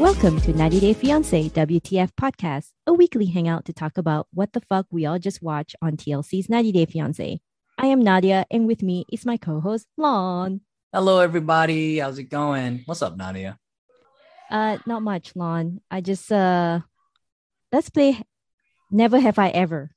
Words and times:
Welcome 0.00 0.40
to 0.40 0.52
90 0.52 0.80
Day 0.80 0.94
Fiancé 0.94 1.50
WTF 1.52 2.10
podcast, 2.20 2.70
a 2.86 2.92
weekly 2.92 3.26
hangout 3.26 3.64
to 3.66 3.72
talk 3.72 3.96
about 3.96 4.26
what 4.32 4.52
the 4.52 4.60
fuck 4.60 4.86
we 4.90 5.06
all 5.06 5.18
just 5.18 5.42
watched 5.42 5.76
on 5.80 5.96
TLC's 5.96 6.48
90 6.48 6.72
Day 6.72 6.86
Fiancé. 6.86 7.38
I 7.78 7.86
am 7.86 8.02
Nadia, 8.02 8.44
and 8.50 8.66
with 8.66 8.82
me 8.82 9.04
is 9.12 9.24
my 9.24 9.36
co-host 9.36 9.86
Lon. 9.96 10.62
Hello, 10.92 11.20
everybody. 11.20 11.98
How's 11.98 12.18
it 12.18 12.24
going? 12.24 12.82
What's 12.86 13.02
up, 13.02 13.16
Nadia? 13.16 13.58
Uh, 14.50 14.78
not 14.86 15.02
much, 15.02 15.34
Lon. 15.34 15.80
I 15.90 16.00
just 16.00 16.30
uh, 16.30 16.80
let's 17.72 17.90
play. 17.90 18.22
Never 18.90 19.18
have 19.18 19.38
I 19.38 19.48
ever. 19.50 19.90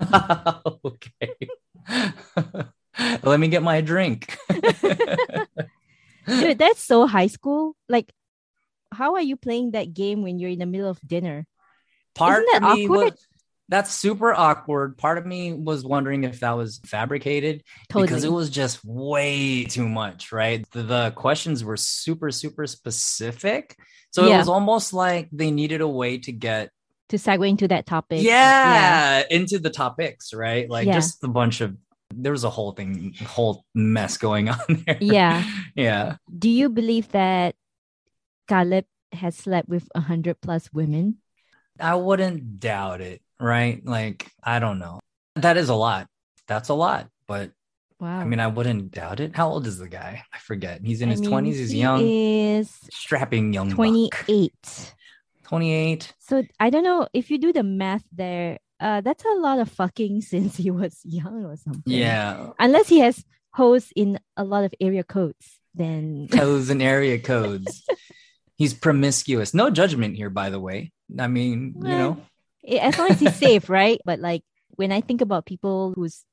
okay. 0.84 1.36
Let 3.22 3.40
me 3.40 3.48
get 3.48 3.62
my 3.62 3.80
drink. 3.80 4.36
Dude, 6.26 6.58
that's 6.58 6.82
so 6.82 7.06
high 7.06 7.28
school. 7.28 7.76
Like, 7.88 8.12
how 8.92 9.14
are 9.14 9.22
you 9.22 9.36
playing 9.36 9.72
that 9.72 9.94
game 9.94 10.22
when 10.22 10.38
you're 10.38 10.50
in 10.50 10.58
the 10.58 10.66
middle 10.66 10.90
of 10.90 11.00
dinner? 11.06 11.46
Part 12.14 12.42
Isn't 12.42 12.62
that 12.62 12.62
awkward? 12.62 13.12
was 13.12 13.26
that's 13.70 13.94
super 13.94 14.34
awkward. 14.34 14.98
Part 14.98 15.16
of 15.16 15.24
me 15.24 15.52
was 15.54 15.84
wondering 15.84 16.24
if 16.24 16.40
that 16.40 16.56
was 16.56 16.80
fabricated 16.84 17.62
because 17.88 18.24
it 18.24 18.32
was 18.32 18.50
just 18.50 18.84
way 18.84 19.64
too 19.64 19.88
much, 19.88 20.32
right? 20.32 20.68
The, 20.72 20.82
the 20.82 21.10
questions 21.12 21.62
were 21.62 21.76
super, 21.78 22.30
super 22.32 22.66
specific. 22.66 23.76
So 24.10 24.26
it 24.26 24.36
was 24.36 24.48
almost 24.48 24.92
like 24.92 25.28
they 25.30 25.52
needed 25.52 25.80
a 25.80 25.88
way 25.88 26.18
to 26.18 26.32
get 26.32 26.70
to 27.10 27.16
segue 27.16 27.48
into 27.48 27.68
that 27.68 27.86
topic. 27.86 28.22
yeah, 28.22 29.22
into 29.30 29.58
the 29.58 29.70
topics, 29.70 30.34
right? 30.34 30.68
Like 30.68 30.86
Yeah. 30.86 30.94
just 30.94 31.22
a 31.22 31.28
bunch 31.28 31.60
of 31.60 31.76
there 32.12 32.32
was 32.32 32.42
a 32.42 32.50
whole 32.50 32.72
thing, 32.72 33.14
whole 33.24 33.64
mess 33.72 34.18
going 34.18 34.48
on 34.54 34.58
there. 34.84 34.98
Yeah. 35.00 35.44
yeah. 35.76 36.16
Do 36.26 36.50
you 36.50 36.68
believe 36.68 37.08
that 37.12 37.54
Caleb 38.48 38.84
has 39.12 39.36
slept 39.36 39.68
with 39.68 39.88
a 39.94 40.00
hundred 40.00 40.40
plus 40.40 40.72
women? 40.72 41.18
I 41.78 41.94
wouldn't 41.94 42.58
doubt 42.60 43.00
it, 43.00 43.22
right? 43.40 43.84
Like, 43.84 44.30
I 44.42 44.58
don't 44.58 44.78
know. 44.78 45.00
That 45.36 45.56
is 45.56 45.68
a 45.68 45.74
lot. 45.74 46.06
That's 46.46 46.68
a 46.68 46.74
lot. 46.74 47.08
But 47.26 47.52
Wow. 48.00 48.18
I 48.18 48.24
mean, 48.24 48.40
I 48.40 48.46
wouldn't 48.46 48.92
doubt 48.92 49.20
it. 49.20 49.36
How 49.36 49.50
old 49.50 49.66
is 49.66 49.76
the 49.76 49.86
guy? 49.88 50.22
I 50.32 50.38
forget. 50.38 50.80
He's 50.82 51.02
in 51.02 51.10
I 51.10 51.12
his 51.12 51.20
mean, 51.20 51.30
20s. 51.30 51.44
He's 51.52 51.70
he 51.70 51.80
young, 51.80 52.00
Is 52.02 52.74
strapping 52.90 53.52
young. 53.52 53.68
buck. 53.68 53.76
28. 53.76 54.94
28. 55.44 56.14
So 56.18 56.42
I 56.58 56.70
don't 56.70 56.84
know 56.84 57.08
if 57.12 57.30
you 57.30 57.36
do 57.38 57.52
the 57.52 57.62
math 57.62 58.04
there. 58.12 58.58
Uh, 58.80 59.02
that's 59.02 59.22
a 59.26 59.34
lot 59.40 59.58
of 59.58 59.68
fucking 59.70 60.22
since 60.32 60.56
he 60.56 60.70
was 60.70 60.98
young 61.04 61.44
or 61.44 61.56
something. 61.56 61.82
Yeah. 61.92 62.50
Unless 62.58 62.88
he 62.88 63.00
has 63.00 63.22
hosts 63.52 63.92
in 63.94 64.18
a 64.34 64.44
lot 64.44 64.64
of 64.64 64.72
area 64.80 65.04
codes, 65.04 65.58
then 65.74 66.26
Codes 66.32 66.70
and 66.70 66.80
area 66.80 67.18
codes. 67.18 67.84
He's 68.56 68.72
promiscuous. 68.72 69.52
No 69.52 69.68
judgment 69.68 70.16
here, 70.16 70.30
by 70.30 70.48
the 70.48 70.60
way. 70.60 70.92
I 71.18 71.26
mean, 71.26 71.74
you 71.76 71.88
know, 71.88 72.16
as 72.68 72.98
long 72.98 73.10
as 73.10 73.20
he's 73.20 73.36
safe, 73.36 73.68
right? 73.70 74.00
But 74.04 74.18
like 74.20 74.42
when 74.76 74.92
I 74.92 75.00
think 75.00 75.20
about 75.20 75.46
people 75.46 75.92
who's 75.94 76.24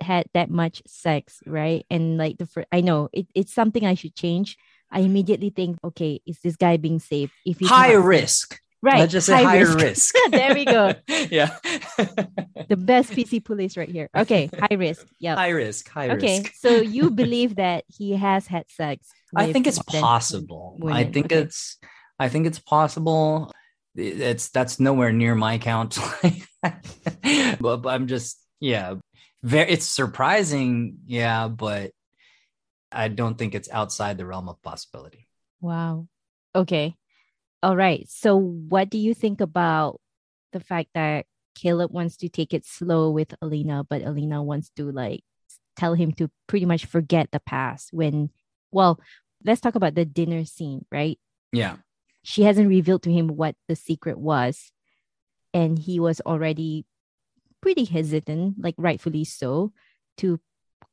had 0.00 0.26
that 0.34 0.50
much 0.50 0.82
sex, 0.86 1.40
right? 1.46 1.84
And 1.90 2.16
like 2.16 2.38
the 2.38 2.46
fir- 2.46 2.66
I 2.72 2.80
know 2.82 3.08
it, 3.12 3.26
it's 3.34 3.52
something 3.52 3.84
I 3.84 3.94
should 3.94 4.14
change. 4.14 4.56
I 4.90 5.00
immediately 5.00 5.50
think, 5.50 5.78
okay, 5.82 6.20
is 6.26 6.38
this 6.44 6.56
guy 6.56 6.76
being 6.76 6.98
safe? 7.00 7.32
If 7.46 7.58
he's 7.58 7.68
high 7.68 7.94
not 7.94 8.04
risk. 8.04 8.60
right? 8.82 8.98
Let's 9.00 9.12
just 9.12 9.26
say 9.26 9.42
higher 9.42 9.74
risk. 9.74 10.14
there 10.30 10.54
we 10.54 10.64
go. 10.64 10.94
yeah. 11.30 11.56
The 12.68 12.76
best 12.76 13.12
PC 13.12 13.44
police 13.44 13.76
right 13.76 13.88
here. 13.88 14.08
Okay, 14.16 14.48
high 14.58 14.76
risk. 14.76 15.06
Yeah. 15.18 15.34
high 15.34 15.50
risk. 15.50 15.88
High 15.90 16.10
Okay, 16.10 16.38
risk. 16.38 16.46
Okay. 16.46 16.54
so 16.54 16.80
you 16.80 17.10
believe 17.10 17.56
that 17.56 17.84
he 17.88 18.12
has 18.12 18.46
had 18.46 18.70
sex? 18.70 19.08
I 19.36 19.52
think 19.52 19.66
it's 19.66 19.82
possible. 19.82 20.78
I 20.88 21.04
think 21.04 21.26
Okay. 21.26 21.42
it's 21.42 21.76
I 22.18 22.28
think 22.28 22.46
it's 22.46 22.60
possible. 22.60 23.52
It- 23.96 24.20
It's 24.20 24.48
that's 24.50 24.80
nowhere 24.80 25.12
near 25.12 25.34
my 25.34 25.58
count. 25.58 25.98
but, 26.62 27.60
but 27.60 27.88
I'm 27.88 28.06
just 28.06 28.38
yeah. 28.60 28.94
Very 29.42 29.70
it's 29.72 29.86
surprising, 29.86 30.98
yeah, 31.06 31.48
but 31.48 31.90
I 32.92 33.08
don't 33.08 33.36
think 33.36 33.54
it's 33.54 33.68
outside 33.70 34.18
the 34.18 34.26
realm 34.26 34.48
of 34.48 34.62
possibility. 34.62 35.26
Wow. 35.60 36.06
Okay. 36.54 36.94
All 37.62 37.76
right. 37.76 38.08
So, 38.08 38.36
what 38.36 38.90
do 38.90 38.98
you 38.98 39.14
think 39.14 39.40
about 39.40 40.00
the 40.52 40.60
fact 40.60 40.90
that 40.94 41.26
Caleb 41.54 41.92
wants 41.92 42.16
to 42.18 42.28
take 42.28 42.54
it 42.54 42.64
slow 42.64 43.10
with 43.10 43.34
Alina, 43.42 43.84
but 43.88 44.02
Alina 44.02 44.42
wants 44.42 44.70
to 44.76 44.90
like 44.92 45.22
tell 45.76 45.94
him 45.94 46.12
to 46.12 46.30
pretty 46.46 46.66
much 46.66 46.84
forget 46.86 47.28
the 47.32 47.40
past 47.40 47.90
when, 47.92 48.30
well, 48.70 49.00
let's 49.44 49.60
talk 49.60 49.74
about 49.74 49.94
the 49.94 50.04
dinner 50.04 50.44
scene, 50.44 50.84
right? 50.92 51.18
Yeah. 51.52 51.76
She 52.22 52.42
hasn't 52.42 52.68
revealed 52.68 53.02
to 53.04 53.12
him 53.12 53.28
what 53.28 53.56
the 53.68 53.76
secret 53.76 54.18
was. 54.18 54.72
And 55.54 55.78
he 55.78 56.00
was 56.00 56.20
already 56.22 56.86
pretty 57.62 57.84
hesitant, 57.84 58.56
like 58.58 58.74
rightfully 58.78 59.24
so, 59.24 59.72
to 60.18 60.40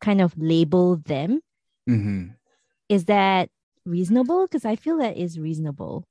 kind 0.01 0.21
of 0.21 0.37
label 0.37 0.97
them. 0.97 1.41
hmm 1.87 2.39
Is 2.89 3.05
that 3.05 3.49
reasonable? 3.85 4.45
Because 4.47 4.65
I 4.65 4.75
feel 4.75 4.97
that 4.97 5.17
is 5.17 5.39
reasonable. 5.39 6.07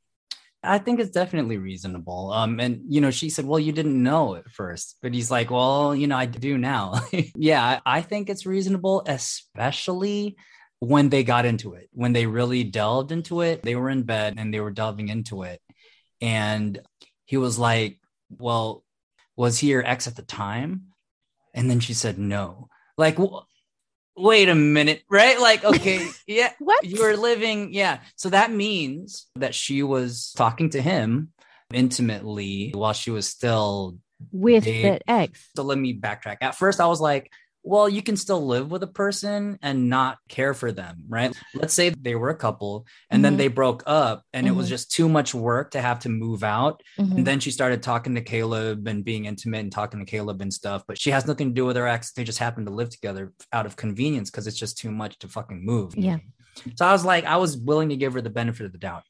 I 0.62 0.78
think 0.78 0.98
it's 0.98 1.10
definitely 1.10 1.56
reasonable. 1.56 2.32
Um, 2.32 2.58
and 2.58 2.82
you 2.88 3.00
know, 3.00 3.10
she 3.10 3.30
said, 3.30 3.44
"Well, 3.44 3.60
you 3.60 3.72
didn't 3.72 4.02
know 4.02 4.34
at 4.34 4.50
first," 4.50 4.96
but 5.02 5.14
he's 5.14 5.30
like, 5.30 5.50
"Well, 5.50 5.94
you 5.94 6.06
know, 6.08 6.16
I 6.16 6.26
do 6.26 6.58
now." 6.58 7.00
yeah, 7.36 7.80
I, 7.86 7.98
I 7.98 8.02
think 8.02 8.28
it's 8.28 8.44
reasonable, 8.44 9.02
especially 9.06 10.36
when 10.80 11.08
they 11.08 11.24
got 11.24 11.44
into 11.44 11.74
it, 11.74 11.88
when 11.92 12.12
they 12.12 12.26
really 12.26 12.64
delved 12.64 13.12
into 13.12 13.40
it. 13.40 13.62
They 13.62 13.74
were 13.74 13.90
in 13.90 14.02
bed 14.04 14.34
and 14.38 14.52
they 14.52 14.60
were 14.60 14.70
delving 14.70 15.08
into 15.08 15.42
it, 15.42 15.60
and 16.20 16.80
he 17.24 17.36
was 17.36 17.58
like, 17.58 17.98
"Well, 18.30 18.84
was 19.36 19.58
he 19.58 19.68
your 19.68 19.84
ex 19.86 20.06
at 20.06 20.16
the 20.16 20.22
time?" 20.22 20.92
And 21.54 21.68
then 21.70 21.80
she 21.80 21.94
said, 21.94 22.18
"No." 22.18 22.68
Like, 22.96 23.16
w- 23.16 23.40
wait 24.16 24.48
a 24.48 24.54
minute, 24.54 25.02
right? 25.08 25.40
Like, 25.40 25.64
okay, 25.64 26.08
yeah, 26.26 26.52
What? 26.58 26.84
you 26.84 27.00
were 27.02 27.16
living, 27.16 27.72
yeah. 27.72 28.00
So 28.16 28.30
that 28.30 28.50
means 28.52 29.26
that 29.36 29.54
she 29.54 29.82
was 29.84 30.32
talking 30.36 30.70
to 30.70 30.82
him 30.82 31.32
intimately 31.72 32.72
while 32.74 32.92
she 32.92 33.10
was 33.10 33.28
still. 33.28 33.98
with 34.32 34.64
the 34.64 35.00
ex. 35.06 35.48
So 35.54 35.62
let 35.62 35.78
me 35.78 35.98
backtrack. 35.98 36.38
At 36.40 36.56
first, 36.56 36.80
I 36.80 36.86
was 36.86 37.00
like, 37.00 37.30
well, 37.62 37.88
you 37.88 38.02
can 38.02 38.16
still 38.16 38.46
live 38.46 38.70
with 38.70 38.82
a 38.82 38.86
person 38.86 39.58
and 39.62 39.90
not 39.90 40.18
care 40.28 40.54
for 40.54 40.72
them, 40.72 41.04
right? 41.08 41.36
Let's 41.54 41.74
say 41.74 41.90
they 41.90 42.14
were 42.14 42.30
a 42.30 42.36
couple 42.36 42.86
and 43.10 43.22
then 43.24 43.34
Mhm. 43.34 43.38
they 43.38 43.48
broke 43.48 43.82
up 43.86 44.22
and 44.32 44.46
it 44.46 44.52
was 44.52 44.66
Mhm. 44.66 44.70
just 44.70 44.90
too 44.92 45.08
much 45.08 45.34
work 45.34 45.72
to 45.72 45.80
have 45.82 45.98
to 46.00 46.08
move 46.08 46.42
out. 46.42 46.82
Mhm. 46.98 47.18
And 47.18 47.26
then 47.26 47.40
she 47.40 47.50
started 47.50 47.82
talking 47.82 48.14
to 48.14 48.22
Caleb 48.22 48.86
and 48.86 49.04
being 49.04 49.26
intimate 49.26 49.58
and 49.60 49.72
talking 49.72 50.00
to 50.00 50.06
Caleb 50.06 50.40
and 50.40 50.54
stuff, 50.54 50.84
but 50.86 50.98
she 51.00 51.10
has 51.10 51.26
nothing 51.26 51.48
to 51.48 51.54
do 51.54 51.66
with 51.66 51.76
her 51.76 51.86
ex. 51.86 52.12
They 52.12 52.24
just 52.24 52.38
happen 52.38 52.64
to 52.64 52.70
live 52.70 52.90
together 52.90 53.32
out 53.52 53.66
of 53.66 53.76
convenience 53.76 54.30
because 54.30 54.46
it's 54.46 54.58
just 54.58 54.78
too 54.78 54.90
much 54.90 55.18
to 55.18 55.28
fucking 55.28 55.64
move. 55.64 55.94
Yeah. 55.96 56.18
So 56.76 56.86
I 56.86 56.92
was 56.92 57.04
like, 57.04 57.24
I 57.24 57.36
was 57.36 57.56
willing 57.56 57.90
to 57.90 57.96
give 57.96 58.14
her 58.14 58.20
the 58.22 58.30
benefit 58.30 58.64
of 58.66 58.72
the 58.72 58.78
doubt. 58.78 59.02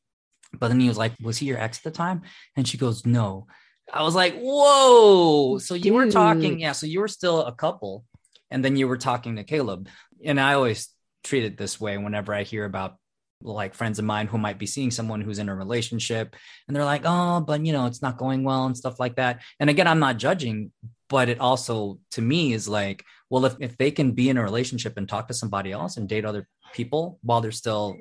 But 0.58 0.68
then 0.68 0.80
he 0.80 0.88
was 0.88 0.98
like, 0.98 1.12
Was 1.22 1.36
he 1.38 1.46
your 1.46 1.58
ex 1.58 1.78
at 1.78 1.84
the 1.84 1.90
time? 1.90 2.22
And 2.56 2.66
she 2.66 2.76
goes, 2.78 3.04
No. 3.06 3.46
I 3.92 4.02
was 4.02 4.14
like, 4.14 4.34
Whoa. 4.38 5.58
So 5.58 5.74
you 5.74 5.94
were 5.94 6.10
talking, 6.10 6.58
yeah. 6.60 6.72
So 6.72 6.86
you 6.86 7.00
were 7.00 7.08
still 7.08 7.42
a 7.42 7.54
couple. 7.54 8.04
And 8.50 8.64
then 8.64 8.76
you 8.76 8.88
were 8.88 8.96
talking 8.96 9.36
to 9.36 9.44
Caleb. 9.44 9.88
And 10.24 10.40
I 10.40 10.54
always 10.54 10.88
treat 11.24 11.44
it 11.44 11.56
this 11.56 11.80
way 11.80 11.98
whenever 11.98 12.34
I 12.34 12.42
hear 12.42 12.64
about 12.64 12.96
like 13.40 13.74
friends 13.74 13.98
of 13.98 14.04
mine 14.04 14.26
who 14.26 14.38
might 14.38 14.58
be 14.58 14.66
seeing 14.66 14.90
someone 14.90 15.20
who's 15.20 15.38
in 15.38 15.48
a 15.48 15.54
relationship 15.54 16.34
and 16.66 16.76
they're 16.76 16.84
like, 16.84 17.02
oh, 17.04 17.40
but 17.40 17.64
you 17.64 17.72
know, 17.72 17.86
it's 17.86 18.02
not 18.02 18.18
going 18.18 18.42
well 18.42 18.66
and 18.66 18.76
stuff 18.76 18.98
like 18.98 19.16
that. 19.16 19.42
And 19.60 19.70
again, 19.70 19.86
I'm 19.86 20.00
not 20.00 20.16
judging, 20.16 20.72
but 21.08 21.28
it 21.28 21.38
also 21.38 22.00
to 22.12 22.22
me 22.22 22.52
is 22.52 22.68
like, 22.68 23.04
well, 23.30 23.44
if, 23.44 23.54
if 23.60 23.76
they 23.76 23.92
can 23.92 24.12
be 24.12 24.28
in 24.28 24.38
a 24.38 24.42
relationship 24.42 24.96
and 24.96 25.08
talk 25.08 25.28
to 25.28 25.34
somebody 25.34 25.70
else 25.70 25.96
and 25.96 26.08
date 26.08 26.24
other 26.24 26.48
people 26.72 27.18
while 27.22 27.40
they're 27.40 27.52
still 27.52 27.96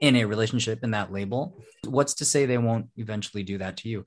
in 0.00 0.14
a 0.14 0.26
relationship 0.26 0.84
in 0.84 0.92
that 0.92 1.12
label, 1.12 1.60
what's 1.84 2.14
to 2.14 2.24
say 2.24 2.46
they 2.46 2.58
won't 2.58 2.86
eventually 2.96 3.42
do 3.42 3.58
that 3.58 3.78
to 3.78 3.88
you? 3.88 4.04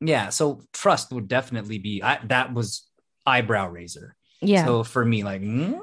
yeah, 0.00 0.28
so 0.28 0.62
trust 0.72 1.12
would 1.12 1.28
definitely 1.28 1.78
be 1.78 2.02
I, 2.02 2.18
that 2.26 2.52
was 2.52 2.86
eyebrow 3.24 3.68
raiser. 3.68 4.15
Yeah. 4.40 4.64
So 4.66 4.82
for 4.84 5.04
me, 5.04 5.24
like, 5.24 5.40
hmm? 5.42 5.74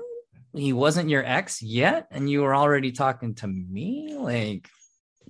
he 0.53 0.73
wasn't 0.73 1.09
your 1.09 1.25
ex 1.25 1.61
yet, 1.61 2.07
and 2.11 2.29
you 2.29 2.41
were 2.41 2.55
already 2.55 2.91
talking 2.91 3.33
to 3.35 3.47
me, 3.47 4.15
like. 4.17 4.69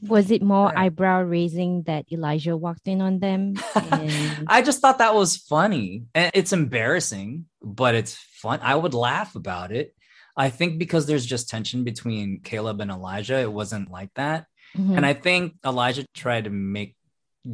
was 0.01 0.31
it 0.31 0.41
more 0.41 0.69
Yeah. 0.73 0.81
eyebrow 0.81 1.21
raising 1.23 1.83
that 1.83 2.11
Elijah 2.11 2.57
walked 2.57 2.87
in 2.89 2.99
on 3.01 3.19
them? 3.19 3.53
And 3.75 4.43
I 4.47 4.61
just 4.61 4.81
thought 4.81 4.97
that 4.97 5.15
was 5.15 5.37
funny. 5.37 6.03
And 6.13 6.29
it's 6.33 6.51
embarrassing, 6.51 7.45
but 7.61 7.95
it's 7.95 8.15
fun. 8.41 8.59
I 8.61 8.75
would 8.75 8.93
laugh 8.93 9.35
about 9.35 9.71
it. 9.71 9.95
I 10.35 10.49
think 10.49 10.77
because 10.77 11.05
there's 11.05 11.25
just 11.25 11.47
tension 11.47 11.83
between 11.85 12.41
Caleb 12.43 12.81
and 12.81 12.91
Elijah, 12.91 13.39
it 13.39 13.51
wasn't 13.53 13.91
like 13.91 14.09
that. 14.15 14.47
Mhm. 14.75 14.97
And 14.97 15.05
I 15.05 15.13
think 15.13 15.53
Elijah 15.65 16.03
tried 16.13 16.45
to 16.45 16.49
make 16.49 16.97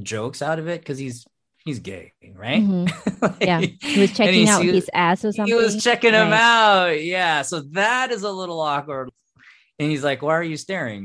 jokes 0.01 0.42
out 0.42 0.57
of 0.57 0.68
it 0.68 0.80
because 0.81 0.98
he's 0.98 1.27
he's 1.69 1.80
gay, 1.80 2.13
right? 2.36 2.62
Mhm. 2.62 2.92
Like, 3.21 3.36
yeah, 3.42 3.60
he 3.60 4.00
was 4.00 4.13
checking 4.13 4.48
out 4.48 4.63
he- 4.63 4.71
his 4.71 4.89
ass 4.94 5.25
or 5.25 5.31
something. 5.31 5.54
He 5.54 5.62
was 5.62 5.81
checking 5.83 6.13
him 6.13 6.31
out. 6.33 7.04
Yeah. 7.04 7.42
So 7.44 7.62
that 7.71 8.12
is 8.12 8.24
a 8.24 8.31
little 8.31 8.60
awkward. 8.62 9.10
And 9.77 9.89
he's 9.92 10.04
like, 10.04 10.21
Why 10.21 10.33
are 10.36 10.44
you 10.44 10.56
staring? 10.57 11.04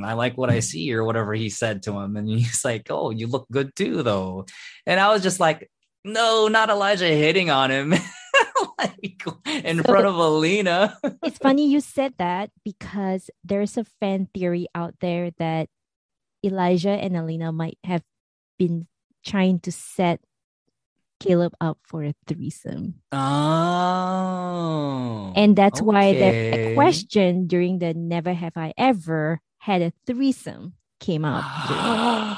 "Hmm, 0.00 0.04
I 0.04 0.14
like 0.14 0.36
what 0.36 0.50
I 0.50 0.60
see, 0.60 0.92
or 0.94 1.04
whatever 1.04 1.34
he 1.34 1.48
said 1.50 1.82
to 1.84 1.92
him. 1.98 2.16
And 2.16 2.28
he's 2.28 2.64
like, 2.64 2.86
Oh, 2.90 3.10
you 3.10 3.26
look 3.26 3.46
good 3.50 3.74
too, 3.76 4.02
though. 4.02 4.46
And 4.86 4.98
I 5.00 5.10
was 5.10 5.22
just 5.22 5.38
like, 5.40 5.70
No, 6.04 6.48
not 6.48 6.68
Elijah 6.70 7.06
hitting 7.06 7.50
on 7.50 7.70
him. 7.70 7.94
like 8.78 9.22
in 9.46 9.78
So- 9.78 9.82
front 9.84 10.06
of 10.06 10.14
Alina. 10.16 10.98
it's 11.22 11.38
funny 11.38 11.68
you 11.70 11.80
said 11.80 12.14
that 12.18 12.50
because 12.64 13.30
there's 13.44 13.76
a 13.76 13.84
fan 14.00 14.28
theory 14.34 14.66
out 14.74 14.94
there 15.00 15.30
that 15.38 15.68
Elijah 16.44 16.90
and 16.98 17.16
Alina 17.16 17.52
might 17.52 17.78
have 17.84 18.02
been 18.58 18.86
trying 19.24 19.60
to 19.60 19.72
set 19.72 20.20
Caleb 21.20 21.54
up 21.60 21.78
for 21.82 22.02
a 22.04 22.14
threesome. 22.26 22.94
Oh. 23.12 24.52
And 25.36 25.54
that's 25.56 25.80
why 25.80 26.12
the 26.14 26.74
question 26.74 27.46
during 27.46 27.78
the 27.78 27.94
Never 27.94 28.32
Have 28.32 28.56
I 28.56 28.74
Ever 28.76 29.40
had 29.58 29.82
a 29.82 29.92
threesome 30.06 30.74
came 30.98 31.24
up, 31.24 31.44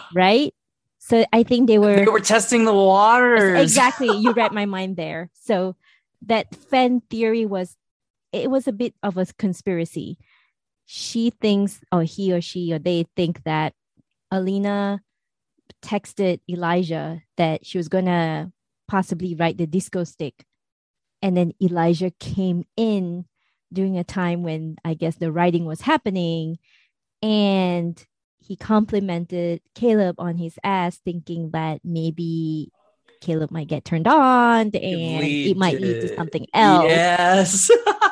right? 0.15 0.53
So 0.99 1.25
I 1.33 1.43
think 1.43 1.67
they 1.69 1.79
were 1.79 1.97
they 1.97 2.05
were 2.07 2.21
testing 2.21 2.65
the 2.65 2.73
waters. 2.73 3.61
exactly 3.61 4.09
you 4.17 4.33
read 4.37 4.53
my 4.53 4.65
mind 4.65 4.97
there 4.97 5.29
so 5.35 5.77
that 6.23 6.55
fan 6.55 7.03
theory 7.11 7.45
was 7.45 7.77
it 8.33 8.51
was 8.51 8.67
a 8.67 8.73
bit 8.73 8.95
of 9.03 9.19
a 9.19 9.27
conspiracy 9.39 10.17
she 10.87 11.29
thinks 11.29 11.83
or 11.93 12.05
he 12.05 12.33
or 12.33 12.41
she 12.41 12.73
or 12.73 12.79
they 12.79 13.05
think 13.17 13.43
that 13.45 13.75
alina 14.31 15.03
texted 15.83 16.41
elijah 16.49 17.23
that 17.37 17.65
she 17.65 17.79
was 17.79 17.89
gonna 17.89 18.53
possibly 18.89 19.35
write 19.35 19.59
the 19.59 19.67
disco 19.67 20.05
stick 20.05 20.45
and 21.23 21.37
then 21.37 21.53
elijah 21.63 22.13
came 22.21 22.65
in 22.77 23.25
during 23.73 23.99
a 23.99 24.05
time 24.05 24.43
when 24.43 24.77
i 24.85 24.95
guess 24.95 25.17
the 25.17 25.33
writing 25.33 25.65
was 25.65 25.81
happening 25.81 26.59
and 27.23 28.07
he 28.47 28.57
complimented 28.57 29.63
Caleb 29.75 30.17
on 30.19 30.37
his 30.37 30.59
ass, 30.63 30.99
thinking 31.05 31.51
that 31.53 31.81
maybe 31.83 32.71
Caleb 33.23 33.51
might 33.51 33.69
get 33.69 33.85
turned 33.85 34.07
on 34.07 34.61
and 34.61 34.75
it 34.75 35.57
might 35.57 35.81
lead 35.81 36.03
to 36.03 36.15
something 36.15 36.47
else. 36.53 36.91
Yes. 36.91 37.71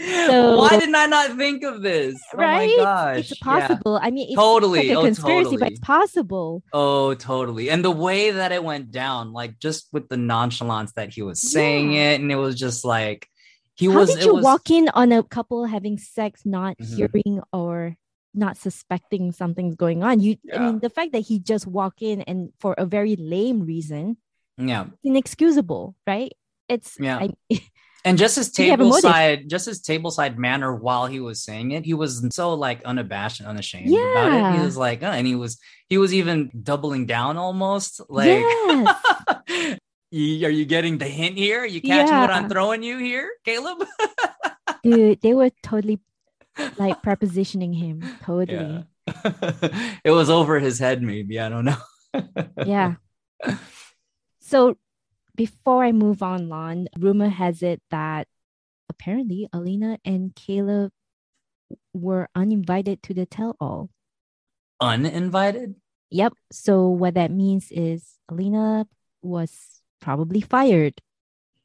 Why 0.00 0.70
didn't 0.78 0.94
I 0.94 1.06
not 1.06 1.36
think 1.36 1.62
of 1.62 1.82
this? 1.82 2.18
Right? 2.34 2.70
Oh 2.72 2.76
my 2.78 2.84
gosh. 2.84 3.18
It's 3.18 3.30
Yeah. 3.30 3.36
possible. 3.66 3.98
I 4.02 4.10
mean, 4.10 4.28
it's 4.28 4.36
Totally. 4.36 4.88
like 4.88 4.96
a 4.96 5.00
Oh, 5.00 5.04
conspiracy, 5.04 5.56
but 5.58 5.68
it's 5.72 5.80
possible. 5.80 6.62
Oh, 6.72 7.14
totally. 7.14 7.70
And 7.70 7.84
the 7.84 7.90
way 7.90 8.30
that 8.30 8.52
it 8.52 8.64
went 8.64 8.90
down, 8.90 9.32
like 9.32 9.58
just 9.58 9.88
with 9.92 10.08
the 10.08 10.16
nonchalance 10.16 10.92
that 10.92 11.10
he 11.12 11.22
was 11.22 11.40
saying 11.40 11.92
Yeah. 11.92 12.12
it, 12.12 12.20
and 12.20 12.30
it 12.32 12.36
was 12.36 12.56
just 12.58 12.84
like 12.84 13.28
he 13.74 13.88
was. 13.88 13.94
How 13.94 14.00
was. 14.00 14.08
did 14.10 14.18
it 14.20 14.26
you 14.26 14.34
was, 14.34 14.44
walk 14.44 14.70
in 14.70 14.88
on 14.94 15.12
a 15.12 15.22
couple 15.22 15.64
having 15.66 15.98
sex, 15.98 16.42
not 16.46 16.78
Mhm. 16.78 16.96
hearing 16.96 17.40
or 17.52 17.96
not 18.32 18.56
suspecting 18.56 19.32
something's 19.32 19.74
going 19.76 20.02
on? 20.02 20.20
You, 20.20 20.36
I 20.54 20.58
mean, 20.58 20.78
the 20.80 20.90
fact 20.90 21.12
that 21.12 21.20
he 21.20 21.38
just 21.40 21.66
walked 21.66 22.00
in 22.02 22.22
and 22.22 22.52
for 22.58 22.74
a 22.78 22.86
very 22.86 23.16
lame 23.16 23.60
reason, 23.62 24.16
Yeah. 24.56 24.86
inexcusable, 25.04 25.94
right? 26.06 26.32
It's 26.68 26.96
Yeah. 27.00 27.18
I, 27.18 27.30
And 28.04 28.16
just 28.16 28.36
his 28.36 28.50
Did 28.50 28.62
he 28.62 28.68
have 28.70 28.80
a 28.80 28.82
table 28.84 28.90
motive? 28.90 29.10
side, 29.10 29.48
just 29.50 29.66
his 29.66 29.80
table 29.80 30.10
side 30.10 30.38
manner 30.38 30.74
while 30.74 31.06
he 31.06 31.20
was 31.20 31.42
saying 31.44 31.72
it, 31.72 31.84
he 31.84 31.92
was 31.94 32.26
so 32.34 32.54
like 32.54 32.82
unabashed 32.84 33.40
and 33.40 33.48
unashamed 33.48 33.88
about 33.92 34.54
it. 34.54 34.58
He 34.58 34.64
was 34.64 34.76
like, 34.76 35.02
oh, 35.02 35.06
and 35.10 35.26
he 35.26 35.34
was 35.34 35.58
he 35.88 35.98
was 35.98 36.14
even 36.14 36.50
doubling 36.62 37.04
down 37.06 37.36
almost. 37.36 38.00
Like, 38.08 38.28
yes. 38.28 39.78
You- 40.12 40.46
are 40.46 40.50
you 40.50 40.64
getting 40.64 40.98
the 40.98 41.06
hint 41.06 41.36
here? 41.36 41.60
Are 41.60 41.66
you 41.66 41.80
catching 41.80 42.16
what 42.16 42.30
I'm 42.30 42.48
throwing 42.48 42.82
you 42.82 42.98
here, 42.98 43.30
Caleb? 43.44 43.86
dude 44.82 45.20
they 45.20 45.34
were 45.34 45.50
totally 45.62 46.00
like 46.78 47.02
prepositioning 47.02 47.76
him 47.76 48.02
totally 48.24 48.82
it 50.04 50.10
was 50.10 50.30
over 50.30 50.58
his 50.58 50.78
head, 50.78 51.02
maybe. 51.02 51.38
I 51.38 51.48
don't 51.48 51.64
know. 51.66 51.76
yeah, 52.64 52.94
so 54.40 54.76
before 55.40 55.82
i 55.82 55.90
move 55.90 56.22
on 56.22 56.48
lon 56.52 56.86
rumor 56.98 57.30
has 57.30 57.62
it 57.62 57.80
that 57.90 58.28
apparently 58.92 59.48
alina 59.56 59.96
and 60.04 60.34
caleb 60.36 60.92
were 61.94 62.28
uninvited 62.34 63.02
to 63.02 63.14
the 63.14 63.24
tell-all 63.24 63.88
Uninvited? 64.82 65.76
yep 66.10 66.32
so 66.52 66.88
what 66.88 67.14
that 67.14 67.30
means 67.30 67.72
is 67.72 68.18
alina 68.28 68.86
was 69.22 69.80
probably 70.00 70.42
fired 70.42 71.00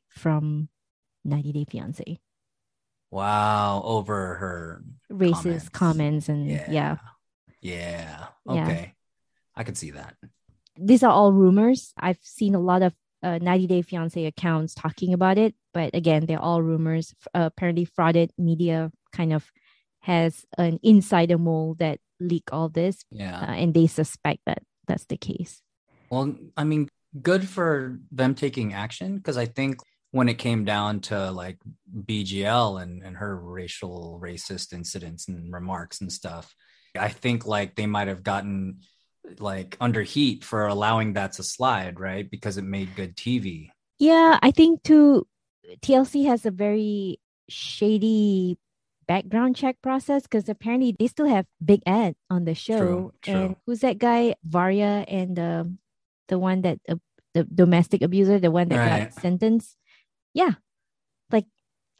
from 0.07 0.69
90 1.25 1.51
day 1.51 1.65
fiance 1.69 2.19
Wow, 3.11 3.81
over 3.85 4.35
her 4.35 4.83
racist 5.11 5.71
comments, 5.71 6.27
and 6.27 6.49
Yeah. 6.49 6.67
yeah 6.69 6.97
Yeah. 7.61 8.27
Yeah. 8.45 8.61
Okay. 8.63 8.93
I 9.55 9.63
could 9.63 9.77
see 9.77 9.91
that. 9.91 10.15
these 10.77 11.01
are 11.03 11.11
all 11.11 11.31
rumors. 11.31 11.93
I've 11.97 12.19
seen 12.21 12.55
a 12.55 12.59
lot 12.59 12.81
of 12.81 12.93
uh, 13.25 13.39
90 13.41 13.67
Day 13.67 13.81
Fiance 13.81 14.23
accounts 14.25 14.75
talking 14.75 15.11
about 15.13 15.37
it, 15.37 15.55
but 15.73 15.95
again, 15.95 16.25
they're 16.27 16.39
all 16.39 16.61
rumors. 16.61 17.13
Uh, 17.33 17.49
apparently, 17.51 17.85
frauded 17.85 18.29
media 18.37 18.91
kind 19.11 19.33
of 19.33 19.51
has 20.01 20.45
an 20.59 20.79
insider 20.83 21.37
mole 21.37 21.75
that 21.79 21.99
leak 22.19 22.43
all 22.51 22.69
this, 22.69 23.03
Yeah. 23.11 23.39
uh, 23.41 23.51
and 23.53 23.73
they 23.73 23.87
suspect 23.87 24.41
that 24.45 24.61
that's 24.87 25.05
the 25.05 25.17
case. 25.17 25.63
Well, 26.11 26.35
I 26.55 26.63
mean, 26.63 26.87
good 27.19 27.49
for 27.49 27.97
them 28.11 28.35
taking 28.35 28.73
action 28.73 29.17
because 29.17 29.37
I 29.37 29.45
think 29.47 29.79
when 30.11 30.29
it 30.29 30.35
came 30.37 30.63
down 30.63 30.99
to 31.01 31.31
like 31.31 31.57
BGL 32.07 32.81
and, 32.81 33.03
and 33.03 33.17
her 33.17 33.35
racial 33.35 34.19
racist 34.21 34.71
incidents 34.71 35.27
and 35.27 35.51
remarks 35.51 35.99
and 35.99 36.11
stuff, 36.13 36.53
I 36.97 37.09
think 37.09 37.45
like 37.45 37.75
they 37.75 37.87
might 37.87 38.07
have 38.07 38.23
gotten 38.23 38.79
like 39.39 39.77
under 39.79 40.01
heat 40.03 40.43
for 40.43 40.67
allowing 40.67 41.13
that 41.13 41.33
to 41.33 41.43
slide, 41.43 41.99
right? 41.99 42.29
Because 42.29 42.57
it 42.57 42.63
made 42.63 42.95
good 42.95 43.15
TV. 43.15 43.69
Yeah, 43.99 44.39
I 44.41 44.51
think 44.51 44.83
too. 44.83 45.27
TLC 45.81 46.25
has 46.27 46.45
a 46.45 46.51
very 46.51 47.19
shady 47.49 48.57
background 49.07 49.55
check 49.55 49.77
process 49.81 50.23
because 50.23 50.49
apparently 50.49 50.95
they 50.97 51.07
still 51.07 51.27
have 51.27 51.45
Big 51.63 51.81
Ed 51.85 52.15
on 52.29 52.45
the 52.45 52.55
show. 52.55 53.13
true. 53.21 53.33
And 53.45 53.55
who's 53.65 53.79
that 53.81 53.97
guy? 53.97 54.35
Varya 54.43 55.05
and 55.07 55.37
um, 55.39 55.79
the 56.27 56.39
one 56.39 56.61
that 56.61 56.79
uh, 56.89 56.95
the 57.33 57.43
domestic 57.43 58.01
abuser, 58.01 58.39
the 58.39 58.51
one 58.51 58.69
that 58.69 58.77
Right. 58.77 59.11
got 59.11 59.21
sentenced. 59.21 59.75
Yeah, 60.33 60.53
like 61.31 61.45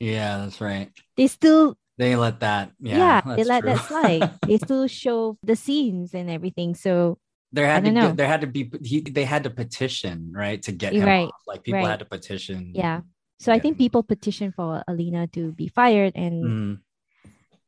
Yeah, 0.00 0.38
that's 0.38 0.60
right. 0.60 0.90
they 1.16 1.26
still 1.26 1.76
They 1.98 2.14
let 2.16 2.40
that. 2.40 2.72
Yeah, 2.78 3.22
yeah, 3.24 3.36
they 3.36 3.44
let 3.44 3.60
true. 3.62 3.72
that 3.74 3.84
slide. 3.88 4.30
they 4.46 4.58
still 4.58 4.86
show 4.86 5.38
the 5.42 5.56
scenes 5.56 6.12
and 6.12 6.28
everything. 6.28 6.74
So 6.74 7.18
there 7.52 7.66
had 7.66 7.84
to 7.84 7.92
know. 7.92 8.12
there 8.12 8.28
had 8.28 8.42
to 8.42 8.46
be 8.46 8.70
he, 8.82 9.00
they 9.00 9.24
had 9.24 9.44
to 9.44 9.50
petition 9.50 10.32
right 10.34 10.60
to 10.62 10.72
get 10.72 10.92
him 10.92 11.04
right, 11.04 11.28
off. 11.28 11.40
Like 11.46 11.62
people 11.62 11.80
right. 11.80 11.88
had 11.88 12.00
to 12.00 12.04
petition. 12.04 12.72
yeah. 12.74 13.00
So 13.38 13.52
I 13.52 13.58
think 13.58 13.76
people 13.76 14.02
petition 14.02 14.52
for 14.52 14.82
Alina 14.88 15.26
to 15.36 15.52
be 15.52 15.68
fired 15.68 16.12
and 16.16 16.44
Mhm. 16.44 16.80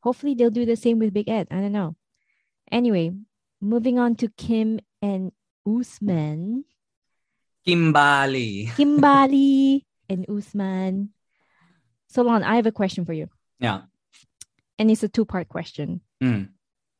hopefully 0.01 0.33
they'll 0.33 0.49
do 0.49 0.65
the 0.65 0.75
same 0.75 0.97
with 0.97 1.13
Big 1.13 1.29
Ed. 1.29 1.47
I 1.51 1.61
don't 1.61 1.71
know. 1.71 1.95
Anyway, 2.71 3.11
moving 3.61 3.99
on 3.99 4.15
to 4.17 4.29
Kim 4.29 4.79
and 5.01 5.31
Usman. 5.65 6.65
Kimbali. 7.65 8.69
Kimbali 8.73 9.85
and 10.09 10.25
Usman. 10.29 11.13
Solon, 12.09 12.43
I 12.43 12.55
have 12.55 12.65
a 12.65 12.71
question 12.71 13.05
for 13.05 13.13
you. 13.13 13.29
Yeah. 13.59 13.81
And 14.79 14.89
it's 14.89 15.03
a 15.03 15.09
two-part 15.09 15.49
question. 15.49 16.01
Mm. 16.23 16.49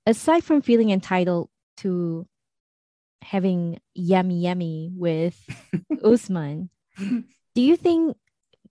Aside 0.05 0.43
from 0.43 0.61
feeling 0.61 0.89
entitled 0.91 1.49
to 1.77 2.27
having 3.21 3.79
yummy 3.95 4.41
yummy 4.41 4.91
with 4.95 5.37
Usman, 6.03 6.69
do 6.97 7.61
you 7.61 7.75
think 7.77 8.17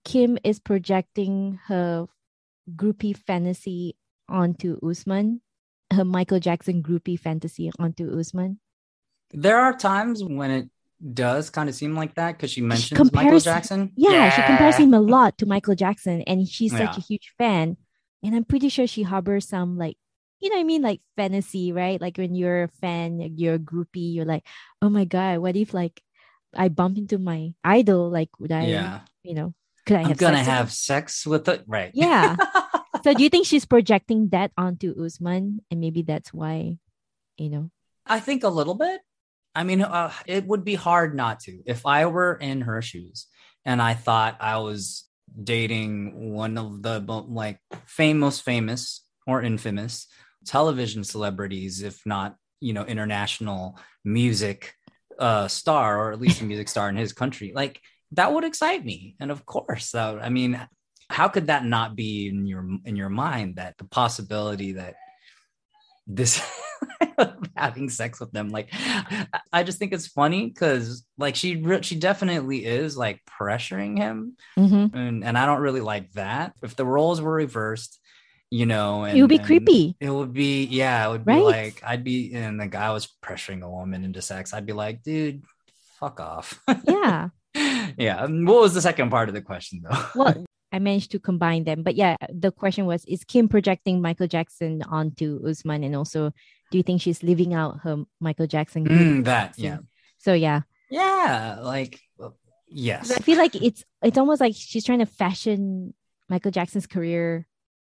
Kim 0.05 0.37
is 0.43 0.59
projecting 0.59 1.59
her 1.65 2.07
groupie 2.75 3.17
fantasy 3.17 3.95
onto 4.29 4.77
Usman? 4.87 5.41
Her 5.91 6.05
Michael 6.05 6.39
Jackson 6.39 6.83
groupie 6.83 7.19
fantasy 7.19 7.71
onto 7.79 8.15
Usman? 8.17 8.59
There 9.31 9.57
are 9.57 9.75
times 9.75 10.23
when 10.23 10.51
it 10.51 10.69
does 11.13 11.49
kind 11.49 11.67
of 11.69 11.73
seem 11.75 11.95
like 11.95 12.13
that 12.15 12.33
because 12.37 12.51
she 12.51 12.61
mentions 12.61 12.97
compares- 12.97 13.25
Michael 13.25 13.39
Jackson. 13.39 13.91
Yeah, 13.95 14.29
she 14.29 14.43
compares 14.43 14.75
him 14.77 14.93
a 14.93 14.99
lot 15.01 15.37
to 15.39 15.45
Michael 15.47 15.73
Jackson, 15.75 16.21
and 16.23 16.47
she's 16.47 16.71
such 16.71 16.81
Yeah. 16.81 16.95
a 16.97 17.01
huge 17.01 17.33
fan. 17.39 17.77
And 18.23 18.35
I'm 18.35 18.43
pretty 18.43 18.69
sure 18.69 18.87
she 18.87 19.03
harbors 19.03 19.47
some 19.47 19.77
like, 19.77 19.97
you 20.39 20.49
know 20.49 20.55
what 20.57 20.61
I 20.61 20.65
mean, 20.65 20.81
like 20.81 21.01
fantasy, 21.15 21.71
right? 21.71 21.99
Like 21.99 22.17
when 22.17 22.35
you're 22.35 22.63
a 22.63 22.67
fan, 22.79 23.19
you're 23.37 23.55
a 23.55 23.59
groupie, 23.59 24.13
you're 24.13 24.25
like, 24.25 24.45
oh 24.81 24.89
my 24.89 25.05
god, 25.05 25.39
what 25.39 25.55
if 25.55 25.73
like 25.73 26.01
I 26.55 26.69
bump 26.69 26.97
into 26.97 27.17
my 27.19 27.53
idol? 27.63 28.09
Like, 28.09 28.29
would 28.39 28.51
I, 28.51 28.65
Yeah, 28.67 28.99
you 29.23 29.33
know, 29.35 29.53
could 29.85 29.97
I 29.97 30.03
I'm 30.03 30.09
have 30.09 30.17
gonna 30.17 30.37
sex 30.37 30.47
with 30.47 30.57
have 30.57 30.71
sex 30.71 31.25
with 31.27 31.47
it. 31.49 31.63
Right. 31.67 31.91
Yeah. 31.93 32.37
So 33.03 33.13
do 33.13 33.23
you 33.23 33.29
think 33.29 33.47
she's 33.47 33.65
projecting 33.65 34.29
that 34.29 34.51
onto 34.57 34.91
Usman, 35.01 35.61
and 35.71 35.79
maybe 35.79 36.01
that's 36.01 36.33
why, 36.33 36.77
you 37.37 37.49
know? 37.49 37.71
I 38.05 38.19
think 38.19 38.43
a 38.43 38.49
little 38.49 38.75
bit. 38.75 39.01
I 39.55 39.63
mean, 39.63 39.81
uh, 39.81 40.11
it 40.25 40.45
would 40.45 40.63
be 40.63 40.75
hard 40.75 41.15
not 41.15 41.41
to. 41.41 41.61
If 41.65 41.85
I 41.85 42.05
were 42.05 42.35
in 42.35 42.61
her 42.61 42.81
shoes 42.81 43.27
and 43.65 43.81
I 43.81 43.93
thought 43.93 44.37
I 44.39 44.57
was 44.57 45.08
dating 45.43 46.33
one 46.33 46.57
of 46.57 46.81
the 46.81 46.99
like 47.27 47.59
fame, 47.85 48.19
most 48.19 48.43
famous 48.43 49.05
or 49.27 49.41
infamous 49.41 50.07
television 50.45 51.03
celebrities, 51.03 51.81
if 51.81 52.05
not, 52.05 52.35
you 52.59 52.73
know, 52.73 52.85
international 52.85 53.77
music 54.03 54.73
uh, 55.19 55.47
star 55.47 55.99
or 55.99 56.11
at 56.11 56.19
least 56.19 56.41
a 56.41 56.45
music 56.45 56.69
star 56.69 56.89
in 56.89 56.95
his 56.95 57.13
country, 57.13 57.51
like 57.53 57.81
that 58.13 58.33
would 58.33 58.43
excite 58.43 58.83
me. 58.83 59.15
And 59.19 59.31
of 59.31 59.45
course, 59.45 59.91
that, 59.91 60.23
I 60.23 60.29
mean, 60.29 60.59
how 61.09 61.27
could 61.27 61.47
that 61.47 61.65
not 61.65 61.95
be 61.95 62.27
in 62.27 62.45
your 62.45 62.67
in 62.85 62.95
your 62.95 63.09
mind 63.09 63.55
that 63.55 63.77
the 63.77 63.85
possibility 63.85 64.73
that 64.73 64.95
this 66.07 66.41
having 67.55 67.89
sex 67.89 68.19
with 68.19 68.31
them 68.31 68.49
like 68.49 68.69
i 69.53 69.63
just 69.63 69.77
think 69.79 69.93
it's 69.93 70.07
funny 70.07 70.47
because 70.47 71.05
like 71.17 71.35
she 71.35 71.55
re- 71.57 71.81
she 71.81 71.95
definitely 71.95 72.65
is 72.65 72.97
like 72.97 73.21
pressuring 73.39 73.97
him 73.97 74.35
Mhm. 74.57 74.93
and, 74.93 75.23
and 75.23 75.37
i 75.37 75.45
don't 75.45 75.61
really 75.61 75.81
like 75.81 76.11
that 76.13 76.53
if 76.61 76.75
the 76.75 76.85
roles 76.85 77.21
were 77.21 77.31
reversed 77.33 77.99
you 78.51 78.65
know 78.65 79.03
and, 79.03 79.17
it 79.17 79.21
would 79.21 79.29
be 79.29 79.39
creepy. 79.39 79.95
it 79.99 80.09
would 80.09 80.33
be 80.33 80.65
yeah 80.65 81.07
it 81.07 81.11
would 81.11 81.25
be 81.25 81.33
like 81.35 81.81
i'd 81.85 82.03
be 82.03 82.33
and 82.33 82.59
the 82.59 82.67
guy 82.67 82.91
was 82.91 83.07
pressuring 83.23 83.61
a 83.63 83.69
woman 83.69 84.03
into 84.03 84.21
sex 84.21 84.53
i'd 84.53 84.65
be 84.65 84.73
like 84.73 85.03
dude 85.03 85.43
fuck 85.99 86.19
off 86.19 86.59
Yeah. 86.87 87.29
yeah 87.97 88.21
what 88.25 88.61
was 88.61 88.73
the 88.73 88.81
second 88.81 89.09
part 89.09 89.29
of 89.29 89.35
the 89.35 89.41
question 89.41 89.81
though 89.83 90.05
Well, 90.15 90.45
I 90.71 90.77
managed 90.77 91.09
to 91.13 91.19
combine 91.19 91.63
them. 91.63 91.81
But 91.81 91.95
yeah, 91.95 92.15
the 92.31 92.51
question 92.51 92.85
was 92.85 93.03
Is 93.05 93.23
Kim 93.23 93.47
projecting 93.49 94.03
Michael 94.03 94.27
Jackson 94.27 94.83
onto 94.83 95.41
Usman? 95.43 95.83
And 95.83 95.95
also, 95.95 96.31
do 96.71 96.77
you 96.77 96.83
think 96.83 97.01
she's 97.01 97.23
living 97.23 97.53
out 97.53 97.79
her 97.83 98.03
Michael 98.19 98.47
Jackson? 98.47 98.85
Mm, 98.87 99.25
that 99.25 99.55
yeah 99.57 99.79
So 100.17 100.33
yeah. 100.33 100.61
yeah 100.89 101.59
like 101.61 101.99
yes. 102.67 103.11
I 103.11 103.19
feel 103.19 103.37
like 103.37 103.55
it's 103.55 103.83
it's 104.03 104.17
almost 104.17 104.41
like 104.41 104.53
she's 104.55 104.85
trying 104.85 104.99
to 104.99 105.05
fashion 105.05 105.93
Michael 106.29 106.51
Jackson's 106.51 106.87
career 106.87 107.47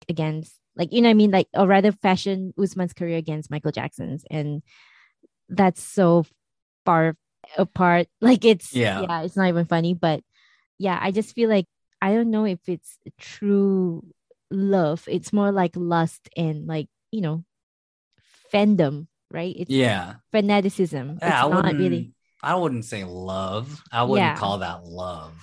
against 0.08 0.56
like 0.76 0.94
you 0.94 1.02
know 1.02 1.10
what 1.10 1.12
I 1.12 1.22
mean 1.22 1.32
like 1.32 1.48
or 1.54 1.68
rather 1.68 1.92
fashion 1.92 2.54
Usman's 2.58 2.94
career 2.94 3.18
against 3.18 3.52
Michael 3.52 3.72
Jackson's 3.72 4.24
and 4.32 4.64
that's 5.50 5.84
so 5.84 6.26
far 6.86 7.18
apart 7.58 8.08
like 8.22 8.46
it's 8.46 8.74
Yeah. 8.74 9.02
yeah 9.02 9.22
it's 9.24 9.36
not 9.36 9.50
even 9.50 9.66
funny 9.66 9.94
but 9.94 10.24
yeah 10.78 10.98
I 11.02 11.12
just 11.12 11.36
feel 11.36 11.50
like 11.50 11.66
I 12.02 12.14
don't 12.14 12.32
know 12.32 12.46
if 12.46 12.60
it's 12.70 12.98
true 13.20 14.06
love 14.52 15.04
it's 15.08 15.34
more 15.34 15.52
like 15.52 15.74
lust 15.76 16.30
and 16.38 16.66
like 16.66 16.88
you 17.12 17.22
know 17.22 17.44
fandom 18.54 19.08
right 19.32 19.56
it's 19.58 19.70
yeah 19.70 20.16
fanaticism 20.32 21.12
it's 21.22 21.24
I 21.24 21.42
not 21.48 21.52
wouldn't. 21.56 21.80
really 21.80 22.12
I 22.42 22.56
wouldn't 22.56 22.86
say 22.86 23.04
love. 23.04 23.84
I 23.92 24.04
wouldn't 24.04 24.26
Yeah. 24.32 24.38
call 24.38 24.60
that 24.60 24.86
love. 24.86 25.36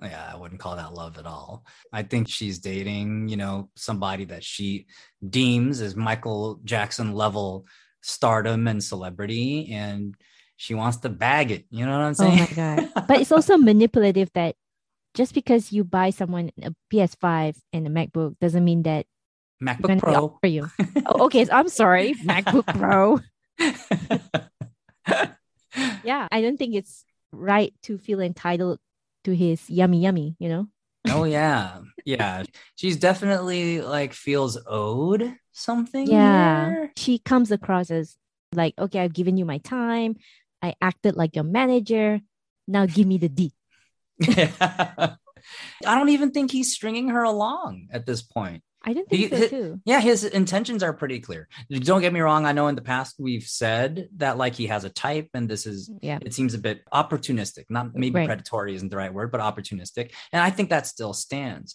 Yeah, 0.00 0.30
I 0.32 0.36
wouldn't 0.36 0.60
call 0.60 0.76
that 0.76 0.94
love 0.94 1.18
at 1.18 1.26
all. 1.26 1.64
I 1.92 2.04
think 2.04 2.28
she's 2.28 2.60
dating, 2.60 3.26
you 3.26 3.36
know, 3.36 3.68
somebody 3.74 4.26
that 4.26 4.44
she 4.44 4.86
deems 5.28 5.80
as 5.80 5.96
Michael 5.96 6.60
Jackson 6.62 7.14
level 7.14 7.66
stardom 8.00 8.68
and 8.68 8.78
celebrity, 8.78 9.72
and 9.72 10.14
she 10.56 10.74
wants 10.74 10.98
to 10.98 11.08
bag 11.08 11.50
it. 11.50 11.64
You 11.68 11.84
know 11.84 11.98
what 11.98 12.04
I'm 12.06 12.14
saying? 12.14 12.38
Oh 12.38 12.46
my 12.46 12.54
god! 12.54 12.92
But 13.08 13.20
it's 13.20 13.32
also 13.32 13.56
manipulative 13.58 14.30
that 14.34 14.54
just 15.14 15.34
because 15.34 15.72
you 15.72 15.82
buy 15.82 16.10
someone 16.10 16.52
a 16.62 16.70
PS5 16.92 17.56
and 17.72 17.88
a 17.88 17.90
MacBook 17.90 18.38
doesn't 18.38 18.64
mean 18.64 18.82
that 18.84 19.06
MacBook 19.62 19.98
Pro. 20.00 20.38
for 20.40 20.46
you. 20.46 20.70
oh, 21.06 21.26
okay, 21.26 21.44
so 21.44 21.52
I'm 21.52 21.68
sorry, 21.68 22.14
MacBook 22.14 22.66
Pro. 22.78 23.20
Yeah, 26.04 26.28
I 26.30 26.40
don't 26.40 26.56
think 26.56 26.74
it's 26.74 27.04
right 27.32 27.74
to 27.82 27.98
feel 27.98 28.20
entitled 28.20 28.78
to 29.24 29.34
his 29.34 29.68
yummy 29.68 30.00
yummy. 30.00 30.36
You 30.38 30.48
know? 30.48 30.66
oh 31.08 31.24
yeah, 31.24 31.80
yeah. 32.04 32.44
She's 32.76 32.96
definitely 32.96 33.80
like 33.80 34.12
feels 34.12 34.58
owed 34.66 35.34
something. 35.52 36.06
Yeah, 36.06 36.70
here. 36.70 36.92
she 36.96 37.18
comes 37.18 37.50
across 37.50 37.90
as 37.90 38.16
like, 38.52 38.74
okay, 38.78 39.00
I've 39.00 39.12
given 39.12 39.36
you 39.36 39.44
my 39.44 39.58
time. 39.58 40.16
I 40.62 40.74
acted 40.80 41.16
like 41.16 41.34
your 41.34 41.44
manager. 41.44 42.20
Now 42.66 42.86
give 42.86 43.06
me 43.06 43.18
the 43.18 43.28
D. 43.28 43.52
I 44.26 45.16
don't 45.84 46.08
even 46.08 46.30
think 46.30 46.50
he's 46.50 46.72
stringing 46.72 47.08
her 47.10 47.22
along 47.22 47.88
at 47.92 48.06
this 48.06 48.22
point. 48.22 48.62
I 48.88 48.92
didn't 48.92 49.08
think 49.08 49.32
He- 49.32 49.36
so 49.36 49.48
too. 49.48 49.80
Yeah, 49.84 50.00
his 50.00 50.22
intentions 50.24 50.82
are 50.84 50.92
pretty 50.92 51.18
clear. 51.18 51.48
Don't 51.70 52.00
get 52.00 52.12
me 52.12 52.20
wrong. 52.20 52.46
I 52.46 52.52
know 52.52 52.68
in 52.68 52.76
the 52.76 52.82
past 52.82 53.16
we've 53.18 53.42
said 53.42 54.08
that 54.18 54.38
like 54.38 54.54
he 54.54 54.68
has 54.68 54.84
a 54.84 54.88
type, 54.90 55.28
and 55.34 55.48
this 55.48 55.66
is 55.66 55.90
mm, 55.90 55.98
Yeah. 56.02 56.18
it 56.22 56.32
seems 56.32 56.54
a 56.54 56.58
bit 56.58 56.82
opportunistic. 56.94 57.64
Not 57.68 57.94
maybe 57.96 58.14
Right. 58.14 58.26
predatory 58.26 58.76
isn't 58.76 58.88
the 58.88 58.96
right 58.96 59.12
word, 59.12 59.32
but 59.32 59.40
opportunistic. 59.40 60.12
And 60.32 60.40
I 60.40 60.50
think 60.50 60.70
that 60.70 60.86
still 60.86 61.12
stands. 61.12 61.74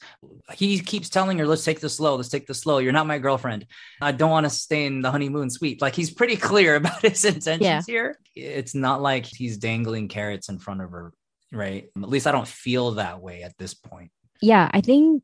He 0.54 0.80
keeps 0.80 1.10
telling 1.10 1.38
her, 1.40 1.46
"Let's 1.46 1.66
take 1.66 1.82
this 1.82 1.96
slow. 1.98 2.16
Let's 2.16 2.30
take 2.30 2.48
this 2.48 2.60
slow. 2.62 2.78
You're 2.78 2.94
not 2.94 3.08
my 3.08 3.18
girlfriend. 3.20 3.66
I 4.02 4.14
don't 4.14 4.32
want 4.32 4.46
to 4.46 4.50
stay 4.50 4.86
in 4.86 5.02
the 5.02 5.12
honeymoon 5.12 5.50
suite." 5.50 5.82
Like 5.82 5.96
he's 5.96 6.12
pretty 6.12 6.38
clear 6.38 6.76
about 6.82 7.02
his 7.02 7.26
intentions 7.26 7.62
Yeah. 7.62 7.82
here. 7.86 8.18
It's 8.36 8.74
not 8.74 9.02
like 9.02 9.26
he's 9.26 9.58
dangling 9.58 10.08
carrots 10.08 10.48
in 10.48 10.60
front 10.60 10.82
of 10.82 10.92
her, 10.92 11.12
right? 11.52 11.90
At 11.98 12.08
least 12.10 12.26
I 12.26 12.32
don't 12.32 12.48
feel 12.48 12.92
that 12.92 13.22
way 13.22 13.44
at 13.44 13.58
this 13.58 13.74
point. 13.74 14.12
Yeah, 14.42 14.70
I 14.74 14.82
think 14.82 15.24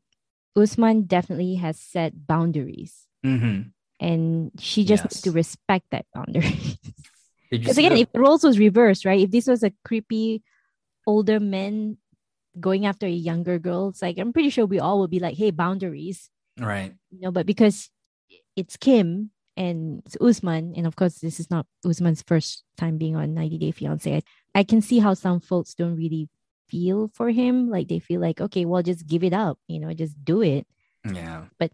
Usman 0.58 1.02
definitely 1.06 1.54
has 1.56 1.78
set 1.78 2.26
boundaries. 2.26 3.06
hmm 3.22 3.70
and 4.00 4.52
she 4.60 4.84
just 4.84 5.02
needs 5.04 5.22
to 5.22 5.32
respect 5.32 5.86
that 5.90 6.06
boundary. 6.14 6.54
Because 7.50 7.78
again, 7.78 7.94
the- 7.94 8.02
if 8.02 8.12
the 8.12 8.20
roles 8.20 8.44
was 8.44 8.58
reversed, 8.58 9.04
right? 9.04 9.20
If 9.24 9.30
this 9.32 9.46
was 9.48 9.62
a 9.64 9.72
creepy 9.84 10.42
older 11.06 11.40
man 11.40 11.96
going 12.60 12.84
after 12.86 13.06
a 13.06 13.10
younger 13.10 13.58
girl, 13.58 13.88
it's 13.88 14.02
like 14.02 14.18
I'm 14.18 14.32
pretty 14.32 14.50
sure 14.50 14.66
we 14.66 14.78
all 14.78 15.00
would 15.00 15.10
be 15.10 15.18
like, 15.18 15.34
"Hey, 15.36 15.50
boundaries," 15.50 16.28
right? 16.60 16.92
you 17.10 17.20
know. 17.24 17.32
But 17.32 17.46
because 17.46 17.88
it's 18.54 18.76
Kim 18.76 19.30
and 19.56 20.02
it's 20.04 20.16
Usman, 20.20 20.74
and 20.76 20.86
of 20.86 20.94
course, 20.94 21.18
this 21.24 21.40
is 21.40 21.50
not 21.50 21.64
Usman's 21.88 22.22
first 22.22 22.62
time 22.76 22.98
being 22.98 23.16
on 23.16 23.32
90 23.34 23.56
Day 23.58 23.72
Fiance. 23.72 24.12
I, 24.14 24.22
I 24.54 24.62
can 24.62 24.82
see 24.82 24.98
how 25.00 25.14
some 25.14 25.40
folks 25.40 25.72
don't 25.74 25.96
really 25.96 26.28
feel 26.68 27.10
for 27.14 27.30
him. 27.30 27.68
Like 27.70 27.88
they 27.88 27.98
feel 27.98 28.20
like, 28.20 28.40
okay, 28.40 28.64
well, 28.64 28.82
just 28.82 29.06
give 29.06 29.24
it 29.24 29.32
up, 29.32 29.58
you 29.68 29.80
know, 29.80 29.92
just 29.94 30.22
do 30.24 30.42
it. 30.42 30.66
Yeah. 31.10 31.44
But 31.58 31.72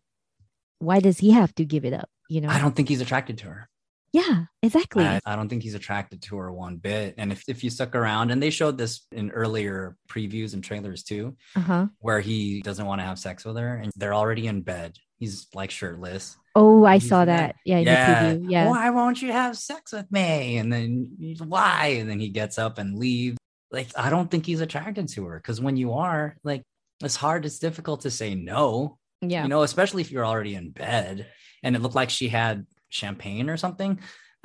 why 0.78 1.00
does 1.00 1.18
he 1.18 1.30
have 1.32 1.54
to 1.56 1.64
give 1.64 1.84
it 1.84 1.92
up? 1.92 2.08
You 2.28 2.40
know? 2.40 2.48
I 2.48 2.58
don't 2.58 2.74
think 2.74 2.88
he's 2.88 3.00
attracted 3.00 3.38
to 3.38 3.46
her. 3.46 3.68
yeah, 4.12 4.44
exactly. 4.62 5.04
I, 5.04 5.20
I 5.26 5.34
don't 5.36 5.48
think 5.48 5.62
he's 5.62 5.74
attracted 5.74 6.22
to 6.22 6.36
her 6.36 6.52
one 6.52 6.76
bit. 6.76 7.14
And 7.18 7.32
if, 7.32 7.44
if 7.48 7.64
you 7.64 7.70
stuck 7.70 7.94
around, 7.96 8.30
and 8.30 8.42
they 8.42 8.50
showed 8.50 8.78
this 8.78 9.06
in 9.12 9.30
earlier 9.32 9.96
previews 10.08 10.54
and 10.54 10.62
trailers 10.62 11.02
too, 11.02 11.36
Uh 11.56 11.60
huh. 11.60 11.86
where 11.98 12.20
he 12.20 12.62
doesn't 12.62 12.86
want 12.86 13.00
to 13.00 13.04
have 13.04 13.18
sex 13.18 13.44
with 13.44 13.56
her 13.56 13.76
and 13.76 13.90
they're 13.96 14.14
already 14.14 14.46
in 14.46 14.62
bed. 14.62 14.96
He's 15.18 15.46
like 15.54 15.70
shirtless. 15.70 16.36
Oh, 16.54 16.84
I 16.84 16.94
you 16.94 17.00
saw 17.00 17.24
that? 17.24 17.56
Yeah, 17.64 17.78
Yeah. 17.80 18.32
Yeah. 18.40 18.68
Why 18.68 18.90
won't 18.90 19.20
you 19.22 19.32
have 19.32 19.56
sex 19.58 19.92
with 19.92 20.10
me? 20.12 20.58
And 20.58 20.72
then 20.72 21.16
he's, 21.18 21.40
why? 21.42 21.96
And 21.98 22.08
then 22.08 22.20
he 22.20 22.28
gets 22.28 22.58
up 22.58 22.78
and 22.78 22.96
leaves. 22.98 23.36
Like, 23.74 23.88
I 23.96 24.08
don't 24.08 24.30
think 24.30 24.46
he's 24.46 24.60
attracted 24.60 25.08
to 25.08 25.24
her 25.26 25.36
because 25.38 25.60
when 25.60 25.76
you 25.76 25.94
are, 25.94 26.36
like, 26.44 26.62
it's 27.02 27.16
hard, 27.16 27.44
it's 27.44 27.58
difficult 27.58 28.02
to 28.02 28.10
say 28.10 28.34
no, 28.36 28.98
Yeah. 29.20 29.42
you 29.42 29.48
know, 29.48 29.62
especially 29.62 30.00
if 30.02 30.12
you're 30.12 30.24
already 30.24 30.54
in 30.54 30.70
bed 30.70 31.26
and 31.62 31.74
it 31.74 31.82
looked 31.82 31.96
like 31.96 32.08
she 32.10 32.28
had 32.28 32.66
champagne 32.88 33.50
or 33.50 33.56
something. 33.56 33.98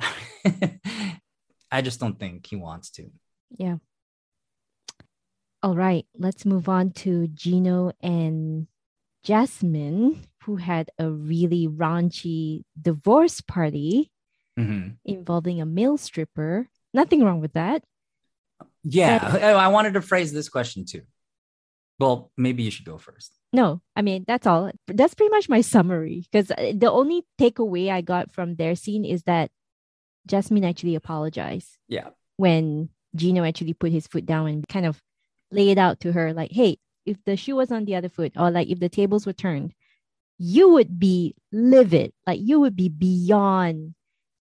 I 1.70 1.82
just 1.82 2.00
don't 2.00 2.18
think 2.18 2.46
he 2.46 2.56
wants 2.56 2.90
to. 2.92 3.10
Yeah. 3.56 3.76
All 5.62 5.76
right, 5.76 6.06
let's 6.16 6.44
move 6.44 6.68
on 6.68 6.90
to 7.04 7.28
Gino 7.28 7.92
and 8.00 8.66
Jasmine, 9.22 10.22
who 10.44 10.56
had 10.56 10.90
a 10.98 11.10
really 11.10 11.68
raunchy 11.68 12.64
divorce 12.80 13.40
party 13.42 14.10
Mhm. 14.58 14.96
involving 15.04 15.60
a 15.60 15.66
male 15.66 15.98
stripper. 15.98 16.68
Nothing 16.92 17.22
wrong 17.22 17.40
with 17.40 17.52
that. 17.52 17.84
Yeah. 18.84 19.18
I 19.22 19.52
oh, 19.52 19.56
I 19.56 19.68
wanted 19.68 19.94
to 19.94 20.02
phrase 20.02 20.32
this 20.32 20.48
question 20.48 20.84
too. 20.84 21.02
Well, 21.98 22.30
maybe 22.36 22.62
you 22.62 22.70
should 22.70 22.86
go 22.86 22.96
first. 22.98 23.32
No, 23.52 23.82
I 23.94 24.02
mean, 24.02 24.24
that's 24.26 24.46
all. 24.46 24.70
That's 24.86 25.14
pretty 25.14 25.30
much 25.30 25.48
my 25.48 25.60
summary 25.60 26.24
because 26.30 26.50
uh, 26.50 26.72
the 26.74 26.90
only 26.90 27.24
takeaway 27.38 27.90
I 27.90 28.00
got 28.00 28.32
from 28.32 28.54
their 28.54 28.74
scene 28.74 29.04
is 29.04 29.24
that 29.24 29.50
Jasmine 30.26 30.64
actually 30.64 30.94
apologized. 30.94 31.76
Yeah. 31.88 32.10
when 32.36 32.88
Gino 33.14 33.44
actually 33.44 33.74
put 33.74 33.92
his 33.92 34.06
foot 34.06 34.24
down 34.24 34.48
and 34.48 34.66
kind 34.68 34.86
of 34.86 35.02
lay 35.50 35.68
it 35.70 35.78
out 35.78 36.00
to 36.00 36.12
her 36.12 36.32
like, 36.32 36.52
hey, 36.52 36.78
if 37.04 37.18
the 37.26 37.36
shoe 37.36 37.56
was 37.56 37.70
on 37.70 37.84
the 37.84 37.96
other 37.96 38.08
foot 38.08 38.32
or 38.36 38.50
like 38.50 38.68
if 38.68 38.80
the 38.80 38.88
tables 38.88 39.26
were 39.26 39.34
turned, 39.34 39.74
you 40.38 40.70
would 40.70 40.98
be 40.98 41.34
livid. 41.52 42.12
Like 42.26 42.40
you 42.40 42.60
would 42.60 42.76
be 42.76 42.88
beyond, 42.88 43.94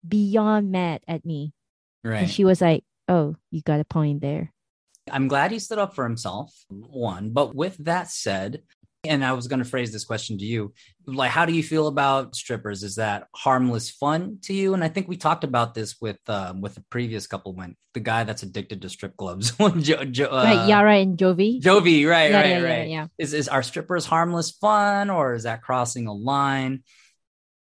beyond 0.07 0.71
mad 0.71 1.01
at 1.07 1.25
me. 1.25 1.53
Right. 2.03 2.23
And 2.23 2.29
she 2.29 2.45
was 2.45 2.61
like, 2.61 2.83
oh, 3.07 3.35
you 3.51 3.61
got 3.61 3.79
a 3.79 3.85
point 3.85 4.21
there. 4.21 4.53
I'm 5.11 5.27
glad 5.27 5.51
he 5.51 5.59
stood 5.59 5.77
up 5.79 5.95
for 5.95 6.03
himself, 6.03 6.53
one. 6.69 7.31
But 7.31 7.55
with 7.55 7.77
that 7.85 8.09
said, 8.09 8.61
and 9.05 9.23
I 9.23 9.33
was 9.33 9.47
going 9.47 9.59
to 9.59 9.69
phrase 9.69 9.93
this 9.93 10.03
question 10.03 10.37
to 10.39 10.45
you 10.45 10.73
like, 11.05 11.31
how 11.31 11.45
do 11.45 11.53
you 11.53 11.63
feel 11.63 11.87
about 11.87 12.35
strippers? 12.35 12.83
Is 12.83 12.95
that 12.95 13.27
harmless 13.33 13.89
fun 13.89 14.39
to 14.43 14.53
you? 14.53 14.73
And 14.73 14.83
I 14.83 14.89
think 14.89 15.07
we 15.07 15.15
talked 15.15 15.45
about 15.45 15.73
this 15.73 15.95
with 16.01 16.19
um, 16.27 16.59
with 16.59 16.75
the 16.75 16.83
previous 16.89 17.27
couple 17.27 17.53
when 17.53 17.77
the 17.93 18.01
guy 18.01 18.25
that's 18.25 18.43
addicted 18.43 18.81
to 18.81 18.89
strip 18.89 19.15
clubs, 19.15 19.51
jo- 19.79 20.03
jo- 20.03 20.25
uh, 20.25 20.43
right, 20.43 20.67
Yara 20.67 20.97
and 20.97 21.17
Jovi. 21.17 21.61
Jovi, 21.61 22.05
right, 22.09 22.31
Yeah, 22.31 22.37
right, 22.41 22.49
yeah, 22.49 22.59
yeah, 22.59 22.77
right. 22.79 22.89
yeah. 22.89 23.07
Is 23.17 23.33
is 23.33 23.47
are 23.47 23.63
strippers 23.63 24.05
harmless 24.05 24.51
fun, 24.51 25.09
or 25.09 25.35
is 25.35 25.43
that 25.43 25.61
crossing 25.61 26.07
a 26.07 26.13
line? 26.13 26.83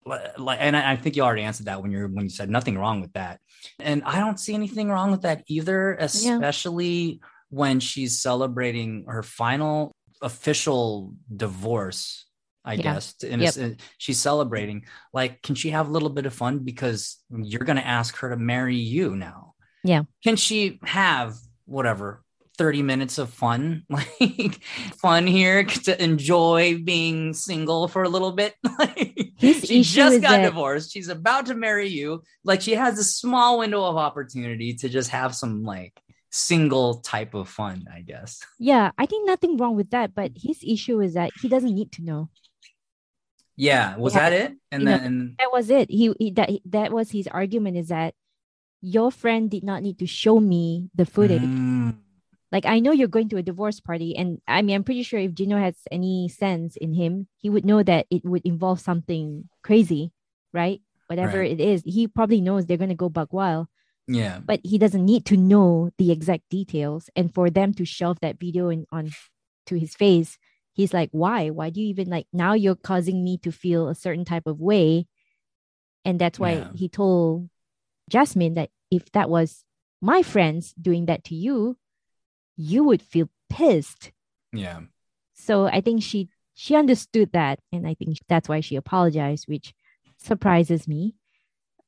Like, 0.06 0.58
and 0.60 0.76
I 0.76 0.92
I 0.92 0.96
think 0.98 1.16
you 1.16 1.24
already 1.24 1.44
answered 1.44 1.68
that 1.68 1.82
when 1.82 1.92
you're 1.92 2.08
when 2.08 2.26
you 2.26 2.30
said 2.30 2.50
nothing 2.50 2.78
wrong 2.78 3.02
with 3.02 3.14
that, 3.14 3.40
and 3.80 4.04
I 4.06 4.20
don't 4.20 4.40
see 4.40 4.54
anything 4.54 4.90
wrong 4.90 5.12
with 5.12 5.22
that 5.22 5.44
either, 5.48 5.96
especially 5.96 7.22
when 7.50 7.80
she's 7.80 8.20
celebrating 8.22 9.06
her 9.08 9.24
final 9.24 9.96
official 10.22 11.14
divorce. 11.36 12.26
I 12.66 12.74
Yeah. 12.76 12.82
guess 12.84 13.16
in 13.24 13.42
a 13.42 13.44
Yep. 13.44 13.58
Uh, 13.58 13.70
she's 13.98 14.20
celebrating. 14.20 14.86
Like, 15.14 15.42
can 15.42 15.54
she 15.56 15.72
have 15.72 15.88
a 15.88 15.92
little 15.92 16.10
bit 16.10 16.26
of 16.26 16.34
fun 16.34 16.60
because 16.60 17.18
you're 17.30 17.66
going 17.66 17.76
to 17.78 17.86
ask 17.86 18.16
her 18.18 18.30
to 18.30 18.38
marry 18.38 18.78
you 18.78 19.16
now? 19.18 19.54
Yeah. 19.84 20.04
Can 20.24 20.38
she 20.38 20.80
have 20.84 21.36
whatever 21.66 22.24
30 22.58 22.84
minutes 22.84 23.18
of 23.18 23.30
fun 23.32 23.84
like 23.90 24.60
fun 25.02 25.26
here 25.26 25.64
to 25.64 26.04
enjoy 26.04 26.78
being 26.84 27.34
single 27.34 27.88
for 27.88 28.04
a 28.04 28.10
little 28.10 28.32
bit 28.32 28.54
like 28.80 29.32
she 29.42 29.82
just 29.82 30.22
got 30.22 30.32
that- 30.38 30.44
divorced 30.44 30.92
she's 30.92 31.10
about 31.10 31.48
to 31.48 31.56
marry 31.56 31.88
you 31.90 32.22
like 32.44 32.62
she 32.62 32.74
has 32.76 33.00
a 33.00 33.04
small 33.04 33.58
window 33.60 33.84
of 33.84 33.98
opportunity 33.98 34.74
to 34.76 34.88
just 34.88 35.10
have 35.10 35.34
some 35.34 35.64
like 35.64 36.00
single 36.30 36.96
type 37.02 37.34
of 37.34 37.50
fun 37.50 37.86
i 37.94 38.02
guess 38.02 38.40
Yeah, 38.60 38.92
I 38.98 39.06
think 39.06 39.28
nothing 39.28 39.58
wrong 39.58 39.76
with 39.76 39.90
that. 39.92 40.16
But 40.16 40.32
his 40.36 40.64
issue 40.66 41.02
is 41.02 41.14
that 41.16 41.32
he 41.42 41.48
doesn't 41.50 41.74
need 41.76 41.92
to 41.94 42.02
know. 42.04 42.30
yeah 43.56 43.96
was 43.98 44.14
Yeah. 44.16 44.30
that 44.30 44.34
it 44.34 44.54
and 44.72 44.82
You 44.84 44.90
know, 44.90 44.98
then 44.98 45.36
That 45.40 45.52
was 45.52 45.70
it. 45.70 45.90
He, 45.92 46.14
he 46.20 46.32
that 46.32 46.50
that 46.66 46.92
was 46.92 47.12
his 47.12 47.28
argument 47.28 47.78
is 47.78 47.90
that 47.90 48.14
your 48.82 49.12
friend 49.12 49.50
did 49.50 49.64
not 49.64 49.84
need 49.84 50.00
to 50.00 50.08
show 50.08 50.40
me 50.40 50.90
the 50.96 51.06
footage. 51.06 51.42
Mm, 51.42 51.96
Like 52.54 52.68
I 52.68 52.80
know 52.80 52.94
you're 52.94 53.10
going 53.10 53.30
to 53.32 53.38
a 53.38 53.44
divorce 53.44 53.82
party, 53.82 54.16
and 54.18 54.42
I 54.48 54.62
mean 54.64 54.78
I'm 54.78 54.86
pretty 54.86 55.04
sure 55.04 55.20
if 55.20 55.34
Gino 55.36 55.58
has 55.60 55.76
any 55.92 56.30
sense 56.30 56.78
in 56.78 56.94
him, 56.94 57.28
he 57.40 57.50
would 57.50 57.66
know 57.66 57.84
that 57.84 58.08
it 58.12 58.24
would 58.26 58.46
involve 58.46 58.80
something 58.82 59.50
crazy, 59.64 60.14
right? 60.54 60.82
Whatever 61.08 61.40
Right. 61.40 61.52
it 61.52 61.60
is, 61.62 61.84
he 61.86 62.08
probably 62.08 62.42
knows 62.42 62.68
they're 62.68 62.78
gonna 62.78 62.96
go 62.96 63.10
bug 63.10 63.30
wild, 63.34 63.68
yeah 64.08 64.40
but 64.46 64.62
he 64.64 64.78
doesn't 64.78 65.06
need 65.06 65.26
to 65.28 65.38
know 65.38 65.92
the 66.00 66.12
exact 66.12 66.50
details. 66.50 67.10
And 67.16 67.34
for 67.34 67.50
them 67.50 67.74
to 67.76 67.86
shelve 67.86 68.20
that 68.22 68.40
video 68.40 68.70
in 68.70 68.86
on 68.92 69.12
to 69.68 69.76
his 69.80 69.96
face, 69.96 70.38
he's 70.74 70.94
like, 70.94 71.10
why? 71.12 71.50
Why 71.52 71.72
do 71.72 71.82
you 71.82 71.88
even 71.90 72.10
like 72.10 72.28
now 72.34 72.54
you're 72.54 72.76
causing 72.76 73.24
me 73.24 73.38
to 73.40 73.52
feel 73.52 73.90
a 73.90 73.96
certain 73.96 74.26
type 74.26 74.48
of 74.48 74.60
way? 74.62 75.08
And 76.06 76.20
that's 76.20 76.40
why 76.40 76.66
Yeah. 76.66 76.72
he 76.76 76.90
told 76.90 77.50
Jasmine 78.10 78.56
that 78.56 78.72
if 78.92 79.12
that 79.14 79.30
was 79.30 79.66
my 80.02 80.24
friends 80.24 80.74
doing 80.82 81.06
that 81.08 81.24
to 81.26 81.36
you, 81.36 81.78
you 82.56 82.84
would 82.84 83.02
feel 83.02 83.30
pissed. 83.50 84.12
yeah 84.52 84.82
So 85.34 85.66
I 85.68 85.82
think 85.82 86.04
she 86.04 86.30
she 86.56 86.76
understood 86.76 87.32
that, 87.34 87.60
and 87.72 87.88
I 87.88 87.96
think 87.96 88.20
that's 88.30 88.48
why 88.48 88.62
she 88.62 88.76
apologized, 88.76 89.48
which 89.48 89.74
surprises 90.18 90.88
me. 90.88 91.16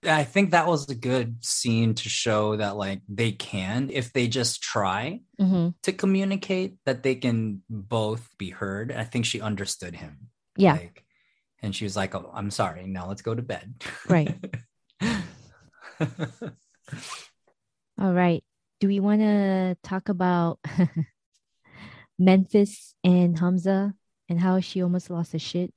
i 0.05 0.23
think 0.23 0.51
that 0.51 0.67
was 0.67 0.89
a 0.89 0.95
good 1.11 1.41
scene 1.43 1.93
to 1.95 2.09
show 2.09 2.55
that 2.57 2.75
like 2.77 3.01
they 3.09 3.31
can 3.31 3.89
if 3.89 4.13
they 4.13 4.27
just 4.27 4.61
try 4.61 5.21
Mhm. 5.41 5.73
to 5.83 5.91
communicate 5.93 6.77
that 6.85 7.01
they 7.03 7.15
can 7.15 7.61
both 7.69 8.23
be 8.37 8.49
heard. 8.49 8.91
I 8.91 9.03
think 9.03 9.25
she 9.25 9.41
understood 9.41 9.95
him. 9.95 10.29
Yeah, 10.57 10.73
Like, 10.77 11.03
and 11.61 11.75
she 11.75 11.83
was 11.85 11.95
like, 11.97 12.15
oh, 12.15 12.29
I'm 12.33 12.51
sorry. 12.51 12.85
Now 12.87 13.07
let's 13.09 13.21
go 13.21 13.33
to 13.35 13.41
bed. 13.41 13.83
Right. 14.07 14.35
All 17.99 18.13
right. 18.13 18.43
Do 18.79 18.87
we 18.87 18.99
want 18.99 19.21
to 19.21 19.77
talk 19.83 20.09
about 20.09 20.59
Memphis 22.19 22.95
and 23.03 23.37
Hamza 23.39 23.93
and 24.29 24.39
how 24.39 24.59
she 24.59 24.83
almost 24.83 25.09
lost 25.09 25.33
her 25.33 25.39
shit? 25.39 25.73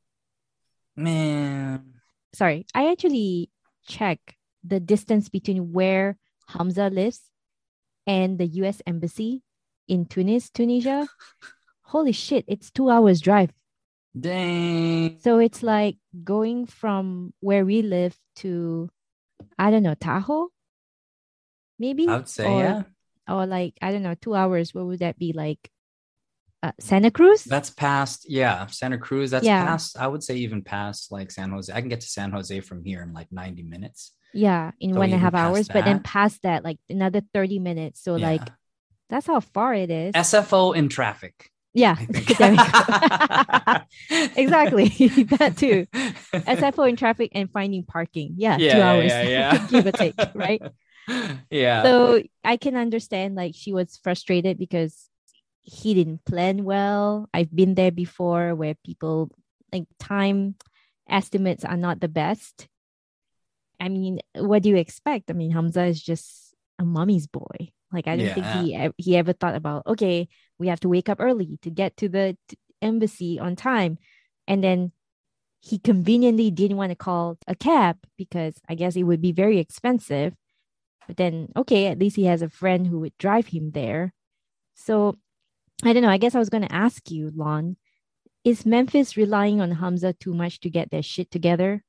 Man. 0.96 1.94
Sorry, 2.34 2.66
I 2.74 2.90
actually 2.90 3.50
checked 3.86 4.34
the 4.64 4.80
distance 4.80 5.28
between 5.28 5.72
where 5.72 6.18
Hamza 6.48 6.90
lives 6.90 7.20
and 8.06 8.38
the 8.38 8.46
US 8.62 8.82
embassy 8.86 9.42
in 9.86 10.06
Tunis, 10.06 10.50
Tunisia. 10.50 11.08
Holy 11.82 12.12
shit, 12.12 12.44
it's 12.48 12.70
2 12.70 12.90
hours 12.90 13.20
drive. 13.20 13.50
Dang. 14.18 15.18
So 15.20 15.38
it's 15.38 15.62
like 15.62 15.96
going 16.24 16.66
from 16.66 17.32
where 17.40 17.64
we 17.64 17.82
live 17.82 18.16
to 18.36 18.90
I 19.58 19.70
don't 19.70 19.82
know, 19.82 19.94
Tahoe? 19.94 20.48
Maybe? 21.78 22.08
I 22.08 22.16
would 22.16 22.28
say, 22.28 22.46
or, 22.46 22.60
yeah. 22.60 22.82
Or 23.28 23.46
like, 23.46 23.74
I 23.82 23.92
don't 23.92 24.02
know, 24.02 24.14
two 24.14 24.34
hours. 24.34 24.74
What 24.74 24.86
would 24.86 25.00
that 25.00 25.18
be 25.18 25.32
like? 25.32 25.70
Uh, 26.62 26.72
Santa 26.80 27.10
Cruz? 27.10 27.44
That's 27.44 27.70
past, 27.70 28.26
yeah. 28.28 28.66
Santa 28.66 28.98
Cruz, 28.98 29.30
that's 29.30 29.46
Yeah. 29.46 29.64
past, 29.64 29.96
I 29.96 30.08
would 30.08 30.24
say 30.24 30.36
even 30.38 30.62
past 30.62 31.12
like 31.12 31.30
San 31.30 31.50
Jose. 31.50 31.72
I 31.72 31.80
can 31.80 31.88
get 31.88 32.00
to 32.00 32.08
San 32.08 32.32
Jose 32.32 32.58
from 32.60 32.82
here 32.84 33.02
in 33.02 33.12
like 33.12 33.30
90 33.30 33.62
minutes. 33.62 34.12
yeah, 34.34 34.72
in 34.80 34.92
So 34.92 34.98
one 34.98 35.06
and 35.10 35.14
a 35.14 35.18
half 35.18 35.34
hours. 35.34 35.68
But 35.68 35.84
then 35.84 36.00
past 36.00 36.42
that, 36.42 36.64
like 36.64 36.78
another 36.90 37.22
30 37.32 37.60
minutes. 37.60 38.02
So 38.02 38.16
like 38.16 38.42
that's 39.08 39.26
how 39.28 39.38
far 39.40 39.72
it 39.72 39.90
is. 39.90 40.14
SFO 40.14 40.74
in 40.74 40.88
traffic. 40.88 41.50
yeah. 41.74 41.94
I 41.98 42.04
think. 42.12 42.38
There 42.38 42.50
we 42.50 42.56
go. 42.56 44.32
exactly. 44.42 44.88
that 45.38 45.56
too. 45.56 45.86
SFO 46.34 46.88
in 46.88 46.96
traffic 46.96 47.30
and 47.36 47.48
finding 47.50 47.84
parking. 47.84 48.34
Yeah, 48.36 48.56
Yeah, 48.58 48.74
two 48.74 48.80
hours. 48.82 49.10
yeah, 49.12 49.22
yeah. 49.22 49.66
Give 49.68 49.86
or 49.86 49.92
take, 49.92 50.14
right? 50.34 50.60
Yeah. 51.50 51.82
So 51.82 52.22
I 52.44 52.56
can 52.56 52.76
understand 52.76 53.34
like 53.34 53.54
she 53.54 53.72
was 53.72 53.96
frustrated 54.02 54.58
because 54.58 55.08
he 55.62 55.94
didn't 55.94 56.24
plan 56.24 56.64
well. 56.64 57.28
I've 57.32 57.54
been 57.54 57.74
there 57.74 57.90
before 57.90 58.54
where 58.54 58.74
people 58.84 59.30
like 59.72 59.84
time 59.98 60.56
estimates 61.08 61.64
are 61.64 61.76
not 61.76 62.00
the 62.00 62.08
best. 62.08 62.68
I 63.80 63.88
mean, 63.88 64.20
what 64.34 64.62
do 64.62 64.70
you 64.70 64.76
expect? 64.76 65.30
I 65.30 65.34
mean, 65.34 65.52
Hamza 65.52 65.84
is 65.84 66.02
just 66.02 66.54
a 66.78 66.84
mommy's 66.84 67.26
boy. 67.26 67.70
Like 67.92 68.06
I 68.06 68.16
don't 68.16 68.34
think 68.34 68.46
he 68.46 68.90
he 68.98 69.16
ever 69.16 69.32
thought 69.32 69.54
about 69.54 69.86
okay, 69.86 70.28
we 70.58 70.68
have 70.68 70.80
to 70.80 70.88
wake 70.88 71.08
up 71.08 71.20
early 71.20 71.58
to 71.62 71.70
get 71.70 71.96
to 71.98 72.08
the 72.08 72.36
embassy 72.82 73.38
on 73.38 73.56
time, 73.56 73.98
and 74.46 74.62
then 74.62 74.92
he 75.60 75.78
conveniently 75.78 76.50
didn't 76.50 76.76
want 76.76 76.90
to 76.90 76.96
call 76.96 77.38
a 77.46 77.54
cab 77.54 77.96
because 78.16 78.54
I 78.68 78.74
guess 78.74 78.96
it 78.96 79.04
would 79.04 79.20
be 79.22 79.32
very 79.32 79.58
expensive. 79.58 80.34
But 81.08 81.16
then, 81.16 81.48
okay, 81.56 81.86
at 81.86 81.98
least 81.98 82.16
he 82.16 82.26
has 82.26 82.42
a 82.42 82.50
friend 82.50 82.86
who 82.86 83.00
would 83.00 83.16
drive 83.18 83.48
him 83.48 83.72
there. 83.72 84.12
So 84.74 85.16
I 85.82 85.92
don't 85.92 86.02
know. 86.02 86.10
I 86.10 86.18
guess 86.18 86.34
I 86.34 86.38
was 86.38 86.50
going 86.50 86.68
to 86.68 86.72
ask 86.72 87.10
you, 87.10 87.32
Lon, 87.34 87.76
is 88.44 88.66
Memphis 88.66 89.16
relying 89.16 89.60
on 89.60 89.72
Hamza 89.72 90.12
too 90.12 90.34
much 90.34 90.60
to 90.60 90.70
get 90.70 90.90
their 90.90 91.02
shit 91.02 91.30
together? 91.30 91.82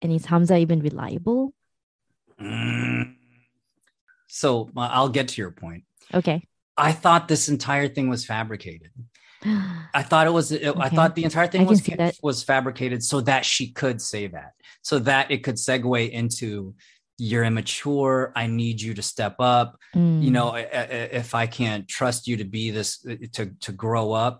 And 0.00 0.12
is 0.12 0.26
Hamza 0.26 0.56
even 0.56 0.80
reliable? 0.80 1.52
Mm. 2.40 3.16
So 4.28 4.70
uh, 4.76 4.88
I'll 4.92 5.08
get 5.08 5.28
to 5.28 5.42
your 5.42 5.50
point. 5.50 5.84
Okay. 6.14 6.44
I 6.76 6.92
thought 6.92 7.28
this 7.28 7.48
entire 7.48 7.88
thing 7.88 8.08
was 8.08 8.24
fabricated. 8.24 8.90
I 9.44 10.02
thought 10.02 10.26
it 10.26 10.32
was. 10.32 10.52
It, 10.52 10.74
I 10.76 10.88
thought 10.88 11.14
the 11.14 11.24
entire 11.24 11.48
thing 11.48 11.66
was 11.66 11.82
was 12.22 12.42
fabricated 12.42 13.02
so 13.02 13.20
that 13.22 13.44
she 13.44 13.72
could 13.72 14.00
say 14.00 14.28
that, 14.28 14.52
so 14.82 14.98
that 15.00 15.30
it 15.30 15.42
could 15.42 15.56
segue 15.56 16.10
into 16.10 16.74
"You're 17.20 17.44
immature. 17.44 18.32
I 18.34 18.46
need 18.46 18.80
you 18.80 18.94
to 18.94 19.02
step 19.02 19.36
up. 19.38 19.78
You 19.94 20.30
Mm, 20.30 20.32
know, 20.32 20.48
I- 20.50 20.60
I- 20.82 21.10
if 21.22 21.34
I 21.34 21.46
can't 21.46 21.86
trust 21.86 22.26
you 22.28 22.36
to 22.38 22.44
be 22.44 22.70
this 22.70 22.98
to 23.36 23.42
to 23.66 23.72
grow 23.72 24.12
up." 24.12 24.36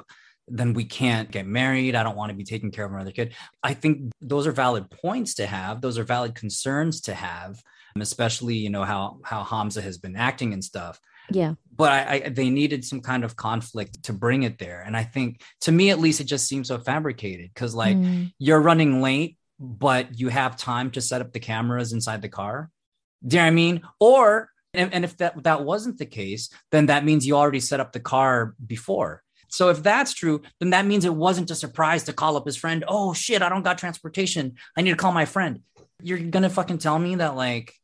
Then 0.53 0.75
we 0.75 0.85
can't 0.85 1.31
get 1.31 1.47
married. 1.47 1.95
I 1.95 2.03
don't 2.03 2.17
want 2.17 2.31
to 2.31 2.37
be 2.37 2.43
taking 2.43 2.73
care 2.73 2.85
of 2.85 2.93
another 2.93 3.13
kid. 3.13 3.35
I 3.63 3.73
think 3.73 4.11
those 4.21 4.49
are 4.49 4.53
valid 4.53 4.91
points 4.91 5.35
to 5.35 5.47
have. 5.47 5.81
Those 5.81 5.97
are 5.97 6.03
valid 6.03 6.35
concerns 6.35 7.01
to 7.03 7.15
have, 7.15 7.63
especially 7.97 8.57
you 8.57 8.71
know 8.71 8.85
how 8.85 9.21
how 9.25 9.45
Hamza 9.45 9.81
has 9.83 9.99
been 9.99 10.17
acting 10.17 10.53
and 10.53 10.65
stuff 10.65 10.99
yeah. 11.33 11.55
but 11.77 11.91
I, 11.93 12.15
I 12.25 12.29
they 12.31 12.51
needed 12.51 12.85
some 12.85 13.01
kind 13.01 13.23
of 13.25 13.37
conflict 13.37 14.03
to 14.07 14.13
bring 14.13 14.43
it 14.43 14.59
there 14.59 14.81
and 14.87 14.97
i 14.97 15.05
think 15.15 15.29
to 15.67 15.73
me 15.73 15.91
at 15.91 16.01
least 16.01 16.21
it 16.21 16.25
just 16.25 16.47
seems 16.49 16.69
so 16.69 16.79
fabricated 16.79 17.51
because 17.55 17.75
like 17.75 17.99
Mm, 17.99 18.33
you're 18.39 18.61
running 18.71 19.01
late 19.03 19.37
but 19.61 20.19
you 20.19 20.29
have 20.29 20.57
time 20.57 20.91
to 20.91 21.01
set 21.01 21.21
up 21.21 21.33
the 21.33 21.41
cameras 21.41 21.93
inside 21.93 22.23
the 22.23 22.29
car 22.29 22.71
do 23.27 23.37
you 23.37 23.43
know 23.43 23.47
i 23.47 23.51
mean 23.51 23.83
or 24.01 24.51
And, 24.73 24.95
and 24.95 25.05
if 25.05 25.17
that, 25.17 25.43
that 25.43 25.65
wasn't 25.65 25.99
the 25.99 26.07
case, 26.07 26.49
then 26.71 26.87
that 26.87 27.05
means 27.05 27.27
you 27.27 27.35
already 27.35 27.59
set 27.61 27.81
up 27.81 27.91
the 27.91 27.99
car 28.15 28.55
before. 28.65 29.23
So 29.49 29.69
if 29.69 29.83
that's 29.83 30.15
true, 30.15 30.43
then 30.61 30.71
that 30.71 30.87
means 30.87 31.05
it 31.05 31.23
wasn't 31.27 31.51
a 31.51 31.57
surprise 31.57 32.05
to 32.05 32.13
call 32.13 32.37
up 32.37 32.47
his 32.47 32.57
friend. 32.57 32.85
Oh 32.87 33.13
shit, 33.13 33.43
I 33.43 33.49
don't 33.49 33.65
got 33.65 33.79
transportation. 33.79 34.55
I 34.77 34.83
need 34.83 34.95
to 34.95 35.03
call 35.03 35.11
my 35.13 35.27
friend. 35.27 35.63
You're 36.01 36.23
gonna 36.31 36.51
fucking 36.51 36.79
tell 36.79 36.99
me 37.01 37.17
that 37.17 37.35
like 37.35 37.75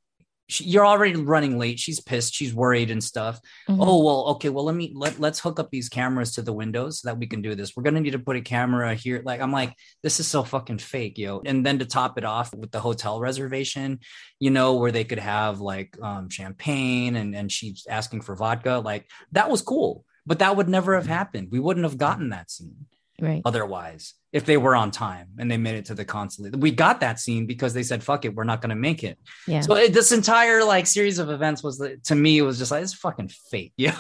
she, 0.49 0.65
you're 0.65 0.87
already 0.87 1.17
running 1.17 1.59
late. 1.59 1.79
She's 1.79 2.01
pissed. 2.01 2.35
She's 2.35 2.55
worried 2.55 2.91
and 2.91 3.03
stuff. 3.03 3.41
Mhm. 3.69 3.79
Oh 3.81 4.05
well, 4.05 4.25
okay. 4.35 4.49
Well, 4.49 4.65
let 4.65 4.75
me 4.77 4.93
let 4.95 5.19
let's 5.19 5.41
hook 5.41 5.59
up 5.59 5.71
these 5.71 5.89
cameras 5.89 6.33
to 6.35 6.43
the 6.43 6.53
windows 6.53 7.01
so 7.01 7.09
that 7.09 7.19
we 7.19 7.27
can 7.27 7.43
do 7.43 7.55
this. 7.55 7.77
We're 7.77 7.83
gonna 7.83 8.01
need 8.01 8.13
to 8.13 8.19
put 8.19 8.37
a 8.37 8.41
camera 8.41 8.95
here. 8.95 9.23
Like 9.25 9.41
I'm 9.41 9.53
like, 9.53 9.75
this 10.03 10.21
is 10.21 10.27
so 10.27 10.45
fucking 10.45 10.79
fake, 10.79 11.19
yo. 11.19 11.43
And 11.45 11.67
then 11.67 11.79
to 11.81 11.85
top 11.85 12.17
it 12.19 12.25
off 12.25 12.55
with 12.55 12.71
the 12.71 12.81
hotel 12.81 13.21
reservation, 13.21 14.01
you 14.39 14.51
know, 14.51 14.75
where 14.77 14.93
they 14.93 15.05
could 15.05 15.19
have 15.19 15.61
like 15.61 15.97
um, 16.01 16.29
champagne 16.31 17.17
and 17.17 17.35
and 17.35 17.51
she's 17.51 17.87
asking 17.89 18.21
for 18.23 18.37
vodka. 18.37 18.81
Like 18.85 19.09
that 19.33 19.51
was 19.51 19.63
cool, 19.63 20.05
but 20.27 20.39
that 20.39 20.57
would 20.57 20.69
never 20.69 20.95
have 20.95 21.07
happened. 21.07 21.49
We 21.51 21.61
wouldn't 21.61 21.85
have 21.85 21.99
gotten 21.99 22.31
that 22.31 22.51
scene 22.51 22.87
Right. 23.21 23.43
otherwise 23.45 24.15
if 24.37 24.45
they 24.45 24.59
were 24.59 24.77
on 24.77 24.91
time 24.91 25.29
and 25.39 25.51
they 25.51 25.57
made 25.57 25.77
it 25.77 25.87
to 25.87 25.95
the 25.95 26.05
consulate. 26.05 26.55
We 26.55 26.71
got 26.71 27.01
that 27.01 27.19
scene 27.19 27.47
because 27.47 27.73
they 27.73 27.83
said, 27.83 28.05
"Fuck 28.05 28.27
it, 28.27 28.35
we're 28.35 28.45
not 28.45 28.61
going 28.61 28.69
to 28.69 28.77
make 28.77 29.03
it." 29.03 29.19
Yeah. 29.47 29.63
So 29.63 29.75
it, 29.77 29.95
this 29.95 30.13
entire 30.13 30.63
like 30.63 30.87
series 30.87 31.19
of 31.19 31.31
events 31.31 31.63
was 31.63 31.83
to 32.05 32.15
me 32.15 32.37
it 32.37 32.43
was 32.43 32.59
just 32.59 32.71
like 32.71 32.83
it's 32.83 32.93
fucking 32.93 33.31
fake, 33.51 33.73
yeah. 33.79 33.97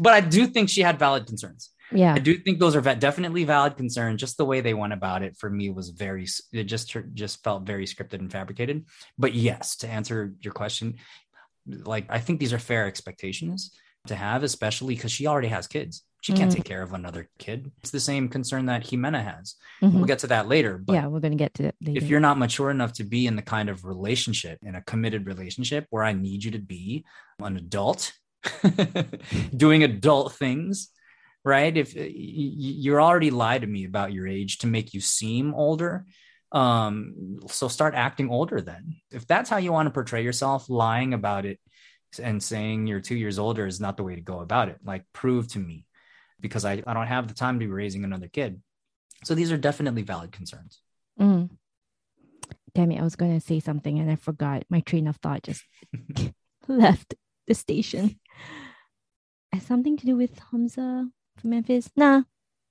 but 0.00 0.12
I 0.12 0.20
do 0.20 0.48
think 0.48 0.68
she 0.68 0.80
had 0.80 0.98
valid 0.98 1.26
concerns. 1.28 1.70
yeah. 1.92 2.12
I 2.12 2.18
do 2.18 2.36
think 2.36 2.58
those 2.58 2.74
are 2.74 2.80
definitely 2.80 3.44
valid 3.44 3.76
concerns. 3.76 4.20
Just 4.20 4.36
the 4.36 4.44
way 4.44 4.60
they 4.60 4.74
went 4.74 4.92
about 4.92 5.22
it 5.22 5.36
for 5.36 5.48
me 5.48 5.70
was 5.70 5.90
very. 5.90 6.26
It 6.52 6.64
just 6.64 6.96
just 7.14 7.44
felt 7.44 7.62
very 7.62 7.86
scripted 7.86 8.18
and 8.18 8.32
fabricated. 8.32 8.86
But 9.16 9.32
yes, 9.32 9.76
to 9.76 9.88
answer 9.88 10.34
your 10.40 10.54
question, 10.54 10.96
like 11.66 12.06
I 12.08 12.18
think 12.18 12.40
these 12.40 12.52
are 12.52 12.58
fair 12.58 12.88
expectations 12.88 13.78
to 14.08 14.16
have, 14.16 14.42
especially 14.42 14.96
because 14.96 15.12
she 15.12 15.28
already 15.28 15.48
has 15.48 15.68
kids. 15.68 16.02
She 16.24 16.32
can't 16.32 16.50
Mhm. 16.50 16.54
take 16.54 16.64
care 16.64 16.80
of 16.80 16.94
another 16.94 17.28
kid. 17.38 17.70
It's 17.80 17.90
the 17.90 18.00
same 18.00 18.30
concern 18.30 18.64
that 18.64 18.84
Ximena 18.84 19.22
has. 19.22 19.56
Mhm. 19.82 19.92
We'll 19.92 20.04
get 20.06 20.20
to 20.20 20.26
that 20.28 20.48
later. 20.48 20.78
But 20.78 20.94
yeah, 20.94 21.06
we're 21.06 21.20
gonna 21.20 21.36
get 21.36 21.52
to 21.54 21.64
that 21.64 21.74
later. 21.82 21.98
if 22.02 22.08
you're 22.08 22.18
not 22.18 22.38
mature 22.38 22.70
enough 22.70 22.94
to 22.94 23.04
be 23.04 23.26
in 23.26 23.36
the 23.36 23.42
kind 23.42 23.68
of 23.68 23.84
relationship 23.84 24.58
in 24.62 24.74
a 24.74 24.80
committed 24.80 25.26
relationship 25.26 25.86
where 25.90 26.02
I 26.02 26.14
need 26.14 26.42
you 26.42 26.50
to 26.52 26.58
be 26.58 27.04
an 27.40 27.58
adult 27.58 28.14
doing 29.54 29.84
adult 29.84 30.32
things, 30.32 30.88
right? 31.44 31.76
If 31.76 31.92
you're 31.94 33.02
already 33.02 33.30
lied 33.30 33.60
to 33.60 33.66
me 33.66 33.84
about 33.84 34.14
your 34.14 34.26
age 34.26 34.56
to 34.58 34.66
make 34.66 34.94
you 34.94 35.02
seem 35.02 35.52
older, 35.52 36.06
um, 36.52 37.38
so 37.48 37.68
start 37.68 37.94
acting 37.94 38.30
older 38.30 38.62
then. 38.62 38.96
If 39.10 39.26
that's 39.26 39.50
how 39.50 39.58
you 39.58 39.72
want 39.72 39.88
to 39.88 39.90
portray 39.92 40.24
yourself, 40.24 40.70
lying 40.70 41.12
about 41.12 41.44
it 41.44 41.60
and 42.18 42.42
saying 42.42 42.86
you're 42.86 43.00
two 43.00 43.16
years 43.16 43.38
older 43.38 43.66
is 43.66 43.78
not 43.78 43.98
the 43.98 44.04
way 44.04 44.14
to 44.14 44.22
go 44.22 44.40
about 44.40 44.70
it. 44.70 44.78
Like, 44.82 45.04
prove 45.12 45.48
to 45.48 45.58
me 45.58 45.84
because 46.44 46.66
I, 46.66 46.82
I 46.86 46.92
don't 46.92 47.06
have 47.06 47.26
the 47.26 47.32
time 47.32 47.58
to 47.58 47.64
be 47.64 47.72
raising 47.72 48.04
another 48.04 48.28
kid. 48.28 48.60
So 49.24 49.34
these 49.34 49.50
are 49.50 49.56
definitely 49.56 50.02
valid 50.02 50.30
concerns. 50.30 50.78
Mm. 51.18 51.48
Damn 52.74 52.92
it, 52.92 53.00
I 53.00 53.02
was 53.02 53.16
gonna 53.16 53.40
say 53.40 53.60
something 53.60 53.98
and 53.98 54.10
I 54.10 54.16
forgot. 54.16 54.64
My 54.68 54.80
train 54.80 55.08
of 55.08 55.16
thought 55.16 55.42
just 55.42 55.64
left 56.68 57.14
the 57.46 57.54
station. 57.54 58.20
Has 59.54 59.62
something 59.62 59.96
to 59.96 60.04
do 60.04 60.16
with 60.16 60.38
Hamza 60.50 61.08
from 61.38 61.50
Memphis? 61.50 61.88
Nah, 61.96 62.24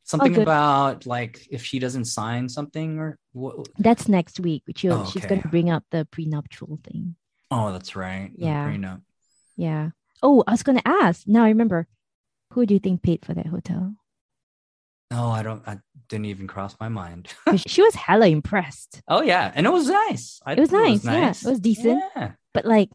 something 0.03 0.39
about 0.39 1.07
like 1.07 1.47
if 1.49 1.65
she 1.65 1.79
doesn't 1.79 2.05
sign 2.05 2.47
something 2.47 2.99
or 2.99 3.17
what 3.31 3.67
that's 3.79 4.07
next 4.07 4.39
week. 4.39 4.61
Which 4.67 4.85
Oh, 4.85 5.09
she's 5.11 5.25
gonna 5.25 5.41
bring 5.49 5.71
up 5.71 5.83
the 5.89 6.05
prenuptial 6.11 6.77
thing. 6.83 7.15
oh 7.49 7.71
that's 7.71 7.95
right 7.95 8.29
Yeah. 8.37 8.69
Yeah. 9.55 9.89
Oh, 10.21 10.43
I 10.45 10.51
was 10.51 10.61
gonna 10.61 10.85
ask. 10.85 11.25
Now 11.25 11.43
I 11.45 11.49
remember. 11.49 11.87
Who 12.53 12.65
do 12.65 12.73
you 12.73 12.79
think 12.79 13.01
paid 13.03 13.25
for 13.25 13.33
that 13.33 13.47
hotel? 13.47 13.95
oh 15.15 15.29
i 15.29 15.43
don't 15.43 15.61
i 15.67 15.77
didn't 16.09 16.25
even 16.25 16.47
cross 16.47 16.75
my 16.79 16.89
mind. 16.89 17.29
she 17.67 17.81
was 17.83 17.93
hella 17.93 18.27
impressed. 18.27 19.01
oh 19.07 19.21
yeah 19.21 19.51
and 19.53 19.65
it 19.67 19.69
was 19.71 19.87
nice 19.87 20.39
I 20.45 20.53
It 20.53 20.59
was 20.59 20.69
think 20.71 21.03
nice. 21.03 21.05
Yeah, 21.05 21.29
it 21.29 21.51
was 21.51 21.59
decent. 21.59 22.01
yeah. 22.15 22.31
But 22.53 22.65
like, 22.65 22.89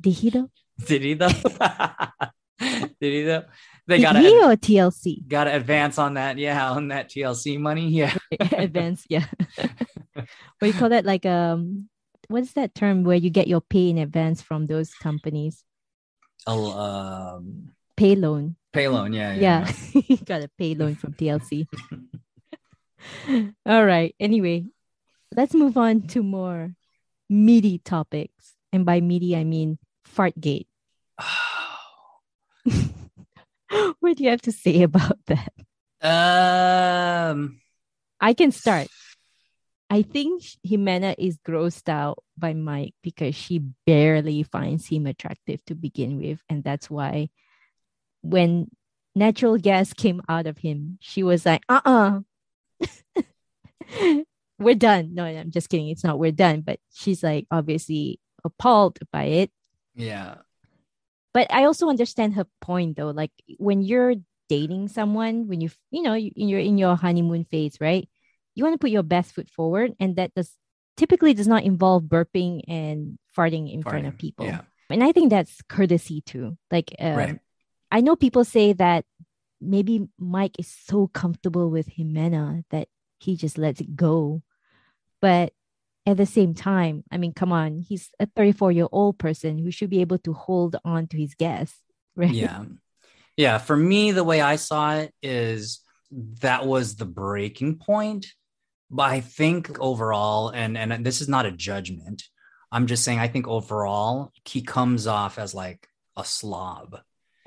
did 0.00 0.14
he 0.14 0.30
though? 0.30 0.50
did 0.84 1.02
he 1.02 1.14
though 1.14 1.28
did 2.58 2.98
he 3.00 3.22
though 3.22 3.44
they 3.86 3.96
Did 3.98 4.02
gotta 4.02 4.20
he 4.20 4.34
or 4.42 4.56
TLC? 4.56 5.26
gotta 5.28 5.54
advance 5.54 5.98
on 5.98 6.14
that 6.14 6.38
yeah 6.38 6.70
on 6.72 6.88
that 6.88 7.08
tlc 7.10 7.58
money 7.58 7.88
yeah 7.88 8.14
Advance, 8.52 9.04
yeah. 9.08 9.26
what 10.14 10.26
do 10.60 10.66
you 10.66 10.72
call 10.72 10.88
that? 10.90 11.04
Like 11.04 11.26
um, 11.26 11.88
what's 12.28 12.52
that 12.52 12.74
term 12.74 13.02
where 13.04 13.16
you 13.16 13.30
get 13.30 13.48
your 13.48 13.60
pay 13.60 13.90
in 13.90 13.98
advance 13.98 14.42
from 14.42 14.66
those 14.66 14.92
companies? 14.94 15.64
Oh, 16.46 16.70
um 16.78 17.72
Pay 17.96 18.14
loan. 18.16 18.56
Pay 18.72 18.88
loan 18.88 19.12
yeah 19.12 19.34
yeah, 19.34 19.66
Yeah, 19.92 20.02
you 20.08 20.16
got 20.18 20.42
a 20.42 20.50
pay 20.56 20.74
loan 20.74 20.94
from 20.94 21.14
TLC. 21.14 21.66
All 23.66 23.84
right. 23.84 24.14
Anyway, 24.20 24.66
let's 25.34 25.54
move 25.54 25.76
on 25.76 26.02
to 26.08 26.22
more 26.22 26.74
meaty 27.28 27.78
topics, 27.78 28.54
and 28.72 28.84
by 28.84 29.00
meaty 29.00 29.36
I 29.36 29.44
mean 29.44 29.78
fartgate. 30.06 30.66
what 34.00 34.16
do 34.16 34.24
you 34.24 34.30
have 34.30 34.42
to 34.42 34.52
say 34.52 34.82
about 34.82 35.18
that? 35.26 35.52
um 36.02 37.60
I 38.20 38.34
can 38.34 38.52
start. 38.52 38.88
I 39.90 40.02
think 40.02 40.42
Ximena 40.64 41.16
is 41.18 41.38
grossed 41.38 41.88
out 41.88 42.22
by 42.38 42.54
Mike 42.54 42.94
because 43.02 43.34
she 43.34 43.58
barely 43.86 44.44
finds 44.44 44.86
him 44.86 45.06
attractive 45.06 45.64
to 45.66 45.74
begin 45.74 46.18
with. 46.18 46.40
And 46.48 46.62
that's 46.62 46.88
why 46.88 47.30
when 48.22 48.70
natural 49.14 49.56
gas 49.58 49.92
came 49.92 50.20
out 50.28 50.46
of 50.46 50.58
him, 50.58 50.98
she 51.00 51.22
was 51.22 51.44
like, 51.46 51.62
uh 51.68 51.80
uh 51.84 52.20
we're 54.58 54.74
done. 54.74 55.14
No, 55.14 55.24
I'm 55.24 55.50
just 55.50 55.68
kidding. 55.68 55.88
It's 55.88 56.04
not 56.04 56.18
we're 56.18 56.32
done. 56.32 56.60
But 56.62 56.80
she's 56.92 57.22
like 57.22 57.46
obviously 57.50 58.20
appalled 58.44 58.98
by 59.12 59.24
it. 59.24 59.50
yeah 59.94 60.36
But 61.32 61.52
I 61.52 61.64
also 61.64 61.88
understand 61.88 62.34
her 62.34 62.46
point 62.60 62.96
though. 62.96 63.10
Like 63.10 63.32
when 63.58 63.82
you're 63.82 64.14
dating 64.48 64.88
someone, 64.88 65.46
when 65.48 65.60
you 65.60 65.70
you 65.90 66.02
know 66.02 66.14
you, 66.14 66.30
you're 66.34 66.60
in 66.60 66.78
your 66.78 66.96
honeymoon 66.96 67.44
phase, 67.44 67.78
right? 67.80 68.08
You 68.54 68.64
want 68.64 68.74
to 68.74 68.78
put 68.82 68.90
your 68.90 69.04
best 69.04 69.32
foot 69.32 69.48
forward, 69.48 69.92
and 70.00 70.16
that 70.16 70.34
does 70.34 70.56
typically 70.96 71.32
does 71.32 71.48
not 71.48 71.62
involve 71.64 72.04
burping 72.04 72.60
and 72.68 73.16
farting 73.36 73.72
in 73.72 73.82
front 73.82 74.06
of 74.06 74.18
people. 74.18 74.44
yeah 74.44 74.62
And 74.90 75.02
I 75.02 75.12
think 75.12 75.30
that's 75.30 75.62
courtesy 75.68 76.20
too. 76.20 76.58
Like, 76.70 76.92
um, 76.98 77.16
Right. 77.16 77.38
I 77.90 78.00
know 78.00 78.16
people 78.16 78.44
say 78.44 78.72
that 78.74 79.04
maybe 79.60 80.08
Mike 80.18 80.58
is 80.58 80.68
so 80.68 81.08
comfortable 81.08 81.70
with 81.70 81.88
Ximena 81.90 82.64
that 82.70 82.88
he 83.18 83.36
just 83.36 83.58
lets 83.58 83.80
it 83.80 83.96
go. 83.96 84.42
But 85.20 85.52
at 86.06 86.16
the 86.16 86.26
same 86.26 86.54
time, 86.54 87.04
I 87.10 87.18
mean, 87.18 87.32
come 87.32 87.52
on, 87.52 87.80
he's 87.80 88.10
a 88.18 88.26
34 88.26 88.72
year 88.72 88.88
old 88.90 89.18
person 89.18 89.58
who 89.58 89.70
should 89.70 89.90
be 89.90 90.00
able 90.00 90.18
to 90.18 90.32
hold 90.32 90.76
on 90.84 91.06
to 91.08 91.18
his 91.18 91.34
guests, 91.34 91.78
right? 92.16 92.30
yeah 92.30 92.64
yeah 93.36 93.58
for 93.58 93.76
me 93.76 94.12
the 94.12 94.24
way 94.24 94.40
i 94.40 94.56
saw 94.56 94.96
it 94.96 95.14
is 95.22 95.80
that 96.40 96.66
was 96.66 96.96
the 96.96 97.06
breaking 97.06 97.76
point 97.76 98.26
but 98.90 99.04
i 99.04 99.20
think 99.20 99.78
overall 99.80 100.50
and 100.50 100.76
and 100.76 101.06
this 101.06 101.20
is 101.20 101.28
not 101.28 101.46
a 101.46 101.52
judgment 101.52 102.24
i'm 102.70 102.86
just 102.86 103.04
saying 103.04 103.18
i 103.18 103.28
think 103.28 103.48
overall 103.48 104.32
he 104.44 104.60
comes 104.60 105.06
off 105.06 105.38
as 105.38 105.54
like 105.54 105.88
a 106.16 106.24
slob 106.24 106.98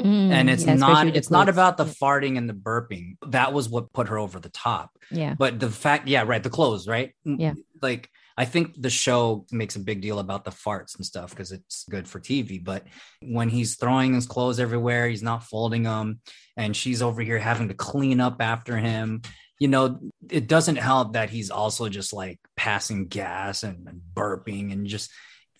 Mm, 0.03 0.31
and 0.31 0.49
it's 0.49 0.65
yeah, 0.65 0.75
not 0.75 1.07
it's 1.07 1.31
not 1.31 1.47
about 1.49 1.77
the 1.77 1.85
farting 1.85 2.37
and 2.37 2.49
the 2.49 2.53
burping. 2.53 3.15
That 3.27 3.53
was 3.53 3.69
what 3.69 3.93
put 3.93 4.09
her 4.09 4.17
over 4.17 4.39
the 4.39 4.49
top. 4.49 4.91
Yeah. 5.11 5.35
but 5.37 5.59
the 5.59 5.69
fact 5.69 6.07
yeah 6.07 6.23
right 6.25 6.41
the 6.41 6.49
clothes 6.49 6.87
right? 6.87 7.13
Mm, 7.27 7.39
Yeah. 7.39 7.53
like 7.81 8.09
i 8.35 8.45
think 8.45 8.73
the 8.81 8.89
show 8.89 9.45
makes 9.51 9.75
a 9.75 9.79
big 9.79 10.01
deal 10.01 10.17
about 10.17 10.43
the 10.43 10.49
farts 10.51 10.95
and 10.95 11.05
stuff 11.05 11.29
because 11.29 11.51
it's 11.51 11.85
good 11.87 12.07
for 12.07 12.19
tv 12.19 12.63
but 12.63 12.87
when 13.21 13.47
he's 13.49 13.75
throwing 13.75 14.15
his 14.15 14.25
clothes 14.25 14.59
everywhere 14.59 15.07
he's 15.07 15.21
not 15.21 15.43
folding 15.43 15.83
them 15.83 16.19
and 16.57 16.75
she's 16.75 17.03
over 17.03 17.21
here 17.21 17.37
having 17.37 17.67
to 17.67 17.75
clean 17.75 18.19
up 18.19 18.37
after 18.41 18.75
him 18.75 19.21
you 19.59 19.67
know 19.67 19.99
it 20.31 20.47
doesn't 20.47 20.77
help 20.77 21.13
that 21.13 21.29
he's 21.29 21.51
also 21.51 21.89
just 21.89 22.11
like 22.11 22.39
passing 22.55 23.05
gas 23.07 23.61
and, 23.61 23.87
and 23.87 24.01
burping 24.15 24.71
and 24.71 24.87
just 24.87 25.11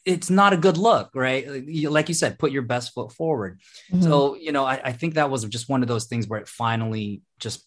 it's 0.05 0.29
not 0.29 0.53
a 0.53 0.57
good 0.57 0.77
look 0.77 1.09
right 1.15 1.47
like 1.47 2.07
you, 2.09 2.13
said 2.13 2.37
put 2.37 2.51
your 2.51 2.61
best 2.61 2.93
foot 2.93 3.11
forward 3.11 3.59
Mhm. 3.91 4.03
so, 4.03 4.35
you 4.35 4.51
know, 4.51 4.65
I, 4.65 4.81
I 4.83 4.91
think 4.91 5.13
that 5.13 5.29
was 5.29 5.45
just 5.45 5.69
one 5.69 5.81
of 5.81 5.87
those 5.87 6.05
things 6.05 6.27
where 6.27 6.39
it 6.39 6.47
finally 6.47 7.21
just 7.39 7.65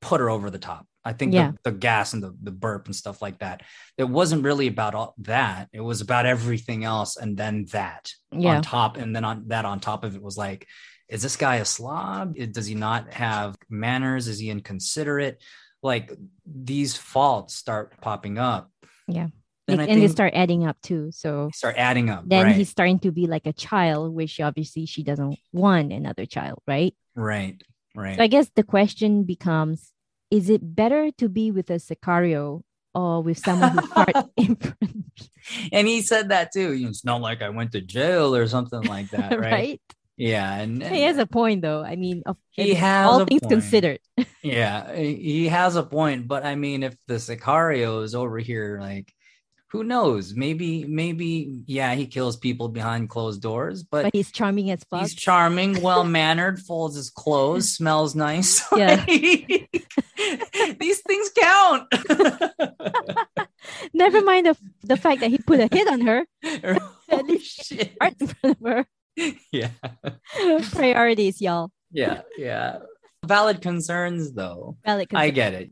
put 0.00 0.20
her 0.20 0.28
over 0.28 0.50
the 0.50 0.58
top. 0.58 0.86
I 1.02 1.14
think 1.14 1.32
Yeah. 1.32 1.52
the, 1.62 1.70
the 1.70 1.78
gas 1.78 2.12
and 2.12 2.22
the, 2.22 2.36
the 2.42 2.50
burp 2.50 2.86
and 2.86 2.94
stuff 2.94 3.22
like 3.22 3.38
that, 3.38 3.62
it 3.96 4.04
wasn't 4.04 4.44
really 4.44 4.66
about 4.66 4.94
all 4.94 5.14
that. 5.18 5.68
It 5.72 5.80
was 5.80 6.02
about 6.02 6.26
everything 6.26 6.84
else. 6.84 7.16
And 7.16 7.36
then 7.36 7.64
that 7.72 8.12
yeah. 8.30 8.56
on 8.56 8.62
top. 8.62 8.96
And 8.98 9.16
then 9.16 9.24
on 9.24 9.48
that 9.48 9.64
on 9.64 9.80
top 9.80 10.04
of 10.04 10.14
it 10.14 10.22
was 10.22 10.36
like, 10.36 10.66
is 11.08 11.22
this 11.22 11.36
guy 11.36 11.56
a 11.56 11.64
slob? 11.64 12.36
Does 12.52 12.66
he 12.66 12.74
not 12.74 13.12
have 13.14 13.56
manners? 13.70 14.28
Is 14.28 14.38
he 14.38 14.50
inconsiderate? 14.50 15.42
Like 15.82 16.12
these 16.46 16.96
faults 16.96 17.54
start 17.54 17.98
popping 18.00 18.38
up. 18.38 18.70
Yeah. 19.08 19.28
Then 19.66 19.78
Like, 19.78 19.88
and 19.88 20.02
they 20.02 20.08
start 20.08 20.34
adding 20.34 20.66
up 20.66 20.76
too. 20.82 21.10
So 21.12 21.50
start 21.52 21.76
adding 21.78 22.10
up. 22.10 22.24
then 22.26 22.46
right, 22.46 22.56
he's 22.56 22.68
starting 22.68 22.98
to 23.00 23.12
be 23.12 23.26
like 23.26 23.46
a 23.46 23.52
child, 23.52 24.14
which 24.14 24.40
obviously 24.40 24.86
she 24.86 25.02
doesn't 25.02 25.38
want 25.52 25.92
another 25.92 26.26
child, 26.26 26.60
right? 26.66 26.94
right, 27.14 27.62
right. 27.94 28.16
So 28.16 28.22
I 28.22 28.26
guess 28.26 28.50
the 28.54 28.64
question 28.64 29.24
becomes 29.24 29.92
is 30.30 30.50
it 30.50 30.74
better 30.74 31.10
to 31.18 31.28
be 31.28 31.50
with 31.50 31.70
a 31.70 31.74
Sicario 31.74 32.62
or 32.94 33.22
with 33.22 33.38
someone 33.38 33.70
who 33.70 33.86
fart 33.86 34.16
in 34.36 34.56
front 34.56 35.04
and 35.72 35.86
he 35.86 36.02
said 36.02 36.30
that 36.30 36.52
too. 36.52 36.76
It's 36.88 37.04
not 37.04 37.20
like 37.20 37.42
I 37.42 37.50
went 37.50 37.72
to 37.72 37.80
jail 37.80 38.34
or 38.34 38.46
something 38.48 38.82
like 38.82 39.10
that, 39.10 39.32
right? 39.38 39.52
right? 39.52 39.80
Yeah, 40.16 40.54
and, 40.54 40.82
He 40.82 41.02
has 41.02 41.18
a 41.18 41.26
point 41.26 41.62
though. 41.62 41.82
I 41.82 41.96
mean, 41.96 42.22
He 42.52 42.74
has 42.74 43.06
all 43.06 43.24
things 43.24 43.40
point. 43.40 43.50
considered. 43.52 43.98
yeah, 44.42 44.94
he 44.94 45.48
has 45.48 45.76
a 45.76 45.82
point. 45.82 46.28
But 46.28 46.44
I 46.44 46.54
mean, 46.54 46.82
if 46.82 46.96
the 47.06 47.14
Sicario 47.14 48.02
is 48.02 48.14
over 48.14 48.38
here, 48.38 48.78
like, 48.80 49.12
who 49.74 49.82
knows? 49.82 50.36
Maybe, 50.36 50.84
maybe, 50.84 51.64
yeah, 51.66 51.96
he 51.96 52.06
kills 52.06 52.36
people 52.36 52.68
behind 52.68 53.08
closed 53.08 53.42
doors, 53.42 53.82
but. 53.82 54.04
But 54.04 54.14
he's 54.14 54.30
charming 54.30 54.70
as 54.70 54.84
fuck. 54.84 55.00
He's 55.00 55.16
charming, 55.16 55.82
well 55.82 56.04
mannered, 56.04 56.60
folds 56.60 56.94
his 56.94 57.10
clothes, 57.10 57.72
smells 57.76 58.14
nice. 58.14 58.62
Yeah. 58.70 59.04
These 59.04 61.00
things 61.00 61.30
count. 61.36 61.92
Never 63.92 64.22
mind 64.22 64.46
the 64.46 64.56
the 64.84 64.96
fact 64.96 65.22
that 65.22 65.30
he 65.30 65.38
put 65.38 65.58
a 65.58 65.68
hit 65.70 65.88
on 65.88 66.02
her. 66.02 66.24
oh, 67.10 67.38
shit. 67.42 67.96
Right 68.00 68.14
in 68.20 68.28
front 68.28 68.58
of 68.60 68.64
her. 68.64 68.86
Yeah. 69.50 69.70
Priorities, 70.70 71.40
y'all. 71.40 71.72
Yeah. 71.90 72.20
Yeah. 72.38 72.78
Valid 73.26 73.60
concerns, 73.60 74.32
though. 74.32 74.76
Valid 74.84 75.08
concerns. 75.08 75.26
I 75.26 75.30
get 75.30 75.54
it. 75.54 75.70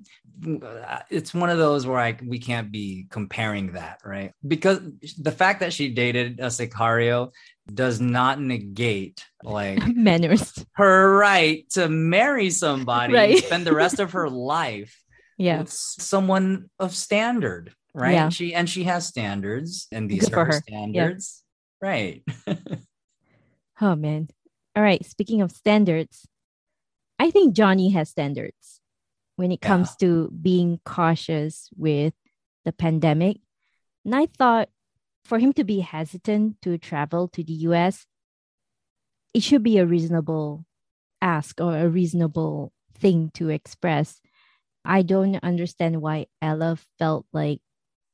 It's 1.11 1.33
one 1.35 1.51
of 1.51 1.59
those 1.59 1.87
where 1.87 1.99
I 1.99 2.17
we 2.25 2.39
can't 2.39 2.73
be 2.73 3.07
comparing 3.11 3.73
that, 3.73 4.01
right? 4.05 4.33
Because 4.47 4.81
the 5.19 5.31
fact 5.33 5.61
that 5.61 5.73
she 5.73 5.89
dated 5.95 6.41
a 6.41 6.47
Sicario 6.47 7.33
does 7.73 8.01
not 8.01 8.41
negate 8.41 9.25
like 9.45 9.79
manners. 9.97 10.53
her 10.73 11.17
right 11.17 11.69
to 11.71 11.89
marry 11.89 12.51
somebody 12.51 13.15
and 13.15 13.33
Right. 13.33 13.45
spend 13.45 13.67
the 13.67 13.75
rest 13.75 14.01
of 14.01 14.13
her 14.13 14.29
life 14.57 15.01
Yeah. 15.39 15.61
with 15.61 15.71
someone 15.71 16.71
of 16.79 16.95
standard, 16.95 17.73
right? 17.95 18.13
Yeah. 18.13 18.29
She 18.31 18.53
and 18.55 18.69
she 18.69 18.85
has 18.85 19.07
standards, 19.07 19.87
and 19.93 20.11
these 20.11 20.29
Good 20.29 20.35
are 20.39 20.45
her 20.47 20.53
her. 20.53 20.63
Yeah. 20.67 20.77
standards, 20.77 21.43
right? 21.81 22.23
Oh 23.81 23.97
man. 23.97 24.29
All 24.77 24.83
right. 24.83 25.05
Speaking 25.05 25.41
of 25.41 25.51
standards, 25.51 26.27
I 27.19 27.31
think 27.31 27.55
Johnny 27.57 27.91
has 27.91 28.11
standards 28.11 28.81
when 29.37 29.51
it 29.51 29.61
Yeah. 29.63 29.69
comes 29.69 29.97
to 29.97 30.31
being 30.31 30.81
cautious 30.85 31.71
with 31.77 32.15
the 32.65 32.73
pandemic. 32.73 33.39
And 34.05 34.15
I 34.15 34.27
thought 34.27 34.69
for 35.25 35.39
him 35.39 35.53
to 35.55 35.65
be 35.65 35.81
hesitant 35.81 36.61
to 36.63 36.79
travel 36.79 37.29
to 37.29 37.43
the 37.43 37.53
US, 37.71 38.07
it 39.35 39.43
should 39.43 39.63
be 39.63 39.79
a 39.79 39.87
reasonable 39.87 40.67
ask 41.21 41.61
or 41.61 41.77
a 41.79 41.89
reasonable 41.89 42.73
thing 42.95 43.31
to 43.35 43.49
express. 43.49 44.21
I 44.85 45.03
don't 45.03 45.37
understand 45.43 46.03
why 46.03 46.27
Ella 46.41 46.77
felt 46.99 47.27
like 47.33 47.61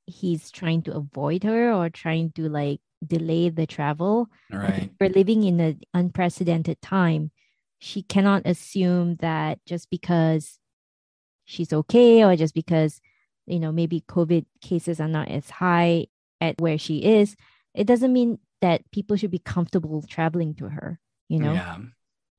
he's 0.07 0.51
trying 0.51 0.83
to 0.83 0.95
avoid 0.97 1.45
her 1.45 1.73
or 1.73 1.91
trying 1.91 2.33
to 2.33 2.49
like 2.49 2.81
delay 3.05 3.49
the 3.49 3.67
travel 3.67 4.29
right. 4.51 4.91
we're 5.01 5.11
living 5.11 5.45
in 5.45 5.61
an 5.61 5.81
unprecedented 5.95 6.81
time. 6.83 7.31
She 7.79 8.03
cannot 8.03 8.43
assume 8.47 9.17
that 9.17 9.61
just 9.67 9.89
because 9.91 10.59
she's 11.49 11.73
okay 11.73 12.23
or 12.23 12.37
just 12.37 12.55
because, 12.55 13.01
you 13.47 13.59
know, 13.59 13.73
maybe 13.73 14.05
COVID 14.07 14.45
cases 14.61 15.01
are 15.01 15.09
not 15.09 15.29
as 15.29 15.49
high 15.49 16.07
at 16.41 16.61
where 16.61 16.77
she 16.77 16.99
is, 16.99 17.37
it 17.75 17.87
doesn't 17.87 18.13
mean 18.13 18.39
that 18.61 18.89
people 18.93 19.17
should 19.17 19.31
be 19.31 19.39
comfortable 19.39 20.03
traveling 20.03 20.55
to 20.57 20.69
her, 20.69 21.01
you 21.29 21.39
know? 21.39 21.55
Yeah. 21.55 21.77
So, 21.77 21.85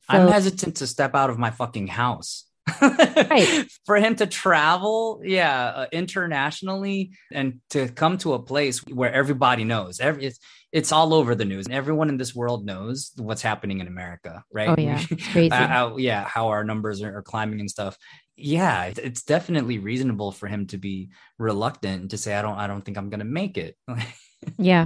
I'm 0.09 0.27
hesitant 0.27 0.77
to 0.77 0.87
step 0.87 1.15
out 1.15 1.31
of 1.31 1.39
my 1.39 1.49
fucking 1.49 1.87
house. 1.87 2.45
Right. 2.81 3.65
For 3.85 3.97
him 3.97 4.15
to 4.17 4.27
travel, 4.27 5.21
yeah, 5.23 5.65
uh, 5.65 5.85
internationally 5.91 7.11
and 7.31 7.59
to 7.71 7.89
come 7.89 8.17
to 8.19 8.33
a 8.33 8.39
place 8.39 8.79
where 8.85 9.13
everybody 9.13 9.63
knows. 9.63 9.99
Every 9.99 10.25
it's, 10.25 10.39
it's 10.71 10.91
all 10.91 11.13
over 11.13 11.35
the 11.35 11.45
news. 11.45 11.67
Everyone 11.69 12.09
in 12.09 12.17
this 12.17 12.35
world 12.35 12.65
knows 12.65 13.11
what's 13.17 13.41
happening 13.41 13.79
in 13.79 13.87
America, 13.87 14.43
right? 14.53 14.69
oh, 14.69 14.75
yeah, 14.77 15.03
crazy. 15.31 15.51
uh, 15.51 15.67
how, 15.67 15.97
yeah, 15.97 16.23
how 16.25 16.49
our 16.49 16.63
numbers 16.63 17.01
are, 17.01 17.17
are 17.17 17.23
climbing 17.23 17.59
and 17.59 17.69
stuff. 17.69 17.97
Yeah, 18.35 18.85
it's, 18.85 18.99
it's 18.99 19.23
definitely 19.23 19.79
reasonable 19.79 20.31
for 20.31 20.47
him 20.47 20.67
to 20.67 20.77
be 20.77 21.09
reluctant 21.37 22.11
to 22.11 22.17
say, 22.17 22.35
"I 22.35 22.41
don't, 22.41 22.57
I 22.57 22.67
don't 22.67 22.85
think 22.85 22.97
I'm 22.97 23.09
gonna 23.09 23.25
make 23.25 23.57
it." 23.57 23.75
yeah. 24.57 24.85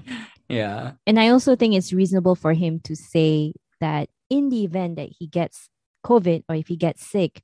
yeah, 0.50 0.94
And 1.06 1.20
I 1.20 1.30
also 1.30 1.56
think 1.56 1.76
it's 1.76 1.94
reasonable 1.94 2.36
for 2.36 2.54
him 2.54 2.80
to 2.86 2.96
say 2.96 3.54
that 3.80 4.10
in 4.30 4.50
the 4.50 4.64
event 4.64 4.96
that 4.96 5.10
he 5.18 5.28
gets 5.28 5.70
COVID 6.06 6.44
or 6.50 6.56
if 6.56 6.68
he 6.68 6.76
gets 6.76 7.06
sick, 7.06 7.42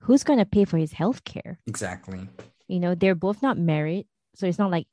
who's 0.00 0.24
going 0.24 0.38
to 0.38 0.46
pay 0.46 0.64
for 0.64 0.78
his 0.78 0.92
health 0.92 1.24
care? 1.24 1.58
exactly. 1.66 2.28
you 2.68 2.80
know 2.80 2.94
they're 2.94 3.14
both 3.14 3.42
not 3.42 3.58
married 3.58 4.06
so 4.34 4.46
it's 4.46 4.58
not 4.58 4.70
like 4.70 4.86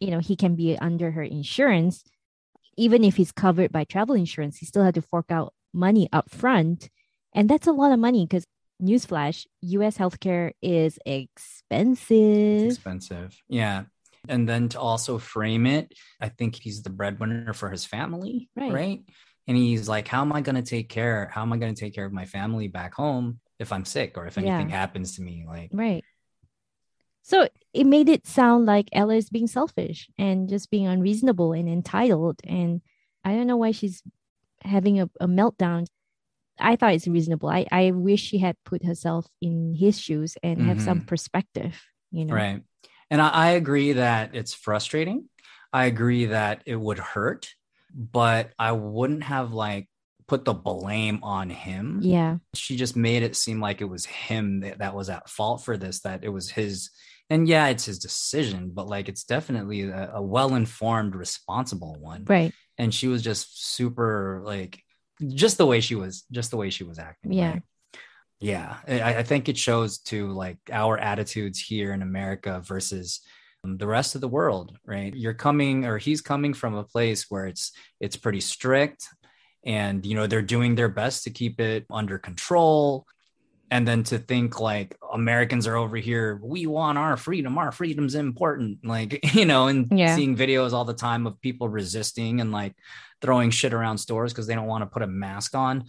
you 0.00 0.10
know 0.10 0.18
he 0.18 0.36
can 0.36 0.54
be 0.54 0.78
under 0.78 1.10
her 1.10 1.22
insurance 1.22 2.04
even 2.76 3.04
if 3.04 3.16
he's 3.16 3.32
covered 3.32 3.70
by 3.70 3.84
travel 3.84 4.14
insurance 4.14 4.58
he 4.58 4.66
still 4.66 4.84
had 4.84 4.94
to 4.94 5.02
fork 5.02 5.26
out 5.30 5.52
money 5.72 6.08
up 6.12 6.30
front 6.30 6.88
and 7.34 7.48
that's 7.48 7.66
a 7.66 7.72
lot 7.72 7.92
of 7.92 7.98
money 7.98 8.24
because 8.24 8.44
newsflash 8.82 9.46
us 9.62 9.98
healthcare 9.98 10.52
is 10.62 10.98
expensive 11.06 12.66
It's 12.66 12.76
expensive. 12.76 13.36
Yeah. 13.48 13.84
And 14.28 14.48
then 14.48 14.70
to 14.70 14.80
also 14.80 15.18
frame 15.18 15.66
it, 15.66 15.92
I 16.20 16.28
think 16.30 16.56
he's 16.56 16.82
the 16.82 16.90
breadwinner 16.90 17.52
for 17.52 17.70
his 17.70 17.84
family. 17.84 18.48
Right. 18.56 18.72
Right. 18.72 19.02
And 19.46 19.56
he's 19.56 19.88
like, 19.88 20.08
how 20.08 20.22
am 20.22 20.32
I 20.32 20.40
going 20.40 20.56
to 20.56 20.62
take 20.62 20.88
care? 20.88 21.30
How 21.30 21.42
am 21.42 21.52
I 21.52 21.58
going 21.58 21.74
to 21.74 21.78
take 21.80 21.94
care 21.94 22.06
of 22.06 22.12
my 22.12 22.24
family 22.24 22.68
back 22.68 22.94
home 22.94 23.40
if 23.58 23.72
I'm 23.72 23.84
sick 23.84 24.16
or 24.16 24.26
if 24.26 24.38
anything 24.38 24.70
Yeah. 24.70 24.76
happens 24.76 25.16
to 25.16 25.22
me? 25.22 25.44
Like, 25.46 25.70
right 25.72 26.04
so 27.26 27.48
it 27.72 27.86
made 27.86 28.10
it 28.10 28.26
sound 28.26 28.66
like 28.66 28.86
ella 28.92 29.14
is 29.14 29.30
being 29.30 29.46
selfish 29.46 30.10
and 30.18 30.46
just 30.46 30.70
being 30.70 30.86
unreasonable 30.86 31.54
and 31.54 31.68
entitled 31.68 32.38
and 32.44 32.82
i 33.24 33.34
don't 33.34 33.46
know 33.46 33.56
why 33.56 33.70
she's 33.70 34.02
having 34.62 35.00
a, 35.00 35.08
a 35.20 35.26
meltdown 35.26 35.86
i 36.58 36.76
thought 36.76 36.92
it's 36.92 37.08
reasonable 37.08 37.48
I, 37.48 37.66
I 37.72 37.92
wish 37.92 38.20
she 38.20 38.36
had 38.36 38.56
put 38.64 38.84
herself 38.84 39.26
in 39.40 39.74
his 39.74 39.98
shoes 39.98 40.36
and 40.42 40.60
have 40.66 40.82
some 40.82 40.98
mm-hmm. 40.98 41.06
perspective 41.06 41.82
you 42.12 42.26
know 42.26 42.34
right. 42.34 42.62
And 43.10 43.20
I, 43.20 43.28
I 43.28 43.50
agree 43.50 43.92
that 43.92 44.34
it's 44.34 44.54
frustrating. 44.54 45.28
I 45.72 45.86
agree 45.86 46.26
that 46.26 46.62
it 46.66 46.76
would 46.76 46.98
hurt, 46.98 47.54
but 47.94 48.50
I 48.58 48.72
wouldn't 48.72 49.24
have 49.24 49.52
like 49.52 49.88
put 50.26 50.44
the 50.44 50.54
blame 50.54 51.18
on 51.22 51.50
him. 51.50 51.98
yeah 52.02 52.36
she 52.54 52.76
just 52.76 52.96
made 52.96 53.22
it 53.22 53.36
seem 53.36 53.60
like 53.60 53.80
it 53.80 53.88
was 53.88 54.06
him 54.06 54.60
that, 54.60 54.78
that 54.78 54.94
was 54.94 55.08
at 55.10 55.28
fault 55.28 55.62
for 55.64 55.76
this 55.76 56.00
that 56.00 56.24
it 56.24 56.28
was 56.30 56.50
his 56.50 56.90
and 57.30 57.46
yeah 57.48 57.68
it's 57.68 57.84
his 57.84 57.98
decision 57.98 58.70
but 58.72 58.86
like 58.86 59.08
it's 59.08 59.24
definitely 59.24 59.82
a, 59.82 60.12
a 60.14 60.22
well-informed 60.22 61.14
responsible 61.14 61.96
one 62.00 62.24
right 62.26 62.52
and 62.78 62.92
she 62.94 63.06
was 63.08 63.22
just 63.22 63.74
super 63.74 64.40
like 64.44 64.80
just 65.34 65.58
the 65.58 65.66
way 65.66 65.80
she 65.80 65.94
was 65.94 66.24
just 66.32 66.50
the 66.50 66.56
way 66.56 66.70
she 66.70 66.84
was 66.84 66.98
acting 66.98 67.32
Yeah. 67.32 67.52
right? 67.52 67.62
yeah 68.40 68.76
I, 68.88 69.16
I 69.16 69.22
think 69.22 69.48
it 69.48 69.56
shows 69.58 69.98
to 70.10 70.28
like 70.32 70.58
our 70.72 70.98
attitudes 70.98 71.60
here 71.60 71.92
in 71.92 72.02
america 72.02 72.62
versus 72.64 73.20
um, 73.64 73.76
the 73.78 73.86
rest 73.86 74.14
of 74.14 74.20
the 74.20 74.28
world 74.28 74.76
right 74.86 75.14
you're 75.14 75.34
coming 75.34 75.84
or 75.84 75.98
he's 75.98 76.20
coming 76.20 76.52
from 76.54 76.74
a 76.74 76.84
place 76.84 77.26
where 77.30 77.46
it's 77.46 77.72
it's 78.00 78.16
pretty 78.16 78.40
strict 78.40 79.06
and 79.64 80.04
you 80.04 80.14
know 80.14 80.26
they're 80.26 80.42
doing 80.42 80.74
their 80.74 80.88
best 80.88 81.24
to 81.24 81.30
keep 81.30 81.60
it 81.60 81.86
under 81.90 82.18
control. 82.18 83.06
And 83.70 83.88
then 83.88 84.04
to 84.04 84.18
think 84.18 84.60
like 84.60 84.96
americans 85.12 85.66
are 85.66 85.74
over 85.74 85.96
here 85.96 86.38
we 86.42 86.66
want 86.66 86.98
our 86.98 87.16
freedom. 87.16 87.58
Our 87.58 87.72
freedom's 87.72 88.14
important. 88.14 88.78
Like 88.84 89.34
you 89.34 89.46
know 89.46 89.66
and 89.68 89.88
Yeah. 89.90 90.14
seeing 90.14 90.36
videos 90.36 90.72
all 90.72 90.84
the 90.84 90.94
time 90.94 91.26
of 91.26 91.40
people 91.40 91.68
resisting 91.68 92.40
and 92.40 92.52
like 92.52 92.74
throwing 93.20 93.50
shit 93.50 93.72
around 93.72 93.98
stores 93.98 94.32
because 94.32 94.46
they 94.46 94.54
don't 94.54 94.66
want 94.66 94.82
to 94.82 94.86
put 94.86 95.02
a 95.02 95.06
mask 95.06 95.54
on. 95.56 95.84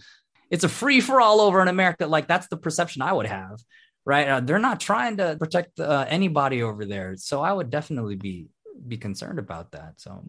It's 0.50 0.64
a 0.64 0.68
free 0.68 1.00
for 1.00 1.20
all 1.20 1.40
over 1.40 1.60
in 1.62 1.68
america. 1.68 2.06
Like 2.06 2.26
that's 2.26 2.48
the 2.48 2.56
perception 2.56 3.02
i 3.02 3.12
would 3.12 3.26
have 3.26 3.60
right? 4.08 4.28
Uh, 4.28 4.38
they're 4.40 4.60
not 4.60 4.78
trying 4.78 5.16
to 5.16 5.36
protect 5.36 5.80
uh, 5.80 6.06
anybody 6.08 6.62
over 6.62 6.84
there. 6.86 7.16
So 7.16 7.42
i 7.42 7.52
would 7.52 7.70
definitely 7.70 8.16
be 8.16 8.48
be 8.88 8.96
concerned 8.96 9.38
about 9.38 9.72
that 9.72 9.94
so. 9.98 10.24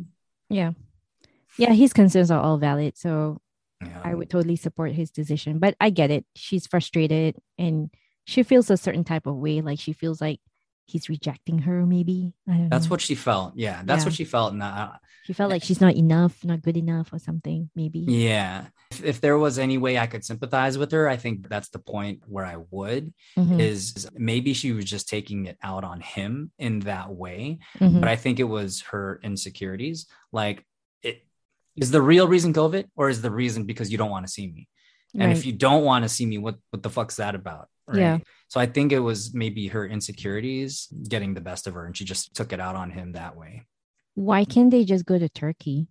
Yeah 0.50 0.72
yeah 1.58 1.74
his 1.74 1.94
concerns 1.94 2.32
are 2.32 2.42
all 2.42 2.58
valid 2.58 2.98
so 2.98 3.38
yeah 3.82 4.02
i 4.04 4.14
would 4.14 4.30
totally 4.30 4.56
support 4.56 4.92
his 4.92 5.12
decision 5.12 5.60
but 5.60 5.76
i 5.80 5.90
get 5.90 6.10
it 6.12 6.26
she's 6.36 6.66
frustrated 6.68 7.36
and 7.58 7.90
she 8.26 8.44
feels 8.44 8.70
a 8.70 8.78
certain 8.78 9.04
type 9.04 9.26
of 9.28 9.36
way 9.36 9.62
like 9.62 9.80
she 9.80 9.94
feels 9.94 10.20
like 10.22 10.40
he's 10.90 11.10
rejecting 11.10 11.60
her. 11.60 11.86
Maybe 11.86 12.32
I 12.48 12.54
don't 12.54 12.70
That's 12.70 12.86
know. 12.86 12.92
what 12.92 13.02
she 13.02 13.14
felt. 13.14 13.52
Yeah, 13.58 13.82
that's 13.84 14.04
Yeah. 14.04 14.06
what 14.06 14.14
she 14.14 14.24
felt. 14.24 14.54
And 14.54 14.64
I, 14.64 14.96
she 15.26 15.34
felt 15.34 15.52
like 15.52 15.62
she's 15.62 15.82
not 15.82 15.96
enough, 15.98 16.46
not 16.46 16.62
good 16.62 16.78
enough, 16.78 17.12
or 17.12 17.20
something. 17.20 17.70
Maybe. 17.76 18.00
yeah, 18.08 18.68
if, 18.92 19.04
if 19.04 19.20
there 19.20 19.38
was 19.38 19.60
any 19.60 19.78
way 19.78 19.98
I 19.98 20.08
could 20.08 20.24
sympathize 20.24 20.78
with 20.78 20.94
her, 20.94 21.10
I 21.10 21.18
think 21.18 21.50
that's 21.50 21.68
the 21.68 21.80
point 21.80 22.22
where 22.26 22.46
I 22.46 22.56
would. 22.72 23.14
Mhm, 23.38 23.60
Is 23.60 24.08
maybe 24.16 24.54
she 24.54 24.72
was 24.72 24.86
just 24.86 25.10
taking 25.10 25.46
it 25.48 25.58
out 25.62 25.84
on 25.84 26.00
him 26.00 26.52
in 26.58 26.80
that 26.92 27.12
way, 27.12 27.60
mhm. 27.80 28.00
but 28.00 28.08
I 28.08 28.16
think 28.16 28.40
it 28.40 28.46
was 28.48 28.80
her 28.92 29.20
insecurities. 29.24 30.08
Like, 30.32 30.66
is 31.78 31.92
the 31.92 32.02
real 32.02 32.28
reason 32.28 32.54
COVID, 32.54 32.86
or 32.96 33.10
is 33.10 33.22
the 33.22 33.32
reason 33.32 33.66
because 33.66 33.92
you 33.92 33.98
don't 33.98 34.10
want 34.10 34.26
to 34.26 34.32
see 34.32 34.48
me? 34.48 34.68
And 35.14 35.24
Right. 35.24 35.38
if 35.38 35.46
you 35.46 35.54
don't 35.54 35.84
want 35.84 36.04
to 36.04 36.10
see 36.10 36.26
me, 36.26 36.38
what 36.38 36.58
what 36.72 36.84
the 36.84 36.90
fuck's 36.90 37.16
that 37.16 37.36
about? 37.36 37.70
Right. 37.88 38.00
Yeah. 38.00 38.18
So 38.50 38.60
I 38.60 38.66
think 38.66 38.92
it 38.92 39.00
was 39.00 39.34
maybe 39.34 39.68
her 39.68 39.86
insecurities 39.86 40.88
getting 41.08 41.34
the 41.34 41.42
best 41.42 41.68
of 41.68 41.74
her, 41.74 41.86
and 41.86 41.96
she 41.96 42.06
just 42.06 42.36
took 42.36 42.52
it 42.54 42.60
out 42.60 42.76
on 42.76 42.92
him 42.92 43.14
that 43.14 43.36
way. 43.38 43.66
Why 44.16 44.46
can't 44.46 44.72
they 44.72 44.84
just 44.84 45.06
go 45.06 45.18
to 45.18 45.30
Turkey? 45.30 45.88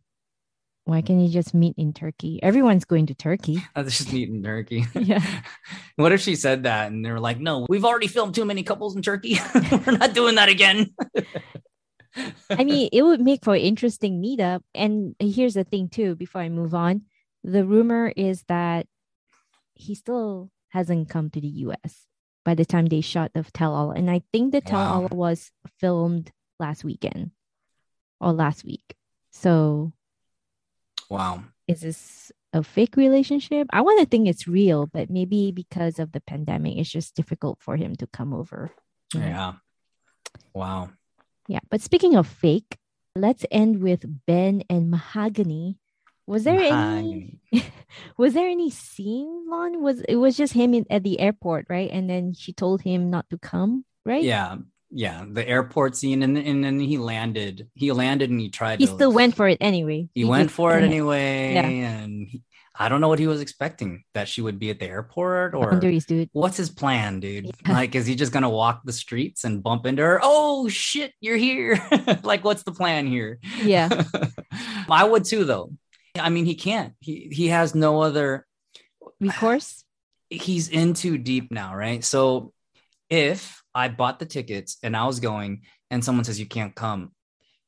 Why 0.85 1.03
can't 1.03 1.21
you 1.21 1.29
just 1.29 1.53
meet 1.53 1.75
in 1.79 1.93
Turkey? 1.93 2.39
Everyone's 2.43 2.85
going 2.85 3.07
to 3.07 3.15
Turkey. 3.15 3.61
Let's 3.77 3.99
just 3.99 4.13
meet 4.13 4.29
in 4.29 4.43
turkey. 4.43 4.85
Yeah. 4.95 5.25
what 5.97 6.13
if 6.13 6.21
she 6.21 6.37
said 6.37 6.63
that 6.63 6.93
and 6.93 7.05
they're 7.05 7.19
like, 7.19 7.41
no, 7.41 7.67
we've 7.69 7.85
already 7.85 8.07
filmed 8.07 8.37
too 8.37 8.45
many 8.45 8.63
couples 8.63 8.95
in 8.95 9.03
Turkey. 9.03 9.39
We're 9.85 9.99
not 9.99 10.15
doing 10.15 10.37
that 10.37 10.49
again. 10.49 10.95
I 12.51 12.65
mean, 12.65 12.89
it 12.93 13.03
would 13.03 13.21
make 13.21 13.45
for 13.45 13.55
an 13.55 13.61
interesting 13.61 14.23
meetup. 14.23 14.63
And 14.75 15.15
here's 15.19 15.55
the 15.55 15.65
thing, 15.65 15.89
too, 15.89 16.15
before 16.15 16.41
I 16.41 16.49
move 16.49 16.75
on 16.75 17.03
the 17.47 17.65
rumor 17.65 18.13
is 18.17 18.43
that 18.49 18.87
he 19.75 19.95
still 19.95 20.51
hasn't 20.71 21.09
come 21.09 21.31
to 21.31 21.41
the 21.41 21.49
US 21.71 22.07
by 22.45 22.55
the 22.55 22.65
time 22.65 22.87
they 22.87 23.01
shot 23.01 23.31
the 23.35 23.45
tell 23.45 23.75
all. 23.75 23.93
And 23.93 24.11
I 24.11 24.23
think 24.33 24.53
the 24.53 24.61
tell 24.61 24.81
all 24.81 25.03
Wow. 25.03 25.09
was 25.13 25.53
filmed 25.79 26.33
last 26.59 26.85
weekend 26.85 27.31
or 28.21 28.33
last 28.33 28.65
week. 28.65 28.97
So 29.31 29.93
wow. 31.09 31.45
is 31.69 31.81
this 31.83 32.33
a 32.53 32.65
fake 32.65 32.97
relationship? 32.97 33.69
I 33.71 33.83
want 33.83 34.01
to 34.01 34.07
think 34.07 34.27
it's 34.27 34.49
real, 34.49 34.87
but 34.87 35.09
maybe 35.09 35.53
because 35.53 36.01
of 36.01 36.11
the 36.13 36.21
pandemic, 36.21 36.79
it's 36.79 36.91
just 36.91 37.15
difficult 37.15 37.59
for 37.61 37.77
him 37.77 37.95
to 37.97 38.09
come 38.09 38.35
over. 38.35 38.73
Yeah. 39.15 39.55
Wow. 40.53 40.91
Yeah, 41.49 41.61
but 41.71 41.81
speaking 41.81 42.17
of 42.17 42.27
fake, 42.27 42.77
let's 43.15 43.45
end 43.51 43.81
with 43.81 44.05
Ben 44.27 44.63
and 44.69 44.91
Mahogany. 44.91 45.79
Was 46.27 46.43
there 46.43 46.59
any 46.59 47.39
was 48.19 48.35
there 48.35 48.49
any 48.49 48.71
scene, 48.71 49.47
Lon? 49.49 49.81
Was 49.81 50.01
it 50.03 50.17
was 50.17 50.37
just 50.37 50.53
him 50.53 50.75
in, 50.75 50.85
at 50.91 51.05
the 51.05 51.21
airport, 51.21 51.67
right? 51.69 51.89
And 51.91 52.11
then 52.11 52.35
she 52.35 52.53
told 52.53 52.83
him 52.83 53.11
not 53.11 53.31
to 53.31 53.39
come, 53.39 53.85
right? 54.05 54.25
Yeah. 54.25 54.57
Yeah. 54.91 55.25
The 55.29 55.47
airport 55.47 55.97
scene. 55.97 56.23
And, 56.23 56.37
and 56.37 56.65
then 56.65 56.81
he 56.81 56.99
landed. 56.99 57.69
He 57.75 57.93
landed 57.93 58.31
and 58.31 58.41
he 58.41 58.49
tried 58.49 58.81
He 58.81 58.87
to. 58.87 58.93
still 58.93 59.13
went 59.13 59.37
for 59.37 59.49
it 59.49 59.59
anyway. 59.61 60.09
He 60.15 60.25
went 60.25 60.49
just- 60.49 60.57
for 60.57 60.77
it 60.77 60.81
yeah. 60.83 60.87
anyway. 60.89 61.55
Yeah. 61.55 61.67
And 61.67 62.29
he, 62.29 62.43
I 62.79 62.89
don't 62.89 63.01
know 63.01 63.09
what 63.09 63.19
he 63.19 63.27
was 63.27 63.41
expecting 63.41 64.05
that 64.15 64.29
she 64.29 64.43
would 64.43 64.59
be 64.59 64.71
at 64.71 64.79
the 64.79 64.87
airport 64.87 65.55
or. 65.55 65.71
Boundaries, 65.71 66.05
dude. 66.05 66.29
What's 66.33 66.57
his 66.57 66.69
plan, 66.71 67.21
dude? 67.21 67.47
Yeah. 67.47 67.73
Like, 67.73 67.95
is 67.95 68.07
he 68.07 68.15
just 68.15 68.33
gonna 68.33 68.51
walk 68.51 68.83
the 68.85 68.93
streets 68.93 69.45
and 69.45 69.63
bump 69.63 69.87
into 69.87 70.03
her? 70.03 70.21
Oh 70.23 70.69
shit, 70.69 71.13
you're 71.21 71.37
here! 71.37 71.81
like, 72.23 72.45
what's 72.45 72.65
the 72.65 72.73
plan 72.73 73.07
here? 73.07 73.39
Yeah. 73.63 74.05
I 74.91 75.05
would 75.05 75.25
too, 75.25 75.45
though. 75.45 75.73
I 76.19 76.29
mean, 76.31 76.45
he 76.45 76.55
can't. 76.55 76.95
He 77.01 77.29
he 77.33 77.49
has 77.49 77.75
no 77.75 78.03
other. 78.03 78.47
Recourse? 79.21 79.85
He's 80.29 80.69
in 80.69 80.95
too 80.95 81.17
deep 81.19 81.51
now, 81.51 81.75
right? 81.75 82.05
So, 82.05 82.53
if 83.09 83.63
I 83.75 83.89
bought 83.89 84.19
the 84.19 84.27
tickets 84.27 84.77
and 84.83 84.97
I 84.97 85.07
was 85.07 85.21
going, 85.21 85.63
and 85.91 86.05
someone 86.05 86.25
says 86.25 86.39
you 86.41 86.47
can't 86.47 86.75
come, 86.75 87.13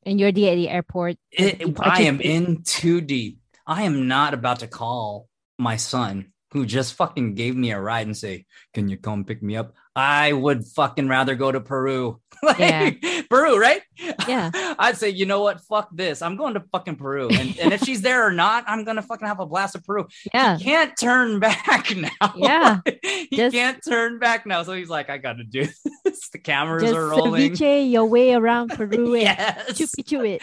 And 0.04 0.18
you're 0.18 0.32
the, 0.32 0.50
at 0.50 0.56
the 0.56 0.68
airport. 0.68 1.16
it, 1.30 1.78
I 1.80 2.02
am 2.02 2.20
in 2.20 2.62
too 2.64 3.00
deep. 3.00 3.38
I 3.68 3.82
am 3.84 4.08
not 4.08 4.34
about 4.34 4.60
to 4.60 4.66
call 4.66 5.28
my 5.58 5.76
son 5.76 6.32
who 6.52 6.64
just 6.64 6.94
fucking 6.94 7.34
gave 7.34 7.54
me 7.54 7.70
a 7.72 7.78
ride 7.80 8.06
and 8.06 8.16
say, 8.16 8.46
"Can 8.72 8.88
you 8.88 8.96
come 8.96 9.24
pick 9.24 9.42
me 9.42 9.54
up?" 9.56 9.74
I 9.94 10.32
would 10.32 10.64
fucking 10.64 11.08
rather 11.08 11.34
go 11.34 11.52
to 11.52 11.60
Peru. 11.60 12.20
like, 12.42 12.58
Yeah. 12.58 12.90
Peru, 13.28 13.58
right? 13.60 13.82
Yeah. 14.28 14.50
I'd 14.78 14.96
say, 14.96 15.10
you 15.10 15.26
know 15.26 15.42
what? 15.42 15.60
Fuck 15.62 15.88
this. 15.92 16.22
I'm 16.22 16.36
going 16.36 16.54
to 16.54 16.60
fucking 16.72 16.94
Peru. 16.96 17.28
And, 17.28 17.58
and 17.58 17.72
if 17.72 17.82
she's 17.82 18.00
there 18.00 18.24
or 18.24 18.30
not, 18.30 18.62
I'm 18.68 18.84
gonna 18.84 19.02
fucking 19.02 19.26
have 19.26 19.40
a 19.40 19.46
blast 19.46 19.74
of 19.74 19.84
Peru. 19.84 20.06
Yeah. 20.32 20.56
He 20.56 20.64
can't 20.64 20.96
turn 20.96 21.40
back 21.40 21.94
now. 21.96 22.32
Yeah. 22.36 22.80
he 23.02 23.28
Just- 23.36 23.54
can't 23.54 23.80
turn 23.86 24.18
back 24.20 24.46
now. 24.46 24.62
So 24.62 24.72
he's 24.72 24.88
like, 24.88 25.10
I 25.10 25.18
gotta 25.18 25.42
do 25.44 25.66
this. 26.04 26.28
The 26.30 26.38
cameras 26.38 26.84
Just 26.84 26.94
are 26.94 27.08
rolling. 27.08 27.52
ceviche 27.52 27.90
your 27.90 28.06
way 28.06 28.32
around 28.34 28.68
Peru 28.70 29.14
and 29.14 29.22
yes. 29.22 29.72
chupi 29.72 30.06
chew 30.06 30.24
it, 30.24 30.42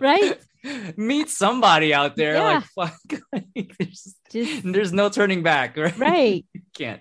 right? 0.00 0.38
Meet 0.96 1.28
somebody 1.28 1.94
out 1.94 2.16
there. 2.16 2.34
Yeah. 2.34 2.62
Like 2.76 2.92
fuck. 2.92 3.20
like, 3.32 3.76
there's, 3.78 4.14
Just 4.30 4.62
there's 4.64 4.92
no 4.92 5.08
turning 5.08 5.42
back, 5.42 5.76
right? 5.76 5.98
right. 5.98 6.46
You 6.52 6.60
can't. 6.74 7.00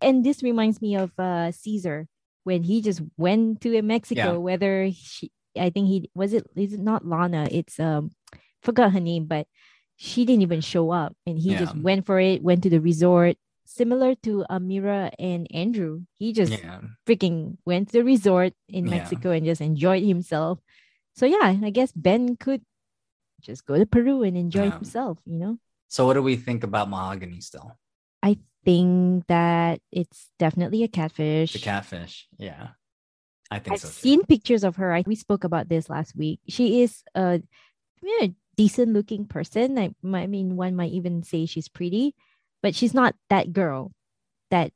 and 0.00 0.24
this 0.24 0.42
reminds 0.42 0.80
me 0.80 0.96
of 0.96 1.10
uh 1.18 1.52
Caesar 1.52 2.06
when 2.44 2.62
he 2.62 2.80
just 2.80 3.02
went 3.16 3.60
to 3.62 3.82
Mexico. 3.82 4.32
Yeah. 4.32 4.38
Whether 4.38 4.90
she, 4.92 5.32
I 5.58 5.70
think 5.70 5.88
he 5.88 6.10
was 6.14 6.32
it. 6.32 6.46
Is 6.56 6.74
it 6.74 6.80
not 6.80 7.06
Lana? 7.06 7.48
It's 7.50 7.80
um, 7.80 8.12
forgot 8.62 8.92
her 8.92 9.00
name, 9.00 9.26
but 9.26 9.46
she 9.96 10.24
didn't 10.24 10.42
even 10.42 10.60
show 10.60 10.90
up, 10.90 11.16
and 11.26 11.38
he 11.38 11.56
just 11.56 11.76
went 11.76 12.06
for 12.06 12.20
it. 12.20 12.42
Went 12.42 12.62
to 12.64 12.70
the 12.70 12.80
resort, 12.80 13.36
similar 13.64 14.14
to 14.26 14.44
Amira 14.50 15.10
and 15.18 15.46
Andrew. 15.52 16.02
He 16.18 16.32
just 16.32 16.52
yeah. 16.52 16.80
freaking 17.06 17.58
went 17.64 17.88
to 17.88 17.98
the 17.98 18.04
resort 18.04 18.52
in 18.68 18.86
Yeah. 18.86 18.98
Mexico 18.98 19.30
and 19.30 19.46
just 19.46 19.60
enjoyed 19.60 20.02
himself. 20.02 20.58
So 21.14 21.26
yeah, 21.26 21.56
I 21.62 21.70
guess 21.70 21.92
Ben 21.92 22.36
could 22.36 22.62
just 23.40 23.66
go 23.66 23.78
to 23.78 23.86
Peru 23.86 24.22
and 24.22 24.36
enjoy 24.36 24.64
Yeah. 24.64 24.74
himself. 24.74 25.18
You 25.24 25.38
know. 25.38 25.58
So 25.88 26.06
what 26.06 26.14
do 26.14 26.22
we 26.22 26.36
think 26.36 26.64
about 26.64 26.90
mahogany 26.90 27.40
still? 27.40 27.78
I 28.22 28.38
think 28.64 29.26
that 29.28 29.80
it's 29.92 30.30
definitely 30.38 30.82
a 30.82 30.88
catfish. 30.88 31.52
The 31.52 31.58
catfish. 31.58 32.26
Yeah. 32.38 32.68
I 33.50 33.58
think 33.58 33.78
so. 33.78 33.88
I've 33.88 33.94
so. 33.94 34.00
seen 34.00 34.24
pictures 34.24 34.64
of 34.64 34.76
her. 34.76 34.92
I, 34.92 35.04
we 35.06 35.14
spoke 35.14 35.44
about 35.44 35.68
this 35.68 35.88
last 35.88 36.16
week. 36.16 36.40
She 36.48 36.82
is 36.82 37.04
a 37.14 37.40
you 38.02 38.20
know, 38.20 38.34
decent 38.56 38.92
looking 38.92 39.26
person. 39.26 39.78
I, 39.78 39.90
I 40.04 40.26
mean, 40.26 40.56
one 40.56 40.74
might 40.74 40.92
even 40.92 41.22
say 41.22 41.46
she's 41.46 41.68
pretty, 41.68 42.14
but 42.62 42.74
she's 42.74 42.94
not 42.94 43.14
that 43.30 43.52
girl 43.52 43.92
that, 44.50 44.72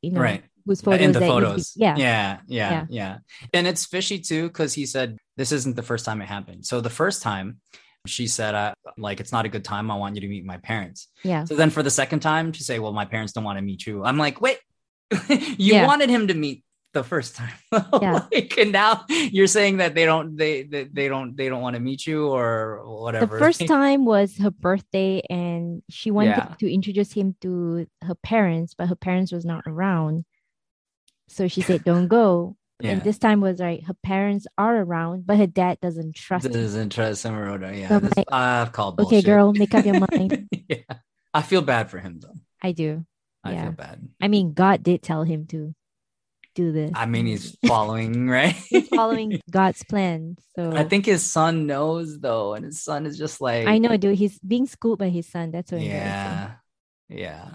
you 0.00 0.12
know, 0.12 0.20
right. 0.20 0.44
Whose 0.66 0.80
photos 0.80 1.00
in 1.00 1.12
the 1.12 1.20
photos. 1.20 1.72
yeah. 1.76 1.96
Yeah. 1.96 2.38
Yeah. 2.46 2.70
Yeah. 2.70 2.86
Yeah. 2.88 3.18
And 3.52 3.66
it's 3.66 3.84
fishy 3.86 4.18
too, 4.18 4.48
because 4.48 4.72
he 4.74 4.86
said 4.86 5.18
this 5.36 5.52
isn't 5.52 5.76
the 5.76 5.82
first 5.82 6.04
time 6.04 6.20
it 6.22 6.28
happened. 6.28 6.64
So 6.66 6.80
the 6.80 6.90
first 6.90 7.22
time 7.22 7.60
she 8.06 8.26
said, 8.26 8.54
uh, 8.54 8.74
like, 8.98 9.18
it's 9.18 9.32
not 9.32 9.46
a 9.46 9.48
good 9.48 9.64
time. 9.64 9.90
I 9.90 9.96
want 9.96 10.14
you 10.16 10.20
to 10.20 10.28
meet 10.28 10.44
my 10.44 10.58
parents. 10.58 11.08
Yeah. 11.22 11.44
So 11.44 11.54
then 11.56 11.70
for 11.70 11.82
the 11.82 11.90
second 11.90 12.20
time, 12.20 12.52
to 12.52 12.62
say, 12.62 12.78
well, 12.78 12.92
my 12.92 13.06
parents 13.06 13.32
don't 13.32 13.44
want 13.44 13.56
to 13.58 13.62
meet 13.62 13.86
you. 13.86 14.04
I'm 14.04 14.18
like, 14.18 14.42
wait, 14.42 14.58
you 15.30 15.72
Yeah. 15.74 15.86
wanted 15.86 16.10
him 16.10 16.28
to 16.28 16.34
meet 16.34 16.64
the 16.92 17.02
first 17.02 17.34
time. 17.34 17.54
Yeah. 18.02 18.26
like, 18.30 18.58
and 18.58 18.72
now 18.72 19.04
you're 19.08 19.46
saying 19.46 19.78
that 19.78 19.94
they 19.94 20.04
don't, 20.04 20.36
they, 20.36 20.64
they, 20.64 20.84
they 20.84 21.08
don't, 21.08 21.34
they 21.34 21.48
don't 21.48 21.62
want 21.62 21.74
to 21.76 21.80
meet 21.80 22.06
you 22.06 22.28
or 22.28 22.82
whatever. 22.84 23.36
The 23.38 23.40
first 23.44 23.66
time 23.66 24.04
was 24.04 24.36
her 24.36 24.50
birthday 24.50 25.22
and 25.30 25.82
she 25.88 26.10
wanted 26.10 26.36
Yeah. 26.36 26.54
to 26.60 26.70
introduce 26.72 27.10
him 27.12 27.36
to 27.40 27.86
her 28.02 28.14
parents, 28.14 28.74
but 28.76 28.88
her 28.88 28.94
parents 28.96 29.32
was 29.32 29.44
not 29.46 29.64
around. 29.66 30.24
So 31.28 31.48
she 31.48 31.60
said, 31.62 31.84
don't 31.84 32.08
go. 32.08 32.56
yeah. 32.80 32.92
And 32.92 33.02
this 33.02 33.18
time 33.18 33.40
was 33.40 33.58
like 33.60 33.84
her 33.84 33.94
parents 34.02 34.46
are 34.58 34.76
around, 34.76 35.26
but 35.26 35.36
her 35.38 35.46
dad 35.46 35.80
doesn't 35.80 36.14
trust 36.14 36.46
him. 36.46 36.52
trust 36.52 36.76
interesting. 36.76 37.32
Yeah. 37.34 37.88
So 37.88 37.98
this- 38.00 38.16
like, 38.16 38.26
I've 38.32 38.72
called 38.72 39.00
Okay, 39.00 39.22
girl, 39.22 39.52
make 39.56 39.74
up 39.74 39.84
your 39.84 40.00
mind. 40.10 40.48
yeah. 40.68 40.78
I 41.32 41.42
feel 41.42 41.62
bad 41.62 41.90
for 41.90 41.98
him 41.98 42.20
though. 42.20 42.34
I 42.62 42.72
do. 42.72 43.04
I 43.42 43.52
Yeah. 43.52 43.62
feel 43.64 43.72
bad. 43.72 44.08
I 44.20 44.28
mean, 44.28 44.52
God 44.54 44.82
did 44.82 45.02
tell 45.02 45.22
him 45.24 45.46
to 45.48 45.74
do 46.54 46.70
this. 46.72 46.92
I 46.94 47.06
mean, 47.06 47.26
he's 47.26 47.56
following, 47.66 48.28
right? 48.28 48.54
He's 48.68 48.86
following 48.88 49.40
God's 49.50 49.82
plan. 49.84 50.36
So 50.54 50.72
I 50.76 50.84
think 50.84 51.06
his 51.06 51.22
son 51.24 51.66
knows 51.66 52.20
though, 52.20 52.54
and 52.54 52.64
his 52.64 52.80
son 52.82 53.06
is 53.06 53.18
just 53.18 53.40
like, 53.40 53.66
I 53.66 53.78
know, 53.78 53.96
dude. 53.96 54.14
He's 54.16 54.38
being 54.38 54.66
schooled 54.66 54.98
by 55.00 55.08
his 55.08 55.26
son. 55.28 55.50
That's 55.50 55.72
embarrassing. 55.72 55.96
yeah, 55.98 56.50
yeah, 57.08 57.48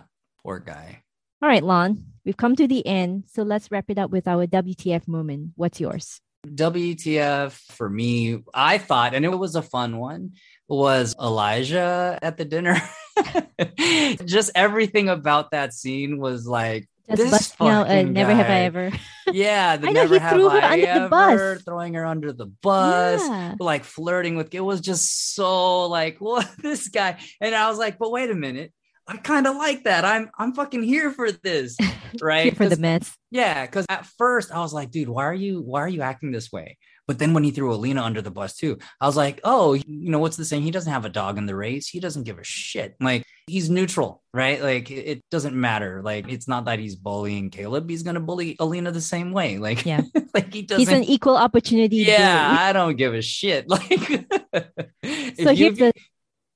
poor 0.43 0.59
guy. 0.59 1.03
All 1.41 1.47
right, 1.47 1.63
Lon. 1.63 2.05
We've 2.25 2.35
come 2.35 2.55
to 2.57 2.67
the 2.67 2.85
end, 2.85 3.23
so 3.27 3.43
let's 3.43 3.71
wrap 3.71 3.85
it 3.89 3.97
up 3.97 4.11
with 4.11 4.27
our 4.27 4.45
WTF 4.45 5.07
moment. 5.07 5.51
What's 5.55 5.79
yours? 5.79 6.19
WTF 6.45 7.51
for 7.71 7.89
me, 7.89 8.43
I 8.53 8.77
thought, 8.77 9.13
and 9.13 9.23
it 9.23 9.29
was 9.29 9.55
a 9.55 9.61
fun 9.61 9.97
one, 9.97 10.33
was 10.67 11.15
Elijah 11.19 12.19
at 12.21 12.37
the 12.37 12.45
dinner. 12.45 12.81
Just 14.25 14.51
everything 14.53 15.07
about 15.09 15.51
that 15.51 15.73
scene 15.73 16.19
was 16.19 16.45
like, 16.45 16.87
Just 17.07 17.21
This 17.21 17.31
busting 17.31 17.67
out 17.67 17.85
uh, 17.87 17.89
fucking 17.89 18.13
never 18.13 18.33
have 18.33 18.49
I 18.49 18.59
ever. 18.61 18.91
yeah, 19.31 19.77
the 19.77 19.87
I 19.87 19.91
know, 19.91 20.01
never 20.01 20.19
have 20.19 20.33
threw 20.33 20.49
her 20.49 20.59
I 20.61 20.73
under 20.81 20.99
the 21.03 21.09
bus. 21.09 21.61
throwing 21.63 21.93
her 21.93 22.05
under 22.05 22.33
the 22.33 22.47
bus. 22.47 23.21
Yeah. 23.25 23.55
like 23.59 23.83
flirting 23.85 24.35
with 24.35 24.53
it 24.53 24.61
was 24.61 24.81
just 24.81 25.33
so 25.35 25.87
like 25.87 26.17
what 26.19 26.49
this 26.61 26.89
guy 26.89 27.17
and 27.41 27.55
i 27.55 27.69
was 27.69 27.77
like 27.77 27.97
but 27.97 28.11
wait 28.11 28.29
a 28.29 28.35
minute 28.35 28.73
I 29.09 29.17
kind 29.17 29.47
of 29.47 29.55
like 29.55 29.85
that. 29.85 30.05
I'm 30.05 30.29
I'm 30.37 30.53
fucking 30.53 30.83
here 30.83 31.11
for 31.11 31.31
this, 31.31 31.75
right? 32.21 32.55
For 32.55 32.69
the 32.69 32.77
mess. 32.77 33.17
yeah, 33.31 33.65
because 33.65 33.87
at 33.89 34.05
first 34.05 34.51
I 34.51 34.59
was 34.59 34.71
like, 34.71 34.91
dude, 34.91 35.09
why 35.09 35.23
are 35.23 35.33
you 35.33 35.61
why 35.61 35.81
are 35.81 35.89
you 35.89 36.01
acting 36.01 36.31
this 36.31 36.51
way? 36.51 36.77
But 37.07 37.17
then 37.17 37.33
when 37.33 37.43
he 37.43 37.49
threw 37.49 37.73
Alina 37.73 38.03
under 38.03 38.21
the 38.21 38.29
bus 38.29 38.55
too, 38.55 38.77
I 39.01 39.07
was 39.07 39.17
like, 39.17 39.39
oh, 39.43 39.73
you 39.73 40.11
know 40.11 40.19
what's 40.19 40.37
the 40.37 40.45
saying? 40.45 40.61
He 40.61 40.69
doesn't 40.69 40.93
have 40.93 41.05
a 41.05 41.09
dog 41.09 41.39
in 41.39 41.47
the 41.47 41.55
race. 41.55 41.87
He 41.87 41.99
doesn't 41.99 42.21
give 42.21 42.37
a 42.37 42.43
shit. 42.43 42.95
Like 43.01 43.25
he's 43.47 43.67
neutral, 43.67 44.21
right? 44.31 44.61
Like 44.61 44.91
it 44.91 45.23
doesn't 45.31 45.55
matter. 45.55 46.03
Like 46.03 46.31
it's 46.31 46.47
not 46.47 46.65
that 46.65 46.77
he's 46.77 46.95
bullying 46.95 47.49
Caleb. 47.49 47.89
He's 47.89 48.03
gonna 48.03 48.19
bully 48.19 48.57
Alina 48.59 48.91
the 48.91 49.01
same 49.01 49.31
way. 49.31 49.57
Like 49.69 49.87
Yeah. 49.87 50.01
like 50.35 50.53
he 50.53 50.61
doesn't. 50.61 50.79
He's 50.79 50.95
an 50.95 51.03
equal 51.03 51.35
opportunity. 51.35 51.97
yeah, 51.97 52.49
bully. 52.49 52.59
I 52.59 52.73
don't 52.73 52.95
give 52.95 53.15
a 53.15 53.23
shit. 53.23 53.67
Like 53.67 54.27
So 55.41 55.55
here's 55.55 55.79
the 55.79 55.93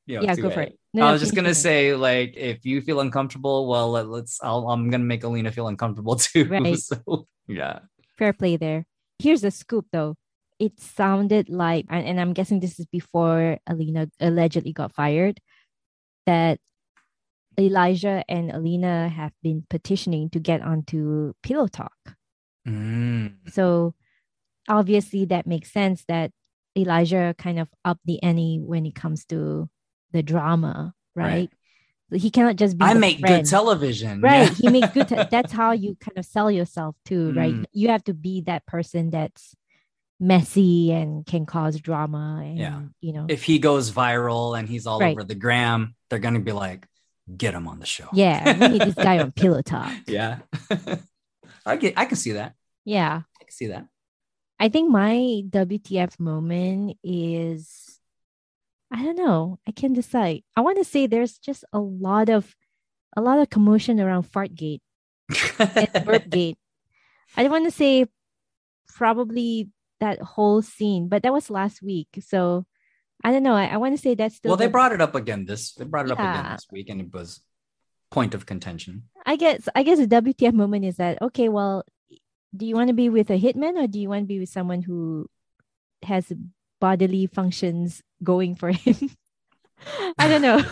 you 0.05 0.17
know, 0.17 0.23
yeah, 0.23 0.35
go 0.35 0.49
for 0.49 0.61
it. 0.61 0.77
No, 0.93 1.03
I 1.03 1.05
no, 1.07 1.11
was 1.13 1.21
just 1.21 1.35
gonna 1.35 1.47
finish. 1.49 1.57
say, 1.57 1.95
like, 1.95 2.35
if 2.35 2.65
you 2.65 2.81
feel 2.81 2.99
uncomfortable, 2.99 3.67
well, 3.67 3.91
let, 3.91 4.07
let's. 4.07 4.39
I'll, 4.43 4.69
I'm 4.69 4.89
gonna 4.89 5.03
make 5.03 5.23
Alina 5.23 5.51
feel 5.51 5.67
uncomfortable 5.67 6.15
too. 6.17 6.45
Right. 6.45 6.77
So 6.77 7.27
yeah, 7.47 7.79
fair 8.17 8.33
play 8.33 8.57
there. 8.57 8.85
Here's 9.19 9.41
the 9.41 9.51
scoop 9.51 9.85
though. 9.91 10.15
It 10.59 10.79
sounded 10.79 11.49
like, 11.49 11.85
and, 11.89 12.05
and 12.05 12.21
I'm 12.21 12.33
guessing 12.33 12.59
this 12.59 12.79
is 12.79 12.85
before 12.85 13.57
Alina 13.67 14.09
allegedly 14.19 14.71
got 14.71 14.93
fired, 14.93 15.39
that 16.25 16.59
Elijah 17.59 18.23
and 18.27 18.51
Alina 18.51 19.09
have 19.09 19.31
been 19.41 19.65
petitioning 19.69 20.29
to 20.31 20.39
get 20.39 20.61
onto 20.61 21.33
Pillow 21.43 21.67
Talk. 21.67 22.15
Mm. 22.67 23.51
So 23.51 23.93
obviously 24.67 25.25
that 25.25 25.47
makes 25.47 25.71
sense 25.71 26.05
that 26.07 26.31
Elijah 26.77 27.35
kind 27.37 27.59
of 27.59 27.69
upped 27.85 28.05
the 28.05 28.21
ante 28.23 28.59
when 28.59 28.85
it 28.85 28.95
comes 28.95 29.25
to 29.25 29.69
the 30.13 30.23
drama, 30.23 30.93
right? 31.15 31.49
Right. 32.11 32.21
He 32.21 32.29
cannot 32.29 32.57
just 32.57 32.77
be 32.77 32.85
I 32.85 32.93
make 32.93 33.19
friend. 33.19 33.43
good 33.43 33.49
television. 33.49 34.21
right 34.21 34.47
Yeah. 34.47 34.53
he 34.53 34.69
makes 34.69 34.93
good 34.93 35.07
te- 35.11 35.25
that's 35.31 35.51
how 35.51 35.71
you 35.71 35.95
kind 35.99 36.17
of 36.17 36.25
sell 36.25 36.49
yourself 36.51 36.95
too 37.05 37.33
right 37.33 37.53
Mm. 37.55 37.65
you 37.73 37.87
have 37.89 38.03
to 38.05 38.13
be 38.13 38.41
that 38.41 38.65
person 38.67 39.09
that's 39.09 39.55
messy 40.19 40.91
and 40.91 41.25
can 41.25 41.45
cause 41.47 41.79
drama 41.79 42.41
and 42.45 42.57
Yeah. 42.59 42.81
you 43.01 43.13
know 43.13 43.25
if 43.29 43.43
he 43.43 43.57
goes 43.59 43.91
viral 43.91 44.57
and 44.57 44.69
he's 44.69 44.85
all 44.85 44.99
Right. 44.99 45.11
over 45.13 45.23
the 45.23 45.35
gram, 45.35 45.95
they're 46.09 46.19
gonna 46.19 46.39
be 46.39 46.51
like, 46.51 46.87
get 47.35 47.53
him 47.55 47.67
on 47.67 47.79
the 47.79 47.85
show. 47.87 48.07
yeah 48.13 48.59
we 48.59 48.67
need 48.77 48.81
this 48.81 48.95
guy 48.95 49.17
on 49.19 49.31
pillow 49.41 49.61
talk 49.63 49.91
yeah. 50.07 50.39
I 51.65 51.77
get. 51.77 51.93
I 51.97 52.05
can 52.05 52.17
see 52.17 52.33
that. 52.33 52.53
yeah 52.85 53.21
I 53.41 53.43
can 53.43 53.51
see 53.51 53.67
that. 53.67 53.87
i 54.59 54.69
think 54.69 54.91
my 54.91 55.41
wtf 55.49 56.19
moment 56.19 56.97
is 57.03 57.92
i 58.93 59.03
don't 59.03 59.17
know 59.17 59.59
i 59.67 59.71
can't 59.71 59.95
decide 59.95 60.43
i 60.55 60.61
want 60.61 60.77
to 60.77 60.83
say 60.83 61.07
there's 61.07 61.37
just 61.37 61.65
a 61.73 61.79
lot 61.79 62.29
of 62.29 62.55
a 63.17 63.21
lot 63.21 63.39
of 63.39 63.49
commotion 63.49 63.99
around 63.99 64.23
fartgate 64.23 64.79
and 65.59 66.05
burpgate 66.05 66.57
i 67.35 67.43
don't 67.43 67.51
want 67.51 67.65
to 67.65 67.71
say 67.71 68.05
probably 68.87 69.69
that 69.99 70.21
whole 70.21 70.61
scene 70.61 71.07
but 71.07 71.23
that 71.23 71.33
was 71.33 71.49
last 71.49 71.81
week 71.81 72.07
so 72.19 72.65
i 73.23 73.31
don't 73.31 73.43
know 73.43 73.55
i, 73.55 73.65
I 73.65 73.77
want 73.77 73.95
to 73.95 74.01
say 74.01 74.15
that's 74.15 74.35
still 74.35 74.51
well, 74.51 74.57
they 74.57 74.67
brought 74.67 74.91
it 74.91 75.01
up 75.01 75.15
again. 75.15 75.45
This 75.45 75.73
they 75.73 75.85
brought 75.85 76.05
it 76.05 76.11
up 76.11 76.19
again 76.19 76.51
this 76.51 76.67
week, 76.71 76.89
and 76.89 77.01
it 77.01 77.13
was 77.13 77.41
point 78.11 78.35
of 78.35 78.45
contention. 78.45 79.03
I 79.25 79.35
guess 79.35 79.67
I 79.73 79.83
guess 79.83 79.97
the 79.97 80.07
WTF 80.07 80.53
moment 80.53 80.85
is 80.85 80.97
that 80.97 81.21
okay, 81.21 81.49
well, 81.49 81.83
do 82.55 82.65
you 82.65 82.75
want 82.75 82.89
to 82.89 82.93
be 82.93 83.09
with 83.09 83.29
a 83.31 83.39
hitman 83.39 83.81
or 83.81 83.87
do 83.87 83.99
you 83.99 84.09
want 84.09 84.23
to 84.23 84.27
be 84.27 84.39
with 84.39 84.49
someone 84.49 84.81
who 84.81 85.27
has 86.03 86.31
bodily 86.79 87.25
functions 87.25 88.01
going 88.23 88.55
for 88.55 88.71
him? 88.71 89.11
I 90.17 90.27
don't 90.27 90.41
know. 90.41 90.63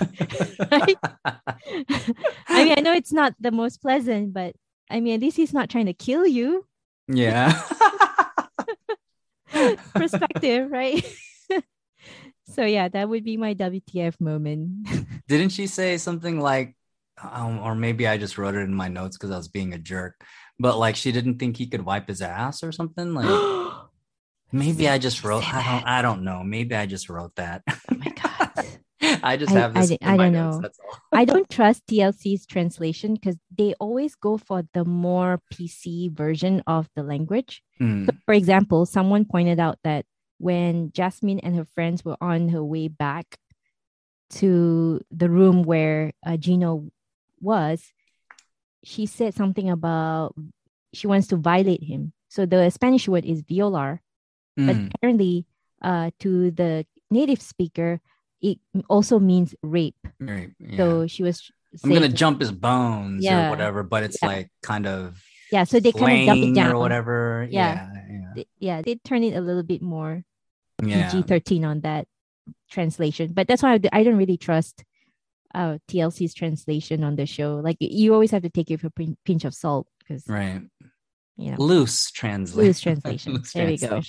Right? 0.72 0.98
I 2.48 2.64
mean, 2.64 2.74
I 2.78 2.82
know 2.82 2.94
it's 2.94 3.12
not 3.12 3.34
the 3.40 3.52
most 3.52 3.82
pleasant, 3.82 4.34
but 4.34 4.56
I 4.90 5.00
mean, 5.00 5.16
at 5.16 5.22
least 5.22 5.38
he's 5.38 5.54
not 5.54 5.70
trying 5.70 5.88
to 5.88 5.94
kill 5.94 6.26
you. 6.26 6.66
yeah. 7.08 7.62
Perspective, 9.94 10.72
right? 10.72 11.06
so 12.48 12.64
yeah, 12.64 12.88
that 12.88 13.10
would 13.10 13.24
be 13.24 13.38
my 13.38 13.54
WTF 13.54 14.20
moment. 14.22 14.88
Didn't 15.28 15.50
she 15.50 15.68
say 15.68 15.98
something 15.98 16.40
like, 16.40 16.76
um, 17.22 17.60
or 17.60 17.76
maybe 17.76 18.08
I 18.08 18.18
just 18.18 18.38
wrote 18.38 18.56
it 18.56 18.60
in 18.60 18.74
my 18.74 18.88
notes 18.88 19.18
because 19.18 19.32
I 19.32 19.38
was 19.38 19.50
being 19.50 19.74
a 19.74 19.78
jerk, 19.78 20.24
but 20.58 20.78
like 20.78 20.96
she 20.96 21.12
didn't 21.12 21.40
think 21.40 21.58
he 21.58 21.68
could 21.68 21.84
wipe 21.84 22.08
his 22.08 22.22
ass 22.22 22.64
or 22.64 22.72
something? 22.72 23.14
Like 23.14 23.28
maybe 24.52 24.88
I 24.90 24.98
just 24.98 25.24
wrote. 25.24 25.44
I 25.54 25.64
don't. 25.64 25.88
I 25.88 26.02
don't 26.02 26.24
know. 26.24 26.44
Maybe 26.44 26.76
I 26.76 26.86
just 26.86 27.10
wrote 27.10 27.36
that. 27.36 27.64
Oh 27.70 27.76
my 27.98 28.14
god. 28.24 28.66
I 29.24 29.36
just 29.38 29.52
I- 29.52 29.60
have 29.60 29.76
I 29.76 29.82
this. 29.82 29.92
in 29.92 29.98
I 30.02 30.18
don't 30.18 30.34
notes, 30.34 30.62
know. 30.62 30.70
I 31.12 31.26
don't 31.26 31.50
trust 31.50 31.86
TLC's 31.88 32.46
translation 32.46 33.16
because 33.16 33.38
they 33.56 33.74
always 33.80 34.16
go 34.16 34.38
for 34.38 34.64
the 34.74 34.86
more 34.86 35.40
PC 35.54 36.12
version 36.12 36.62
of 36.68 36.90
the 36.96 37.04
language. 37.04 37.62
Mm, 37.82 38.06
So, 38.06 38.14
for 38.26 38.34
example, 38.34 38.86
someone 38.86 39.26
pointed 39.26 39.60
out 39.60 39.80
that 39.84 40.06
when 40.38 40.92
Jasmine 40.92 41.40
and 41.40 41.56
her 41.56 41.66
friends 41.66 42.04
were 42.06 42.18
on 42.22 42.50
her 42.50 42.64
way 42.64 42.88
back 42.88 43.38
to 44.32 45.02
the 45.12 45.30
room 45.30 45.64
where 45.64 46.14
uh, 46.26 46.38
Gino 46.38 46.90
was, 47.40 47.92
she 48.84 49.06
said 49.06 49.34
something 49.36 49.70
about 49.70 50.34
she 50.94 51.08
wants 51.08 51.28
to 51.28 51.36
violate 51.38 51.84
him. 51.84 52.14
So 52.30 52.46
the 52.46 52.70
Spanish 52.70 53.08
word 53.08 53.26
is 53.26 53.44
violar, 53.44 54.00
but 54.58 54.76
mm, 54.76 54.92
apparently, 54.96 55.46
uh, 55.82 56.12
to 56.20 56.52
the 56.52 56.86
native 57.10 57.42
speaker, 57.42 58.02
it 58.42 58.60
also 58.90 59.20
means 59.20 59.56
rape. 59.64 59.96
right, 60.20 60.50
yeah. 60.60 60.78
So 60.78 61.08
she 61.08 61.24
was. 61.24 61.52
I'm 61.84 61.94
gonna 61.94 62.10
jump 62.10 62.42
his 62.42 62.52
bones 62.52 63.24
Yeah. 63.24 63.48
or 63.48 63.50
whatever, 63.50 63.84
but 63.84 64.04
it's 64.04 64.18
Yeah. 64.22 64.28
like 64.28 64.52
kind 64.62 64.86
of 64.88 65.24
Yeah, 65.52 65.64
so 65.64 65.80
they 65.80 65.92
kind 65.92 66.22
of 66.22 66.26
dump 66.36 66.44
it 66.44 66.56
down 66.56 66.72
or 66.72 66.80
whatever. 66.80 67.48
Yeah. 67.50 67.88
Yeah, 68.10 68.32
They- 68.36 68.48
yeah, 68.60 68.82
they 68.82 68.96
turn 68.96 69.24
it 69.24 69.36
a 69.36 69.42
little 69.42 69.64
bit 69.64 69.82
more 69.82 70.24
yeah. 70.84 71.10
PG 71.12 71.24
thirteen 71.28 71.64
on 71.64 71.82
that 71.82 72.08
translation. 72.70 73.34
But 73.34 73.48
that's 73.48 73.64
why 73.64 73.80
I 73.92 74.04
don't 74.04 74.18
really 74.18 74.38
trust 74.38 74.84
uh 75.54 75.78
TLC's 75.88 76.34
translation 76.34 77.04
on 77.04 77.16
the 77.16 77.26
show. 77.26 77.60
Like 77.64 77.78
you 77.80 78.14
always 78.14 78.32
have 78.32 78.44
to 78.44 78.50
take 78.50 78.72
it 78.72 78.82
with 78.84 78.92
a 78.92 79.16
pinch 79.26 79.46
of 79.46 79.54
salt 79.54 79.88
because 80.00 80.24
Right. 80.28 80.62
you 81.38 81.52
know 81.52 81.58
Loose 81.60 82.12
translation. 82.12 82.68
loose 82.68 82.80
translation. 82.82 83.44
There 83.54 83.68
we 83.68 83.78
go. 83.78 84.02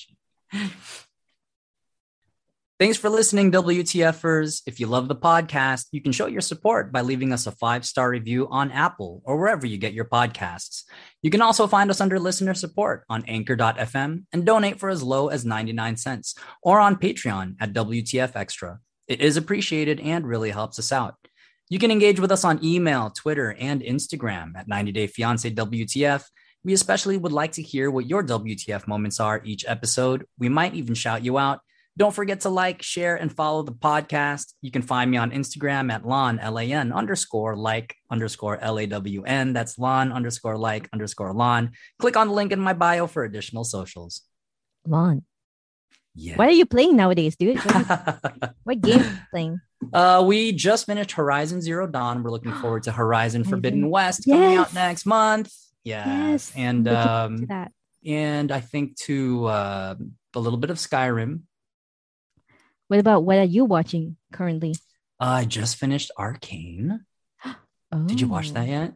Thanks 2.83 2.99
for 2.99 3.09
listening, 3.09 3.53
WTFers. 3.53 4.63
If 4.67 4.81
you 4.81 4.89
love 4.89 5.07
the 5.07 5.15
podcast, 5.15 5.87
you 5.93 6.01
can 6.01 6.11
show 6.11 6.27
your 6.27 6.41
support 6.41 6.91
by 6.91 7.03
leaving 7.03 7.33
us 7.33 7.47
a 7.47 7.53
five 7.53 7.85
star 7.85 8.11
review 8.11 8.49
on 8.51 8.73
Apple 8.73 9.23
or 9.25 9.37
wherever 9.37 9.65
you 9.65 9.79
get 9.79 9.93
your 9.93 10.05
podcasts. 10.05 10.83
You 11.23 11.31
can 11.31 11.43
also 11.43 11.69
find 11.69 11.91
us 11.91 12.01
under 12.01 12.19
listener 12.19 12.55
support 12.55 13.05
on 13.09 13.25
anchor.fm 13.29 14.25
and 14.33 14.45
donate 14.45 14.81
for 14.81 14.89
as 14.89 15.01
low 15.01 15.29
as 15.29 15.45
99 15.45 15.97
cents 15.97 16.35
or 16.61 16.81
on 16.81 16.97
Patreon 16.97 17.55
at 17.61 17.73
WTF 17.73 18.35
Extra. 18.35 18.81
It 19.07 19.21
is 19.21 19.37
appreciated 19.37 20.01
and 20.01 20.27
really 20.27 20.51
helps 20.51 20.81
us 20.81 20.91
out. 20.91 21.15
You 21.69 21.79
can 21.79 21.93
engage 21.93 22.19
with 22.19 22.33
us 22.33 22.45
on 22.45 22.65
email, 22.65 23.11
Twitter, 23.11 23.55
and 23.61 23.81
Instagram 23.81 24.57
at 24.57 24.67
90 24.67 24.91
Day 24.91 25.07
Fiance 25.07 25.49
WTF. 25.49 26.25
We 26.65 26.73
especially 26.75 27.17
would 27.19 27.33
like 27.33 27.53
to 27.53 27.63
hear 27.63 27.91
what 27.91 28.07
your 28.07 28.23
WTF 28.23 28.87
moments 28.87 29.19
are 29.21 29.41
each 29.45 29.65
episode. 29.67 30.27
We 30.39 30.49
might 30.49 30.75
even 30.75 30.95
shout 30.95 31.25
you 31.25 31.39
out. 31.39 31.61
Don't 31.99 32.15
forget 32.15 32.41
to 32.43 32.49
like, 32.49 32.81
share, 32.83 33.17
and 33.17 33.31
follow 33.31 33.63
the 33.63 33.73
podcast. 33.73 34.55
You 34.63 34.71
can 34.71 34.81
find 34.81 35.11
me 35.11 35.19
on 35.19 35.31
Instagram 35.31 35.93
at 35.93 36.07
lon, 36.07 36.39
L-A-N 36.39 36.91
underscore 36.93 37.55
like 37.57 37.95
underscore 38.11 38.59
L-A-W-N. 38.59 39.53
That's 39.53 39.77
lon 39.79 40.11
underscore 40.13 40.57
like 40.57 40.89
underscore 40.93 41.35
lon. 41.35 41.73
Click 41.99 42.17
on 42.17 42.29
the 42.29 42.33
link 42.35 42.51
in 42.53 42.61
my 42.61 42.73
bio 42.73 43.07
for 43.07 43.25
additional 43.25 43.65
socials. 43.65 44.23
Lon, 44.87 45.23
Yeah. 46.15 46.37
what 46.37 46.49
are 46.49 46.53
you 46.53 46.65
playing 46.65 46.97
nowadays, 46.97 47.37
dude? 47.37 47.59
What, 47.59 48.55
what 48.65 48.81
game 48.81 49.01
are 49.01 49.05
you 49.05 49.19
playing? 49.31 49.61
uh, 49.93 50.23
we 50.27 50.53
just 50.53 50.87
finished 50.87 51.13
Horizon 51.13 51.61
Zero 51.61 51.87
Dawn. 51.87 52.23
We're 52.23 52.31
looking 52.31 52.55
forward 52.55 52.85
to 52.85 52.93
Horizon 52.93 53.45
Forbidden 53.45 53.91
West 53.91 54.25
coming 54.27 54.57
out 54.57 54.73
next 54.73 55.05
month. 55.05 55.53
Yes. 55.85 56.07
Yes, 56.07 56.53
And 56.57 56.89
um, 56.89 57.47
that. 57.47 57.73
and 58.07 58.53
I 58.53 58.61
think 58.61 58.97
to 59.07 59.47
uh, 59.47 59.95
a 60.35 60.41
little 60.41 60.59
bit 60.59 60.71
of 60.71 60.77
Skyrim. 60.77 61.43
What 62.89 63.01
about 63.01 63.25
what 63.25 63.39
are 63.39 63.45
you 63.45 63.65
watching 63.65 64.17
currently? 64.33 64.75
I 65.19 65.45
just 65.45 65.77
finished 65.77 66.11
Arcane. 66.19 67.05
Did 68.07 68.21
you 68.21 68.29
watch 68.29 68.53
that 68.53 68.69
Oh, 68.69 68.71
yet? 68.71 68.95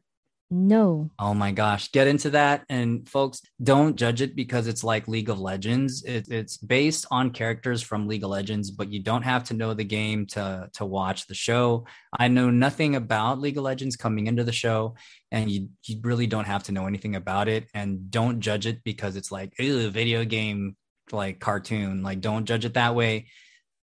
No. 0.49 1.11
Oh 1.19 1.35
my 1.35 1.51
gosh, 1.51 1.91
get 1.91 2.07
into 2.07 2.31
that. 2.31 2.65
And 2.69 3.09
folks, 3.09 3.43
don't 3.61 3.97
judge 3.97 4.23
it 4.23 4.37
because 4.37 4.69
it's 4.69 4.85
like 4.85 5.09
League 5.09 5.29
of 5.29 5.41
Legends. 5.41 6.05
It, 6.05 6.29
it's 6.31 6.57
based 6.57 7.05
on 7.11 7.31
characters 7.31 7.83
from 7.83 8.07
League 8.07 8.23
of 8.23 8.31
Legends, 8.31 8.71
but 8.71 8.93
you 8.93 9.03
don't 9.03 9.23
have 9.23 9.43
to 9.45 9.55
know 9.55 9.75
the 9.75 9.85
game 9.85 10.27
to, 10.27 10.71
to 10.75 10.85
watch 10.85 11.27
the 11.27 11.35
show. 11.35 11.87
I 12.17 12.29
know 12.29 12.51
nothing 12.51 12.95
about 12.95 13.41
League 13.41 13.59
of 13.59 13.65
Legends 13.65 13.97
coming 13.97 14.29
into 14.29 14.45
the 14.45 14.53
show, 14.53 14.95
and 15.33 15.51
you, 15.51 15.69
you 15.85 15.99
really 16.03 16.29
don't 16.29 16.47
have 16.47 16.63
to 16.65 16.73
know 16.73 16.87
anything 16.87 17.17
about 17.17 17.49
it. 17.49 17.67
And 17.75 18.09
don't 18.09 18.39
judge 18.39 18.67
it 18.67 18.85
because 18.85 19.17
it's 19.17 19.33
like, 19.33 19.53
ew, 19.59 19.91
video 19.91 20.25
game, 20.25 20.77
like 21.11 21.41
cartoon. 21.41 22.05
Like, 22.05 22.21
don't 22.21 22.45
judge 22.45 22.65
it 22.65 22.75
that 22.75 22.95
way. 22.95 23.27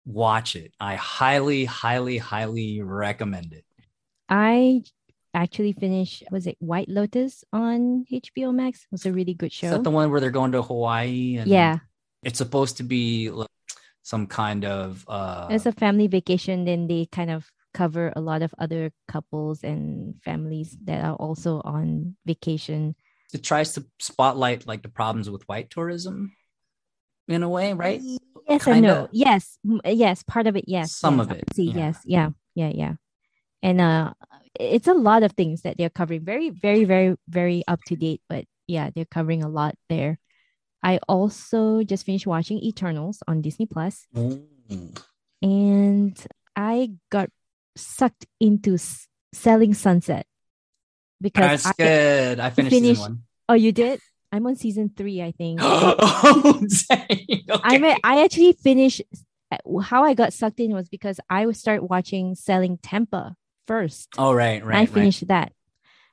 Watch 0.05 0.57
it. 0.57 0.73
I 0.81 0.97
highly, 0.97 1.65
highly, 1.65 2.19
highly 2.19 2.83
recommend 2.83 3.53
it. 3.53 3.65
I 4.29 4.83
actually 5.35 5.73
finished 5.73 6.25
was 6.31 6.47
it 6.47 6.57
White 6.61 6.89
Lotus 6.89 7.45
on 7.53 8.05
HBO 8.11 8.53
Max? 8.55 8.83
It 8.85 8.93
was 8.93 9.07
a 9.07 9.13
really 9.13 9.35
good 9.35 9.53
show. 9.53 9.67
Is 9.67 9.73
that 9.73 9.85
the 9.85 9.91
one 9.91 10.11
where 10.11 10.21
they're 10.21 10.31
going 10.31 10.53
to 10.53 10.63
Hawaii? 10.63 11.37
And 11.39 11.51
yeah, 11.51 11.79
It's 12.23 12.39
supposed 12.39 12.77
to 12.79 12.83
be 12.83 13.31
like 13.31 13.49
some 14.03 14.27
kind 14.27 14.65
of 14.65 15.05
uh 15.09 15.49
it's 15.51 15.67
a 15.67 15.73
family 15.73 16.07
vacation. 16.07 16.65
Then 16.65 16.87
they 16.87 17.07
kind 17.11 17.31
of 17.31 17.47
cover 17.73 18.13
a 18.17 18.21
lot 18.21 18.43
of 18.43 18.55
other 18.59 18.91
couples 19.07 19.63
and 19.63 20.15
families 20.25 20.77
that 20.85 21.05
are 21.05 21.15
also 21.15 21.61
on 21.65 22.17
vacation. 22.27 22.97
it 23.33 23.45
tries 23.45 23.75
to 23.75 23.87
spotlight 24.01 24.67
like 24.67 24.83
the 24.83 24.89
problems 24.89 25.31
with 25.31 25.47
white 25.47 25.71
tourism 25.71 26.35
in 27.29 27.43
a 27.45 27.49
way, 27.49 27.73
right? 27.73 28.03
Yes 28.49 28.67
and 28.67 28.83
no. 28.83 29.07
Kinda. 29.07 29.09
Yes, 29.13 29.59
yes, 29.85 30.25
part 30.25 30.49
of 30.49 30.57
it. 30.57 30.65
Yes, 30.67 30.97
Some 30.97 31.19
yes, 31.19 31.27
of 31.27 31.33
it, 31.33 31.45
See, 31.55 31.71
yeah. 31.71 31.77
Yes, 31.77 31.99
yeah, 32.05 32.29
yeah, 32.55 32.73
yeah. 32.75 32.95
And 33.63 33.81
uh, 33.81 34.15
it's 34.59 34.89
a 34.89 34.95
lot 34.95 35.23
of 35.23 35.33
things 35.33 35.63
that 35.63 35.77
they're 35.79 35.91
covering. 35.91 36.25
Very, 36.25 36.51
very, 36.51 36.85
very, 36.85 37.17
very 37.29 37.63
up 37.69 37.81
to 37.87 37.97
date. 37.97 38.23
But 38.29 38.45
yeah, 38.67 38.91
they're 38.95 39.05
covering 39.05 39.43
a 39.43 39.49
lot 39.49 39.75
there. 39.89 40.19
I 40.83 40.99
also 41.09 41.83
just 41.83 42.07
finished 42.07 42.27
watching 42.27 42.59
Eternals 42.59 43.23
on 43.29 43.43
Disney 43.43 43.67
Plus, 43.67 44.07
Mm. 44.15 44.99
and 45.43 46.27
I 46.57 46.93
got 47.11 47.29
sucked 47.77 48.27
into 48.41 48.75
s- 48.75 49.07
Selling 49.33 49.75
Sunset 49.75 50.27
because 51.21 51.63
That's 51.65 51.67
I, 51.67 51.73
good. 51.85 52.41
I 52.41 52.51
finished 52.51 52.75
finished- 52.75 53.01
season 53.01 53.23
oh, 53.49 53.55
you 53.55 53.73
did. 53.73 54.01
I'm 54.33 54.47
on 54.47 54.57
season 54.57 54.91
three, 54.97 55.21
I 55.23 55.33
think. 55.33 55.61
oh, 55.63 56.61
Okay. 56.89 57.79
mean, 57.79 57.97
I 58.05 58.23
actually 58.25 58.53
finished. 58.53 59.03
How 59.83 60.05
I 60.05 60.15
got 60.15 60.33
sucked 60.33 60.61
in 60.61 60.73
was 60.73 60.89
because 60.89 61.19
I 61.29 61.45
would 61.47 61.57
start 61.57 61.83
watching 61.89 62.37
Selling 62.37 62.79
Tampa 62.79 63.35
first. 63.71 64.09
Oh, 64.19 64.33
right, 64.35 64.65
right. 64.65 64.77
I 64.77 64.81
right. 64.81 64.89
finished 64.91 65.29
that, 65.29 65.53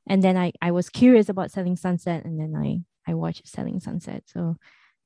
and 0.05 0.21
then 0.21 0.37
I 0.37 0.53
I 0.61 0.69
was 0.71 0.89
curious 0.89 1.27
about 1.29 1.49
Selling 1.49 1.75
Sunset, 1.75 2.21
and 2.25 2.37
then 2.39 2.53
I 2.55 2.85
I 3.09 3.15
watched 3.17 3.47
Selling 3.49 3.79
Sunset. 3.81 4.21
So, 4.27 4.57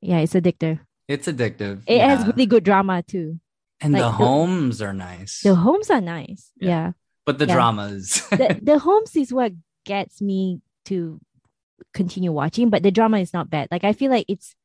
yeah, 0.01 0.19
it's 0.19 0.33
addictive. 0.35 0.79
It's 1.07 1.27
addictive. 1.27 1.83
It 1.87 2.01
has 2.01 2.27
really 2.27 2.45
good 2.45 2.63
drama 2.63 3.03
too. 3.03 3.39
and 3.79 3.93
like 3.93 4.03
the 4.03 4.11
the- 4.11 4.19
homes 4.25 4.81
are 4.81 4.93
nice. 4.93 5.41
The 5.47 5.55
homes 5.55 5.89
are 5.89 6.01
nice. 6.03 6.51
Yeah. 6.59 6.67
Yeah, 6.69 6.91
but 7.25 7.39
the 7.39 7.47
yeah. 7.47 7.55
dramas. 7.55 8.27
the 8.29 8.59
the 8.69 8.77
homes 8.79 9.15
is 9.15 9.31
what 9.31 9.53
gets 9.85 10.21
me 10.21 10.59
to 10.91 11.19
continue 11.93 12.31
watching, 12.35 12.69
but 12.69 12.83
the 12.83 12.91
drama 12.91 13.17
is 13.19 13.31
not 13.33 13.49
bad. 13.49 13.67
Like 13.71 13.83
I 13.87 13.93
feel 13.93 14.11
like 14.11 14.27
it's 14.27 14.55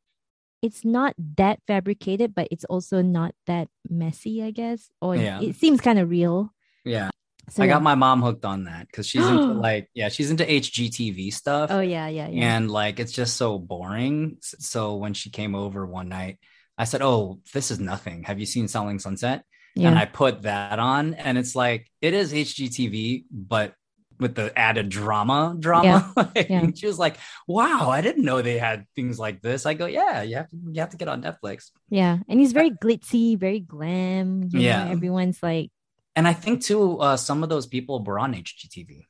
it's 0.63 0.85
not 0.85 1.15
that 1.39 1.61
fabricated, 1.71 2.35
but 2.35 2.49
it's 2.51 2.65
also 2.67 2.99
not 3.03 3.33
that 3.47 3.69
messy, 3.89 4.43
I 4.43 4.51
guess. 4.51 4.91
Or 5.01 5.15
Yeah. 5.15 5.39
it 5.41 5.55
seems 5.55 5.81
kind 5.81 5.99
of 6.03 6.11
real. 6.11 6.51
yeah. 6.85 7.11
So 7.49 7.63
I 7.63 7.67
yeah. 7.67 7.75
got 7.75 7.83
my 7.83 7.95
mom 7.95 8.23
hooked 8.23 8.45
on 8.45 8.65
that 8.65 8.87
because 8.89 9.07
she's 9.07 9.27
into 9.27 9.53
like, 9.53 9.89
yeah, 9.95 10.09
she's 10.09 10.31
into 10.31 10.45
HGTV 10.45 11.33
stuff. 11.33 11.71
Oh 11.71 11.81
yeah, 11.81 12.09
yeah, 12.09 12.29
yeah. 12.29 12.57
and 12.57 12.71
like 12.71 12.99
it's 12.99 13.13
just 13.13 13.37
so 13.37 13.59
boring. 13.59 14.39
So 14.41 14.97
when 14.97 15.15
she 15.15 15.31
came 15.31 15.55
over 15.55 15.87
one 15.87 16.09
night, 16.09 16.39
I 16.77 16.85
said, 16.85 17.03
"Oh, 17.03 17.41
this 17.55 17.71
is 17.71 17.79
nothing. 17.81 18.25
Have 18.25 18.39
you 18.41 18.47
seen 18.47 18.69
Selling 18.69 18.99
Sunset?" 18.99 19.45
yeah. 19.75 19.89
And 19.89 19.99
I 19.99 20.07
put 20.07 20.43
that 20.43 20.79
on, 20.79 21.15
and 21.15 21.39
it's 21.39 21.55
like 21.55 21.91
it 22.01 22.15
is 22.15 22.33
HGTV, 22.33 23.25
but 23.31 23.75
with 24.19 24.35
the 24.35 24.51
added 24.59 24.89
drama, 24.89 25.55
drama. 25.59 26.13
Like, 26.17 26.49
yeah. 26.49 26.67
She 26.75 26.87
was 26.87 26.99
like, 26.99 27.17
"Wow, 27.47 27.91
I 27.91 28.01
didn't 28.01 28.25
know 28.25 28.43
they 28.43 28.59
had 28.59 28.87
things 28.97 29.19
like 29.19 29.41
this." 29.41 29.67
I 29.67 29.75
go, 29.75 29.87
"Yeah, 29.87 30.23
you 30.23 30.37
have 30.37 30.49
to, 30.49 30.57
you 30.73 30.81
have 30.81 30.91
to 30.91 30.97
get 30.97 31.09
on 31.09 31.23
Netflix." 31.23 31.71
Yeah, 31.91 32.19
and 32.29 32.41
he's 32.41 32.53
very 32.53 32.71
glitzy, 32.71 33.39
very 33.39 33.61
glam. 33.61 34.49
You 34.53 34.61
Yeah. 34.61 34.85
know, 34.85 34.91
everyone's 34.91 35.43
like, 35.43 35.71
And 36.17 36.27
I 36.27 36.33
think 36.33 36.63
too, 36.63 36.99
uh, 36.99 37.17
some 37.17 37.43
of 37.43 37.49
those 37.49 37.67
people 37.67 38.03
were 38.03 38.19
on 38.19 38.35
HGTV. 38.35 39.07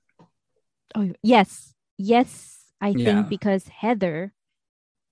oh 0.95 1.13
yes, 1.23 1.75
yes. 1.99 2.53
I 2.81 2.93
Yeah. 2.93 3.05
think 3.05 3.29
because 3.29 3.69
Heather 3.69 4.33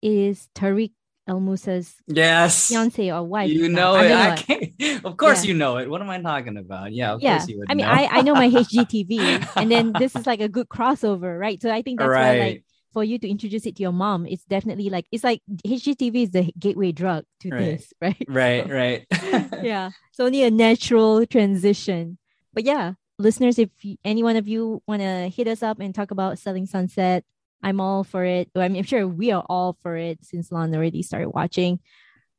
is 0.03 0.49
Tarek 0.55 0.93
El 1.27 1.41
Moussa's 1.41 1.97
Yes, 2.07 2.69
fiance 2.69 3.11
or 3.11 3.23
wife. 3.25 3.51
you 3.51 3.69
know 3.69 3.95
I 3.97 4.05
it. 4.05 4.13
I 4.13 4.37
can't. 4.37 4.65
Of 5.05 5.17
course, 5.17 5.45
Yeah. 5.45 5.49
you 5.49 5.55
know 5.55 5.79
it. 5.79 5.89
What 5.89 6.01
am 6.03 6.11
I 6.11 6.21
talking 6.21 6.57
about? 6.59 6.93
Yeah, 6.93 7.13
of 7.13 7.23
yeah, 7.23 7.39
course 7.39 7.49
you 7.49 7.59
would. 7.59 7.71
I 7.71 7.75
mean, 7.75 7.87
know. 7.87 7.93
I 7.93 8.09
I 8.11 8.23
know 8.23 8.35
my 8.35 8.49
HGTV, 8.53 9.41
and 9.59 9.71
then 9.71 9.97
this 9.97 10.15
is 10.17 10.27
like 10.27 10.41
a 10.41 10.49
good 10.49 10.69
crossover, 10.69 11.39
right? 11.39 11.61
So 11.61 11.71
I 11.71 11.83
think 11.83 11.99
that's 11.99 12.19
why 12.19 12.33
like 12.33 12.61
right. 12.61 12.65
For 12.95 13.05
you 13.05 13.19
to 13.19 13.29
introduce 13.29 13.67
it 13.67 13.77
to 13.77 13.83
your 13.83 13.93
mom, 13.93 14.25
it's 14.27 14.45
definitely 14.47 14.89
like 14.89 15.07
it's 15.13 15.25
like 15.25 15.43
HGTV 15.67 16.23
is 16.23 16.31
the 16.31 16.53
gateway 16.59 16.93
drug 16.93 17.25
to 17.41 17.51
Right. 17.51 17.59
this, 17.77 17.93
right? 18.01 18.25
right, 18.29 18.65
So- 18.67 18.73
right. 18.73 19.07
yeah. 19.63 19.91
It's 20.11 20.21
only 20.21 20.45
a 20.45 20.51
natural 20.51 21.27
transition. 21.27 22.17
But 22.55 22.65
yeah 22.65 22.95
listeners 23.19 23.61
if 23.61 23.71
any 24.05 24.23
one 24.25 24.35
of 24.35 24.49
you 24.49 24.83
want 24.89 25.01
to 25.03 25.29
hit 25.29 25.47
us 25.47 25.63
up 25.63 25.79
and 25.79 25.95
talk 25.95 26.11
about 26.11 26.37
selling 26.37 26.67
sunset 26.67 27.23
i'm 27.63 27.79
all 27.81 28.03
for 28.03 28.25
it. 28.25 28.51
I 28.57 28.67
mean 28.69 28.79
i'm 28.79 28.85
sure 28.85 29.07
we 29.07 29.31
are 29.31 29.45
all 29.49 29.77
for 29.83 29.95
it 29.97 30.19
since 30.25 30.51
lon 30.51 30.75
already 30.75 31.03
started 31.03 31.31
watching. 31.31 31.79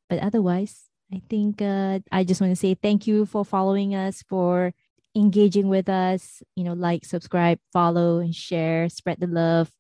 But 0.10 0.20
otherwise 0.20 0.84
i 1.14 1.22
think 1.30 1.62
uh, 1.62 2.00
i 2.12 2.24
just 2.26 2.42
want 2.42 2.52
to 2.52 2.60
say 2.60 2.76
thank 2.76 3.08
you 3.08 3.26
for 3.26 3.46
following 3.46 3.96
us 3.96 4.22
for 4.28 4.74
engaging 5.16 5.70
with 5.70 5.88
us. 5.88 6.44
You 6.58 6.66
know 6.66 6.74
like 6.74 7.06
subscribe 7.06 7.60
follow 7.72 8.20
and 8.20 8.36
share. 8.36 8.90
Spread 8.90 9.20
the 9.22 9.28
love 9.28 9.72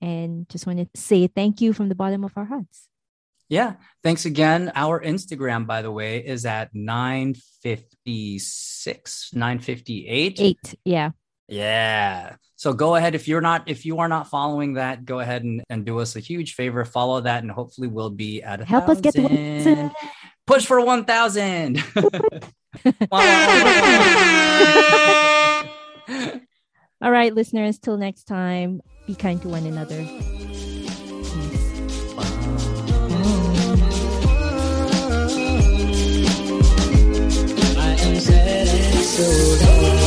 and 0.00 0.48
just 0.48 0.66
want 0.66 0.78
to 0.78 0.86
say 0.94 1.26
thank 1.26 1.60
you 1.60 1.72
from 1.72 1.88
the 1.88 1.94
bottom 1.94 2.22
of 2.24 2.32
our 2.36 2.44
hearts 2.44 2.86
Yeah. 3.50 3.76
Thanks 4.04 4.26
again. 4.26 4.70
Our 4.76 5.00
Instagram, 5.00 5.66
by 5.66 5.80
the 5.80 5.90
way, 5.90 6.18
is 6.20 6.44
at 6.44 6.68
956, 6.74 9.30
958. 9.32 10.40
eight 10.40 10.74
yeah 10.84 11.12
Yeah. 11.48 12.36
So 12.56 12.74
go 12.74 12.94
ahead. 12.96 13.14
If 13.14 13.26
you're 13.26 13.40
not, 13.40 13.62
if 13.68 13.86
you 13.86 14.00
are 14.00 14.08
not 14.08 14.28
following 14.28 14.74
that, 14.74 15.06
go 15.06 15.20
ahead 15.20 15.44
and, 15.44 15.62
and 15.70 15.86
do 15.86 15.98
us 16.00 16.14
a 16.16 16.20
huge 16.20 16.52
favor. 16.54 16.84
Follow 16.84 17.22
that, 17.22 17.42
and 17.42 17.50
hopefully 17.50 17.88
we'll 17.88 18.10
be 18.10 18.42
at 18.42 18.60
a 18.60 18.66
help 18.66 18.88
us 18.90 19.00
get 19.00 19.14
to 19.14 19.22
1,000. 19.22 19.90
push 20.46 20.66
for 20.66 20.84
1000. 20.84 21.82
All 27.00 27.12
right, 27.12 27.32
listeners, 27.32 27.78
till 27.78 27.96
next 27.96 28.24
time, 28.24 28.80
be 29.08 29.14
kind 29.14 29.40
to 29.40 29.48
one 29.48 29.64
another. 29.64 30.04
Peace. 39.16 39.97